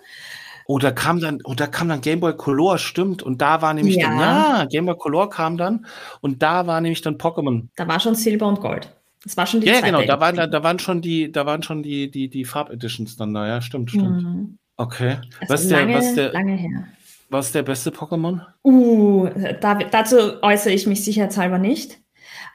oder 0.66 0.90
oh, 0.92 0.96
kam 0.96 1.20
dann, 1.20 1.42
oder 1.44 1.66
oh, 1.68 1.72
kam 1.72 1.90
dann 1.90 2.02
Game 2.02 2.20
Boy 2.20 2.36
Color, 2.36 2.78
stimmt. 2.78 3.24
Und 3.24 3.42
da 3.42 3.62
war 3.62 3.74
nämlich 3.74 3.96
ja. 3.96 4.10
dann, 4.10 4.20
ja, 4.20 4.66
Game 4.66 4.86
Boy 4.86 4.96
Color 4.98 5.30
kam 5.30 5.58
dann 5.58 5.86
und 6.22 6.42
da 6.42 6.68
war 6.68 6.82
nämlich 6.82 7.02
dann 7.02 7.18
Pokémon. 7.18 7.68
Da 7.76 7.88
war 7.88 8.00
schon 8.00 8.16
Silber 8.16 8.48
und 8.48 8.60
Gold. 8.60 8.90
Das 9.24 9.38
war 9.38 9.46
schon 9.46 9.62
die 9.62 9.68
Ja, 9.68 9.80
genau, 9.82 10.02
da 10.02 10.20
waren, 10.20 10.36
da, 10.36 10.48
da 10.48 10.64
waren 10.64 10.80
schon 10.80 11.02
die, 11.02 11.32
da 11.32 11.46
waren 11.46 11.64
schon 11.64 11.82
die, 11.82 12.12
die, 12.12 12.30
die 12.30 12.46
Farb-Editions 12.46 13.16
dann 13.16 13.34
da, 13.34 13.48
ja, 13.48 13.62
stimmt, 13.62 13.92
stimmt. 13.92 14.24
Mhm. 14.24 14.58
Okay. 14.76 15.18
Also 15.40 15.54
was, 15.54 15.70
lange, 15.70 15.88
der, 15.88 15.98
was 15.98 16.16
der, 16.16 16.34
lange 16.34 16.56
her. 16.56 16.88
Was 17.30 17.48
ist 17.48 17.56
der 17.56 17.64
beste 17.64 17.90
Pokémon? 17.90 18.42
Uh, 18.64 19.30
da, 19.62 19.76
dazu 19.76 20.42
äußere 20.42 20.74
ich 20.74 20.88
mich 20.88 21.04
sicherheitshalber 21.04 21.58
nicht. 21.58 22.00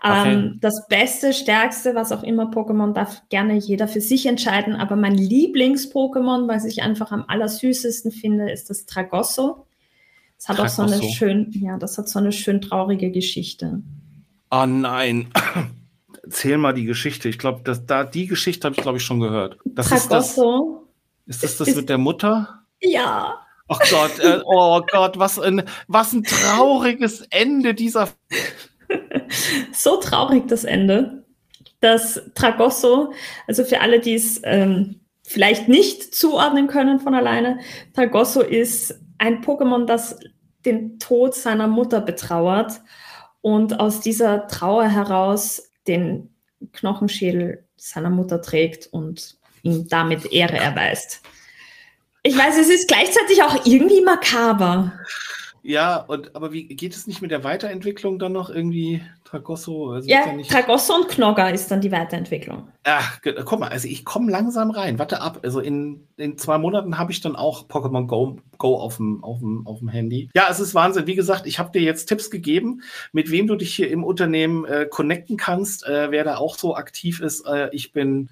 Okay. 0.01 0.33
Ähm, 0.33 0.59
das 0.61 0.87
Beste, 0.87 1.33
Stärkste, 1.33 1.95
was 1.95 2.13
auch 2.13 2.23
immer 2.23 2.51
Pokémon, 2.51 2.93
darf 2.93 3.23
gerne 3.31 3.57
jeder 3.57 3.89
für 3.89 4.01
sich 4.01 4.27
entscheiden. 4.27 4.77
Aber 4.77 4.95
mein 4.95 5.17
Lieblings-Pokémon, 5.17 6.47
was 6.47 6.65
ich 6.65 6.83
einfach 6.83 7.11
am 7.11 7.25
allersüßesten 7.27 8.13
finde, 8.13 8.51
ist 8.51 8.71
das 8.71 8.87
Tragosso. 8.87 9.67
Das 10.37 10.49
hat 10.49 10.57
Tragosso. 10.57 10.83
auch 10.83 10.89
so 10.89 10.95
eine 10.95 11.13
schön, 11.13 11.51
ja, 11.51 11.79
das 11.79 11.99
hat 11.99 12.09
so 12.09 12.21
eine 12.21 12.31
schön 12.31 12.61
traurige 12.61 13.11
Geschichte. 13.11 13.83
Oh 14.51 14.67
nein. 14.67 15.33
Erzähl 16.23 16.59
mal 16.59 16.75
die 16.75 16.85
Geschichte. 16.85 17.29
Ich 17.29 17.39
glaube, 17.39 17.63
da 17.87 18.05
die 18.05 18.27
Geschichte 18.27 18.67
habe 18.67 18.77
ich, 18.77 18.83
glaube 18.83 18.99
ich, 18.99 19.05
schon 19.05 19.19
gehört. 19.19 19.59
Das 19.65 19.89
Tragosso. 19.89 20.85
Ist 21.27 21.43
das, 21.43 21.53
ist 21.53 21.61
das 21.61 21.69
ist, 21.69 21.77
mit 21.77 21.89
der 21.89 21.99
Mutter? 21.99 22.61
Ja. 22.81 23.41
Ach 23.67 23.81
Gott, 23.91 24.19
äh, 24.21 24.41
oh 24.47 24.81
Gott, 24.91 25.19
was 25.19 25.39
ein, 25.39 25.63
was 25.89 26.13
ein 26.13 26.25
trauriges 26.25 27.21
Ende 27.31 27.75
dieser 27.75 28.09
so 29.73 29.97
traurig 29.97 30.49
das 30.49 30.65
Ende, 30.65 31.25
dass 31.81 32.21
Tragosso, 32.35 33.13
also 33.47 33.65
für 33.65 33.81
alle, 33.81 34.01
die 34.01 34.15
es 34.15 34.41
ähm, 34.45 35.01
vielleicht 35.23 35.69
nicht 35.69 36.15
zuordnen 36.15 36.67
können 36.67 37.01
von 37.01 37.15
alleine, 37.15 37.61
Tragosso 37.95 38.41
ist 38.41 38.99
ein 39.19 39.43
Pokémon, 39.43 39.85
das 39.85 40.19
den 40.65 40.99
Tod 40.99 41.35
seiner 41.35 41.69
Mutter 41.69 42.01
betrauert 42.01 42.81
und 43.41 43.79
aus 43.79 44.01
dieser 44.01 44.49
Trauer 44.49 44.89
heraus 44.89 45.71
den 45.87 46.35
Knochenschädel 46.73 47.65
seiner 47.77 48.11
Mutter 48.11 48.43
trägt 48.43 48.89
und 48.89 49.37
ihm 49.63 49.89
damit 49.89 50.33
Ehre 50.33 50.57
erweist. 50.57 51.23
Ich 52.23 52.37
weiß, 52.37 52.59
es 52.59 52.69
ist 52.69 52.89
gleichzeitig 52.89 53.43
auch 53.43 53.65
irgendwie 53.65 54.03
makaber. 54.03 54.93
Ja, 55.63 55.97
und 55.97 56.35
aber 56.35 56.53
wie 56.53 56.67
geht 56.67 56.95
es 56.95 57.07
nicht 57.07 57.21
mit 57.21 57.31
der 57.31 57.45
Weiterentwicklung 57.45 58.19
dann 58.19 58.33
noch 58.33 58.51
irgendwie 58.51 59.03
Tragosso? 59.25 59.91
Also 59.91 60.09
ja, 60.09 60.27
ja 60.27 60.43
Tragosso 60.43 60.95
und 60.95 61.09
Knogger 61.09 61.53
ist 61.53 61.71
dann 61.71 61.81
die 61.81 61.93
Weiterentwicklung. 61.93 62.69
Ach, 62.85 63.21
guck 63.45 63.61
mal, 63.61 63.69
also 63.69 63.89
ich 63.89 64.05
komme 64.05 64.31
langsam 64.31 64.71
rein. 64.71 64.99
Warte 64.99 65.21
ab. 65.21 65.41
Also 65.43 65.61
in, 65.61 66.07
in 66.17 66.39
zwei 66.39 66.59
Monaten 66.59 66.99
habe 66.99 67.13
ich 67.13 67.21
dann 67.21 67.37
auch 67.37 67.69
Pokémon 67.69 68.07
Go, 68.07 68.39
Go 68.57 68.77
auf, 68.77 68.97
dem, 68.97 69.23
auf, 69.23 69.41
dem, 69.41 69.67
auf 69.67 69.81
dem 69.81 69.89
Handy. 69.89 70.31
Ja, 70.35 70.47
es 70.51 70.61
ist 70.61 70.75
Wahnsinn. 70.75 71.07
Wie 71.07 71.15
gesagt, 71.15 71.47
ich 71.47 71.59
habe 71.59 71.71
dir 71.71 71.83
jetzt 71.83 72.07
Tipps 72.07 72.31
gegeben, 72.31 72.83
mit 73.13 73.31
wem 73.31 73.47
du 73.47 73.57
dich 73.57 73.75
hier 73.75 73.91
im 73.91 74.05
Unternehmen 74.05 74.65
äh, 74.65 74.87
connecten 74.87 75.37
kannst, 75.37 75.87
äh, 75.87 76.11
wer 76.11 76.25
da 76.25 76.37
auch 76.37 76.57
so 76.57 76.77
aktiv 76.77 77.21
ist. 77.21 77.47
Äh, 77.47 77.69
ich 77.73 77.93
bin. 77.93 78.31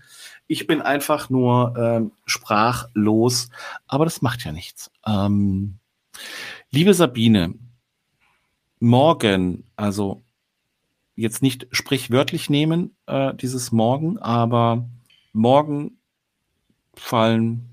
Ich 0.49 0.69
bin 0.69 0.81
einfach 0.81 1.29
nur 1.29 1.75
ähm, 1.77 2.13
sprachlos, 2.25 3.49
aber 3.89 4.05
das 4.05 4.23
macht 4.23 4.45
ja 4.45 4.53
nichts. 4.53 4.93
Ähm, 5.05 5.81
Liebe 6.77 6.93
Sabine, 6.93 7.55
morgen, 8.81 9.65
also 9.77 10.23
jetzt 11.15 11.41
nicht 11.41 11.67
sprichwörtlich 11.71 12.51
nehmen, 12.51 12.95
äh, 13.07 13.33
dieses 13.35 13.73
Morgen, 13.73 14.19
aber 14.19 14.87
morgen 15.33 15.97
fallen 16.93 17.71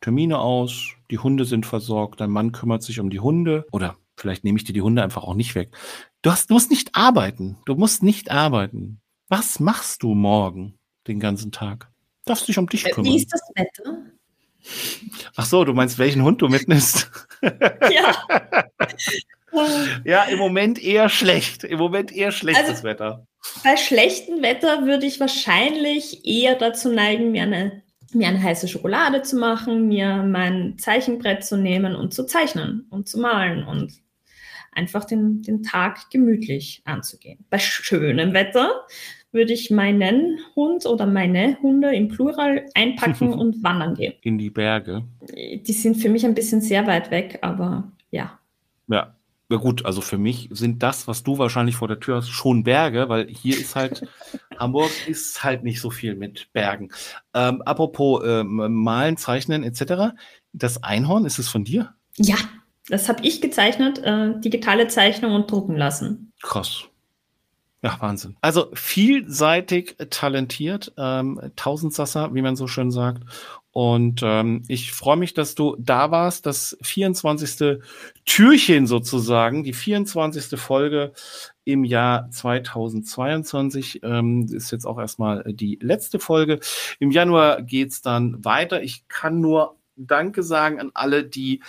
Termine 0.00 0.38
aus, 0.38 0.94
die 1.10 1.18
Hunde 1.18 1.44
sind 1.44 1.66
versorgt, 1.66 2.22
dein 2.22 2.30
Mann 2.30 2.52
kümmert 2.52 2.82
sich 2.82 2.98
um 2.98 3.10
die 3.10 3.20
Hunde 3.20 3.66
oder 3.72 3.98
vielleicht 4.16 4.42
nehme 4.42 4.56
ich 4.56 4.64
dir 4.64 4.72
die 4.72 4.80
Hunde 4.80 5.02
einfach 5.02 5.24
auch 5.24 5.34
nicht 5.34 5.54
weg. 5.54 5.76
Du, 6.22 6.30
hast, 6.30 6.48
du 6.48 6.54
musst 6.54 6.70
nicht 6.70 6.94
arbeiten, 6.94 7.58
du 7.66 7.74
musst 7.74 8.02
nicht 8.02 8.30
arbeiten. 8.30 9.02
Was 9.28 9.60
machst 9.60 10.02
du 10.02 10.14
morgen 10.14 10.78
den 11.06 11.20
ganzen 11.20 11.52
Tag? 11.52 11.92
Darfst 12.24 12.48
dich 12.48 12.56
um 12.56 12.66
dich 12.70 12.86
äh, 12.86 12.90
kümmern. 12.90 13.12
Wie 13.12 13.16
ist 13.18 13.30
das 13.30 13.42
Wetter? 13.54 13.98
Ach 15.36 15.46
so, 15.46 15.64
du 15.64 15.72
meinst, 15.72 15.98
welchen 15.98 16.22
Hund 16.22 16.42
du 16.42 16.48
mitnimmst? 16.48 17.10
Ja. 17.42 18.14
ja, 20.04 20.24
im 20.24 20.38
Moment 20.38 20.82
eher 20.82 21.08
schlecht. 21.08 21.64
Im 21.64 21.78
Moment 21.78 22.12
eher 22.12 22.32
schlechtes 22.32 22.68
also, 22.68 22.82
Wetter. 22.84 23.26
Bei 23.62 23.76
schlechtem 23.76 24.42
Wetter 24.42 24.86
würde 24.86 25.06
ich 25.06 25.20
wahrscheinlich 25.20 26.26
eher 26.26 26.56
dazu 26.56 26.92
neigen, 26.92 27.30
mir 27.30 27.42
eine, 27.42 27.82
mir 28.12 28.28
eine 28.28 28.42
heiße 28.42 28.68
Schokolade 28.68 29.22
zu 29.22 29.36
machen, 29.36 29.88
mir 29.88 30.22
mein 30.22 30.78
Zeichenbrett 30.78 31.44
zu 31.44 31.56
nehmen 31.56 31.94
und 31.94 32.12
zu 32.12 32.24
zeichnen 32.26 32.86
und 32.90 33.08
zu 33.08 33.18
malen 33.18 33.64
und 33.64 33.92
einfach 34.72 35.04
den, 35.04 35.42
den 35.42 35.62
Tag 35.62 36.10
gemütlich 36.10 36.82
anzugehen. 36.84 37.44
Bei 37.50 37.58
schönem 37.58 38.32
Wetter 38.34 38.86
würde 39.36 39.52
ich 39.52 39.70
meinen 39.70 40.40
Hund 40.56 40.84
oder 40.86 41.06
meine 41.06 41.56
Hunde 41.62 41.94
im 41.94 42.08
Plural 42.08 42.66
einpacken 42.74 43.32
und 43.38 43.62
wandern 43.62 43.94
gehen. 43.94 44.14
In 44.22 44.38
die 44.38 44.50
Berge. 44.50 45.04
Die 45.30 45.72
sind 45.72 45.96
für 45.96 46.08
mich 46.08 46.26
ein 46.26 46.34
bisschen 46.34 46.60
sehr 46.60 46.88
weit 46.88 47.12
weg, 47.12 47.38
aber 47.42 47.92
ja. 48.10 48.40
Ja, 48.88 49.14
ja 49.48 49.56
gut, 49.58 49.86
also 49.86 50.00
für 50.00 50.18
mich 50.18 50.48
sind 50.50 50.82
das, 50.82 51.06
was 51.06 51.22
du 51.22 51.38
wahrscheinlich 51.38 51.76
vor 51.76 51.86
der 51.86 52.00
Tür 52.00 52.16
hast, 52.16 52.30
schon 52.30 52.64
Berge, 52.64 53.08
weil 53.08 53.28
hier 53.28 53.56
ist 53.56 53.76
halt, 53.76 54.02
Hamburg 54.58 54.90
ist 55.06 55.44
halt 55.44 55.62
nicht 55.62 55.80
so 55.80 55.90
viel 55.90 56.16
mit 56.16 56.52
Bergen. 56.52 56.90
Ähm, 57.32 57.62
apropos 57.62 58.24
äh, 58.24 58.42
Malen, 58.42 59.16
Zeichnen 59.16 59.62
etc., 59.62 60.16
das 60.52 60.82
Einhorn, 60.82 61.26
ist 61.26 61.38
es 61.38 61.48
von 61.48 61.62
dir? 61.62 61.94
Ja, 62.16 62.36
das 62.88 63.08
habe 63.08 63.24
ich 63.24 63.40
gezeichnet, 63.40 63.98
äh, 63.98 64.40
digitale 64.40 64.88
Zeichnung 64.88 65.34
und 65.34 65.50
drucken 65.50 65.76
lassen. 65.76 66.32
Krass. 66.42 66.88
Ja, 67.82 67.96
Wahnsinn. 68.00 68.36
Also 68.40 68.70
vielseitig 68.72 69.96
talentiert, 70.10 70.92
ähm, 70.96 71.40
Tausendsasser, 71.56 72.34
wie 72.34 72.42
man 72.42 72.56
so 72.56 72.66
schön 72.66 72.90
sagt. 72.90 73.22
Und 73.70 74.22
ähm, 74.24 74.62
ich 74.68 74.92
freue 74.92 75.18
mich, 75.18 75.34
dass 75.34 75.54
du 75.54 75.76
da 75.78 76.10
warst. 76.10 76.46
Das 76.46 76.78
24. 76.80 77.78
Türchen 78.24 78.86
sozusagen, 78.86 79.64
die 79.64 79.74
24. 79.74 80.58
Folge 80.58 81.12
im 81.64 81.84
Jahr 81.84 82.30
2022 82.30 84.02
ähm, 84.02 84.46
ist 84.50 84.70
jetzt 84.70 84.86
auch 84.86 84.98
erstmal 84.98 85.44
die 85.44 85.78
letzte 85.82 86.18
Folge. 86.18 86.60
Im 87.00 87.10
Januar 87.10 87.60
geht's 87.60 88.00
dann 88.00 88.42
weiter. 88.42 88.82
Ich 88.82 89.06
kann 89.08 89.40
nur 89.40 89.76
Danke 89.96 90.42
sagen 90.42 90.80
an 90.80 90.90
alle, 90.94 91.24
die 91.24 91.62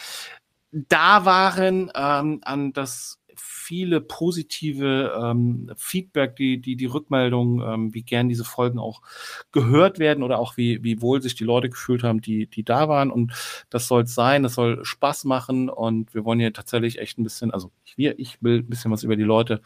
da 0.71 1.25
waren, 1.25 1.91
ähm, 1.93 2.39
an 2.43 2.71
das 2.71 3.16
viele 3.37 4.01
positive 4.01 5.19
ähm, 5.21 5.71
Feedback, 5.77 6.35
die, 6.35 6.59
die, 6.59 6.75
die 6.75 6.85
Rückmeldung, 6.85 7.61
ähm, 7.61 7.93
wie 7.93 8.03
gern 8.03 8.29
diese 8.29 8.43
Folgen 8.43 8.79
auch 8.79 9.01
gehört 9.51 9.99
werden 9.99 10.23
oder 10.23 10.39
auch 10.39 10.57
wie, 10.57 10.83
wie 10.83 11.01
wohl 11.01 11.21
sich 11.21 11.35
die 11.35 11.43
Leute 11.43 11.69
gefühlt 11.69 12.03
haben, 12.03 12.21
die, 12.21 12.47
die 12.47 12.63
da 12.63 12.89
waren. 12.89 13.11
Und 13.11 13.33
das 13.69 13.87
soll 13.87 14.03
es 14.03 14.15
sein, 14.15 14.43
das 14.43 14.55
soll 14.55 14.83
Spaß 14.83 15.25
machen 15.25 15.69
und 15.69 16.13
wir 16.13 16.25
wollen 16.25 16.39
hier 16.39 16.53
tatsächlich 16.53 16.99
echt 16.99 17.17
ein 17.17 17.23
bisschen, 17.23 17.51
also 17.51 17.71
wir, 17.95 18.17
ich 18.19 18.41
will 18.41 18.59
ein 18.59 18.69
bisschen 18.69 18.91
was 18.91 19.03
über 19.03 19.15
die 19.15 19.23
Leute 19.23 19.61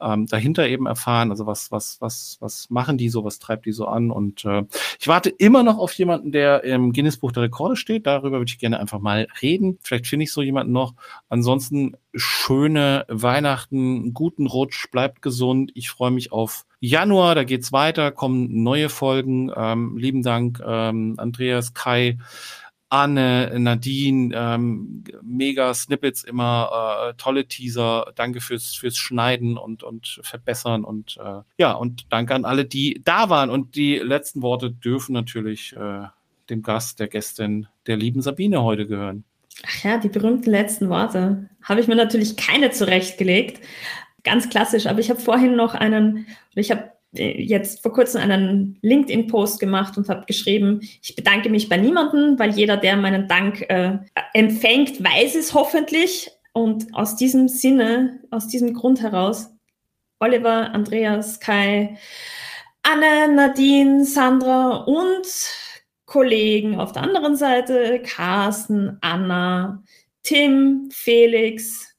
ähm, 0.00 0.26
dahinter 0.26 0.68
eben 0.68 0.86
erfahren. 0.86 1.30
Also 1.30 1.46
was, 1.46 1.70
was, 1.70 2.00
was, 2.00 2.36
was 2.40 2.70
machen 2.70 2.98
die 2.98 3.08
so, 3.08 3.24
was 3.24 3.38
treibt 3.38 3.66
die 3.66 3.72
so 3.72 3.86
an? 3.86 4.10
Und 4.10 4.44
äh, 4.44 4.64
ich 4.98 5.08
warte 5.08 5.30
immer 5.30 5.62
noch 5.62 5.78
auf 5.78 5.92
jemanden, 5.94 6.32
der 6.32 6.64
im 6.64 6.92
Guinness-Buch 6.92 7.32
der 7.32 7.44
Rekorde 7.44 7.76
steht. 7.76 8.06
Darüber 8.06 8.38
würde 8.38 8.50
ich 8.50 8.58
gerne 8.58 8.80
einfach 8.80 9.00
mal 9.00 9.26
reden. 9.42 9.78
Vielleicht 9.82 10.06
finde 10.06 10.24
ich 10.24 10.32
so 10.32 10.42
jemanden 10.42 10.72
noch. 10.72 10.94
Ansonsten 11.28 11.96
schöne 12.16 13.04
Weihnachten, 13.08 14.14
guten 14.14 14.46
Rutsch, 14.46 14.90
bleibt 14.90 15.22
gesund. 15.22 15.70
Ich 15.74 15.90
freue 15.90 16.10
mich 16.10 16.32
auf 16.32 16.66
Januar, 16.80 17.34
da 17.34 17.44
geht's 17.44 17.72
weiter, 17.72 18.12
kommen 18.12 18.62
neue 18.62 18.88
Folgen. 18.88 19.50
Ähm, 19.54 19.96
lieben 19.96 20.22
Dank, 20.22 20.60
ähm, 20.66 21.14
Andreas, 21.18 21.74
Kai, 21.74 22.18
Anne, 22.88 23.52
Nadine, 23.58 24.34
ähm, 24.34 25.02
mega 25.22 25.74
Snippets 25.74 26.22
immer, 26.22 27.08
äh, 27.10 27.14
tolle 27.16 27.46
Teaser. 27.48 28.12
Danke 28.14 28.40
fürs 28.40 28.74
fürs 28.74 28.96
Schneiden 28.96 29.58
und 29.58 29.82
und 29.82 30.20
Verbessern 30.22 30.84
und 30.84 31.18
äh, 31.22 31.42
ja 31.58 31.72
und 31.72 32.06
danke 32.10 32.34
an 32.34 32.44
alle, 32.44 32.64
die 32.64 33.02
da 33.04 33.28
waren. 33.28 33.50
Und 33.50 33.74
die 33.74 33.96
letzten 33.96 34.42
Worte 34.42 34.70
dürfen 34.70 35.12
natürlich 35.12 35.74
äh, 35.76 36.06
dem 36.48 36.62
Gast, 36.62 37.00
der 37.00 37.08
Gästin, 37.08 37.66
der 37.86 37.96
lieben 37.96 38.22
Sabine 38.22 38.62
heute 38.62 38.86
gehören. 38.86 39.24
Ach 39.64 39.84
ja, 39.84 39.98
die 39.98 40.08
berühmten 40.08 40.50
letzten 40.50 40.88
Worte. 40.88 41.48
Habe 41.62 41.80
ich 41.80 41.88
mir 41.88 41.96
natürlich 41.96 42.36
keine 42.36 42.70
zurechtgelegt. 42.70 43.60
Ganz 44.24 44.48
klassisch, 44.48 44.86
aber 44.86 45.00
ich 45.00 45.10
habe 45.10 45.20
vorhin 45.20 45.56
noch 45.56 45.74
einen, 45.74 46.26
ich 46.54 46.70
habe 46.70 46.92
äh, 47.14 47.40
jetzt 47.42 47.82
vor 47.82 47.92
kurzem 47.92 48.20
einen 48.20 48.78
LinkedIn-Post 48.82 49.60
gemacht 49.60 49.96
und 49.96 50.08
habe 50.08 50.26
geschrieben, 50.26 50.80
ich 51.02 51.14
bedanke 51.14 51.48
mich 51.48 51.68
bei 51.68 51.76
niemandem, 51.76 52.38
weil 52.38 52.50
jeder, 52.50 52.76
der 52.76 52.96
meinen 52.96 53.28
Dank 53.28 53.62
äh, 53.68 53.98
empfängt, 54.34 55.02
weiß 55.02 55.34
es 55.36 55.54
hoffentlich. 55.54 56.30
Und 56.52 56.94
aus 56.94 57.16
diesem 57.16 57.48
Sinne, 57.48 58.20
aus 58.30 58.48
diesem 58.48 58.72
Grund 58.72 59.02
heraus, 59.02 59.50
Oliver, 60.20 60.72
Andreas, 60.72 61.38
Kai, 61.38 61.98
Anne, 62.82 63.34
Nadine, 63.34 64.04
Sandra 64.04 64.76
und 64.84 65.26
Kollegen 66.06 66.78
auf 66.78 66.92
der 66.92 67.02
anderen 67.02 67.36
Seite, 67.36 68.00
Carsten, 68.02 68.96
Anna, 69.00 69.82
Tim, 70.22 70.88
Felix. 70.92 71.92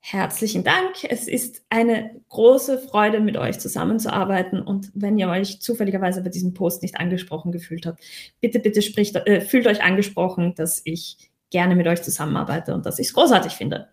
Herzlichen 0.00 0.64
Dank. 0.64 1.04
Es 1.04 1.28
ist 1.28 1.62
eine 1.68 2.20
große 2.28 2.78
Freude, 2.78 3.20
mit 3.20 3.36
euch 3.36 3.58
zusammenzuarbeiten. 3.58 4.60
Und 4.60 4.90
wenn 4.94 5.18
ihr 5.18 5.28
euch 5.28 5.60
zufälligerweise 5.60 6.22
bei 6.22 6.30
diesem 6.30 6.54
Post 6.54 6.82
nicht 6.82 6.98
angesprochen 6.98 7.52
gefühlt 7.52 7.86
habt, 7.86 8.00
bitte, 8.40 8.58
bitte 8.58 8.82
spricht, 8.82 9.16
äh, 9.16 9.40
fühlt 9.40 9.66
euch 9.66 9.82
angesprochen, 9.82 10.54
dass 10.56 10.80
ich 10.84 11.30
gerne 11.50 11.76
mit 11.76 11.86
euch 11.86 12.02
zusammenarbeite 12.02 12.74
und 12.74 12.86
dass 12.86 12.98
ich 12.98 13.08
es 13.08 13.14
großartig 13.14 13.52
finde. 13.52 13.88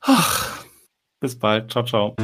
Ach, 0.00 0.64
bis 1.20 1.38
bald. 1.38 1.70
Ciao, 1.70 1.84
ciao. 1.84 2.16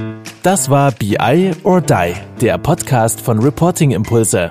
Das 0.42 0.70
war 0.70 0.92
BI 0.92 1.52
or 1.64 1.80
Die, 1.80 2.14
der 2.40 2.58
Podcast 2.58 3.20
von 3.20 3.38
Reporting 3.40 3.90
Impulse. 3.90 4.50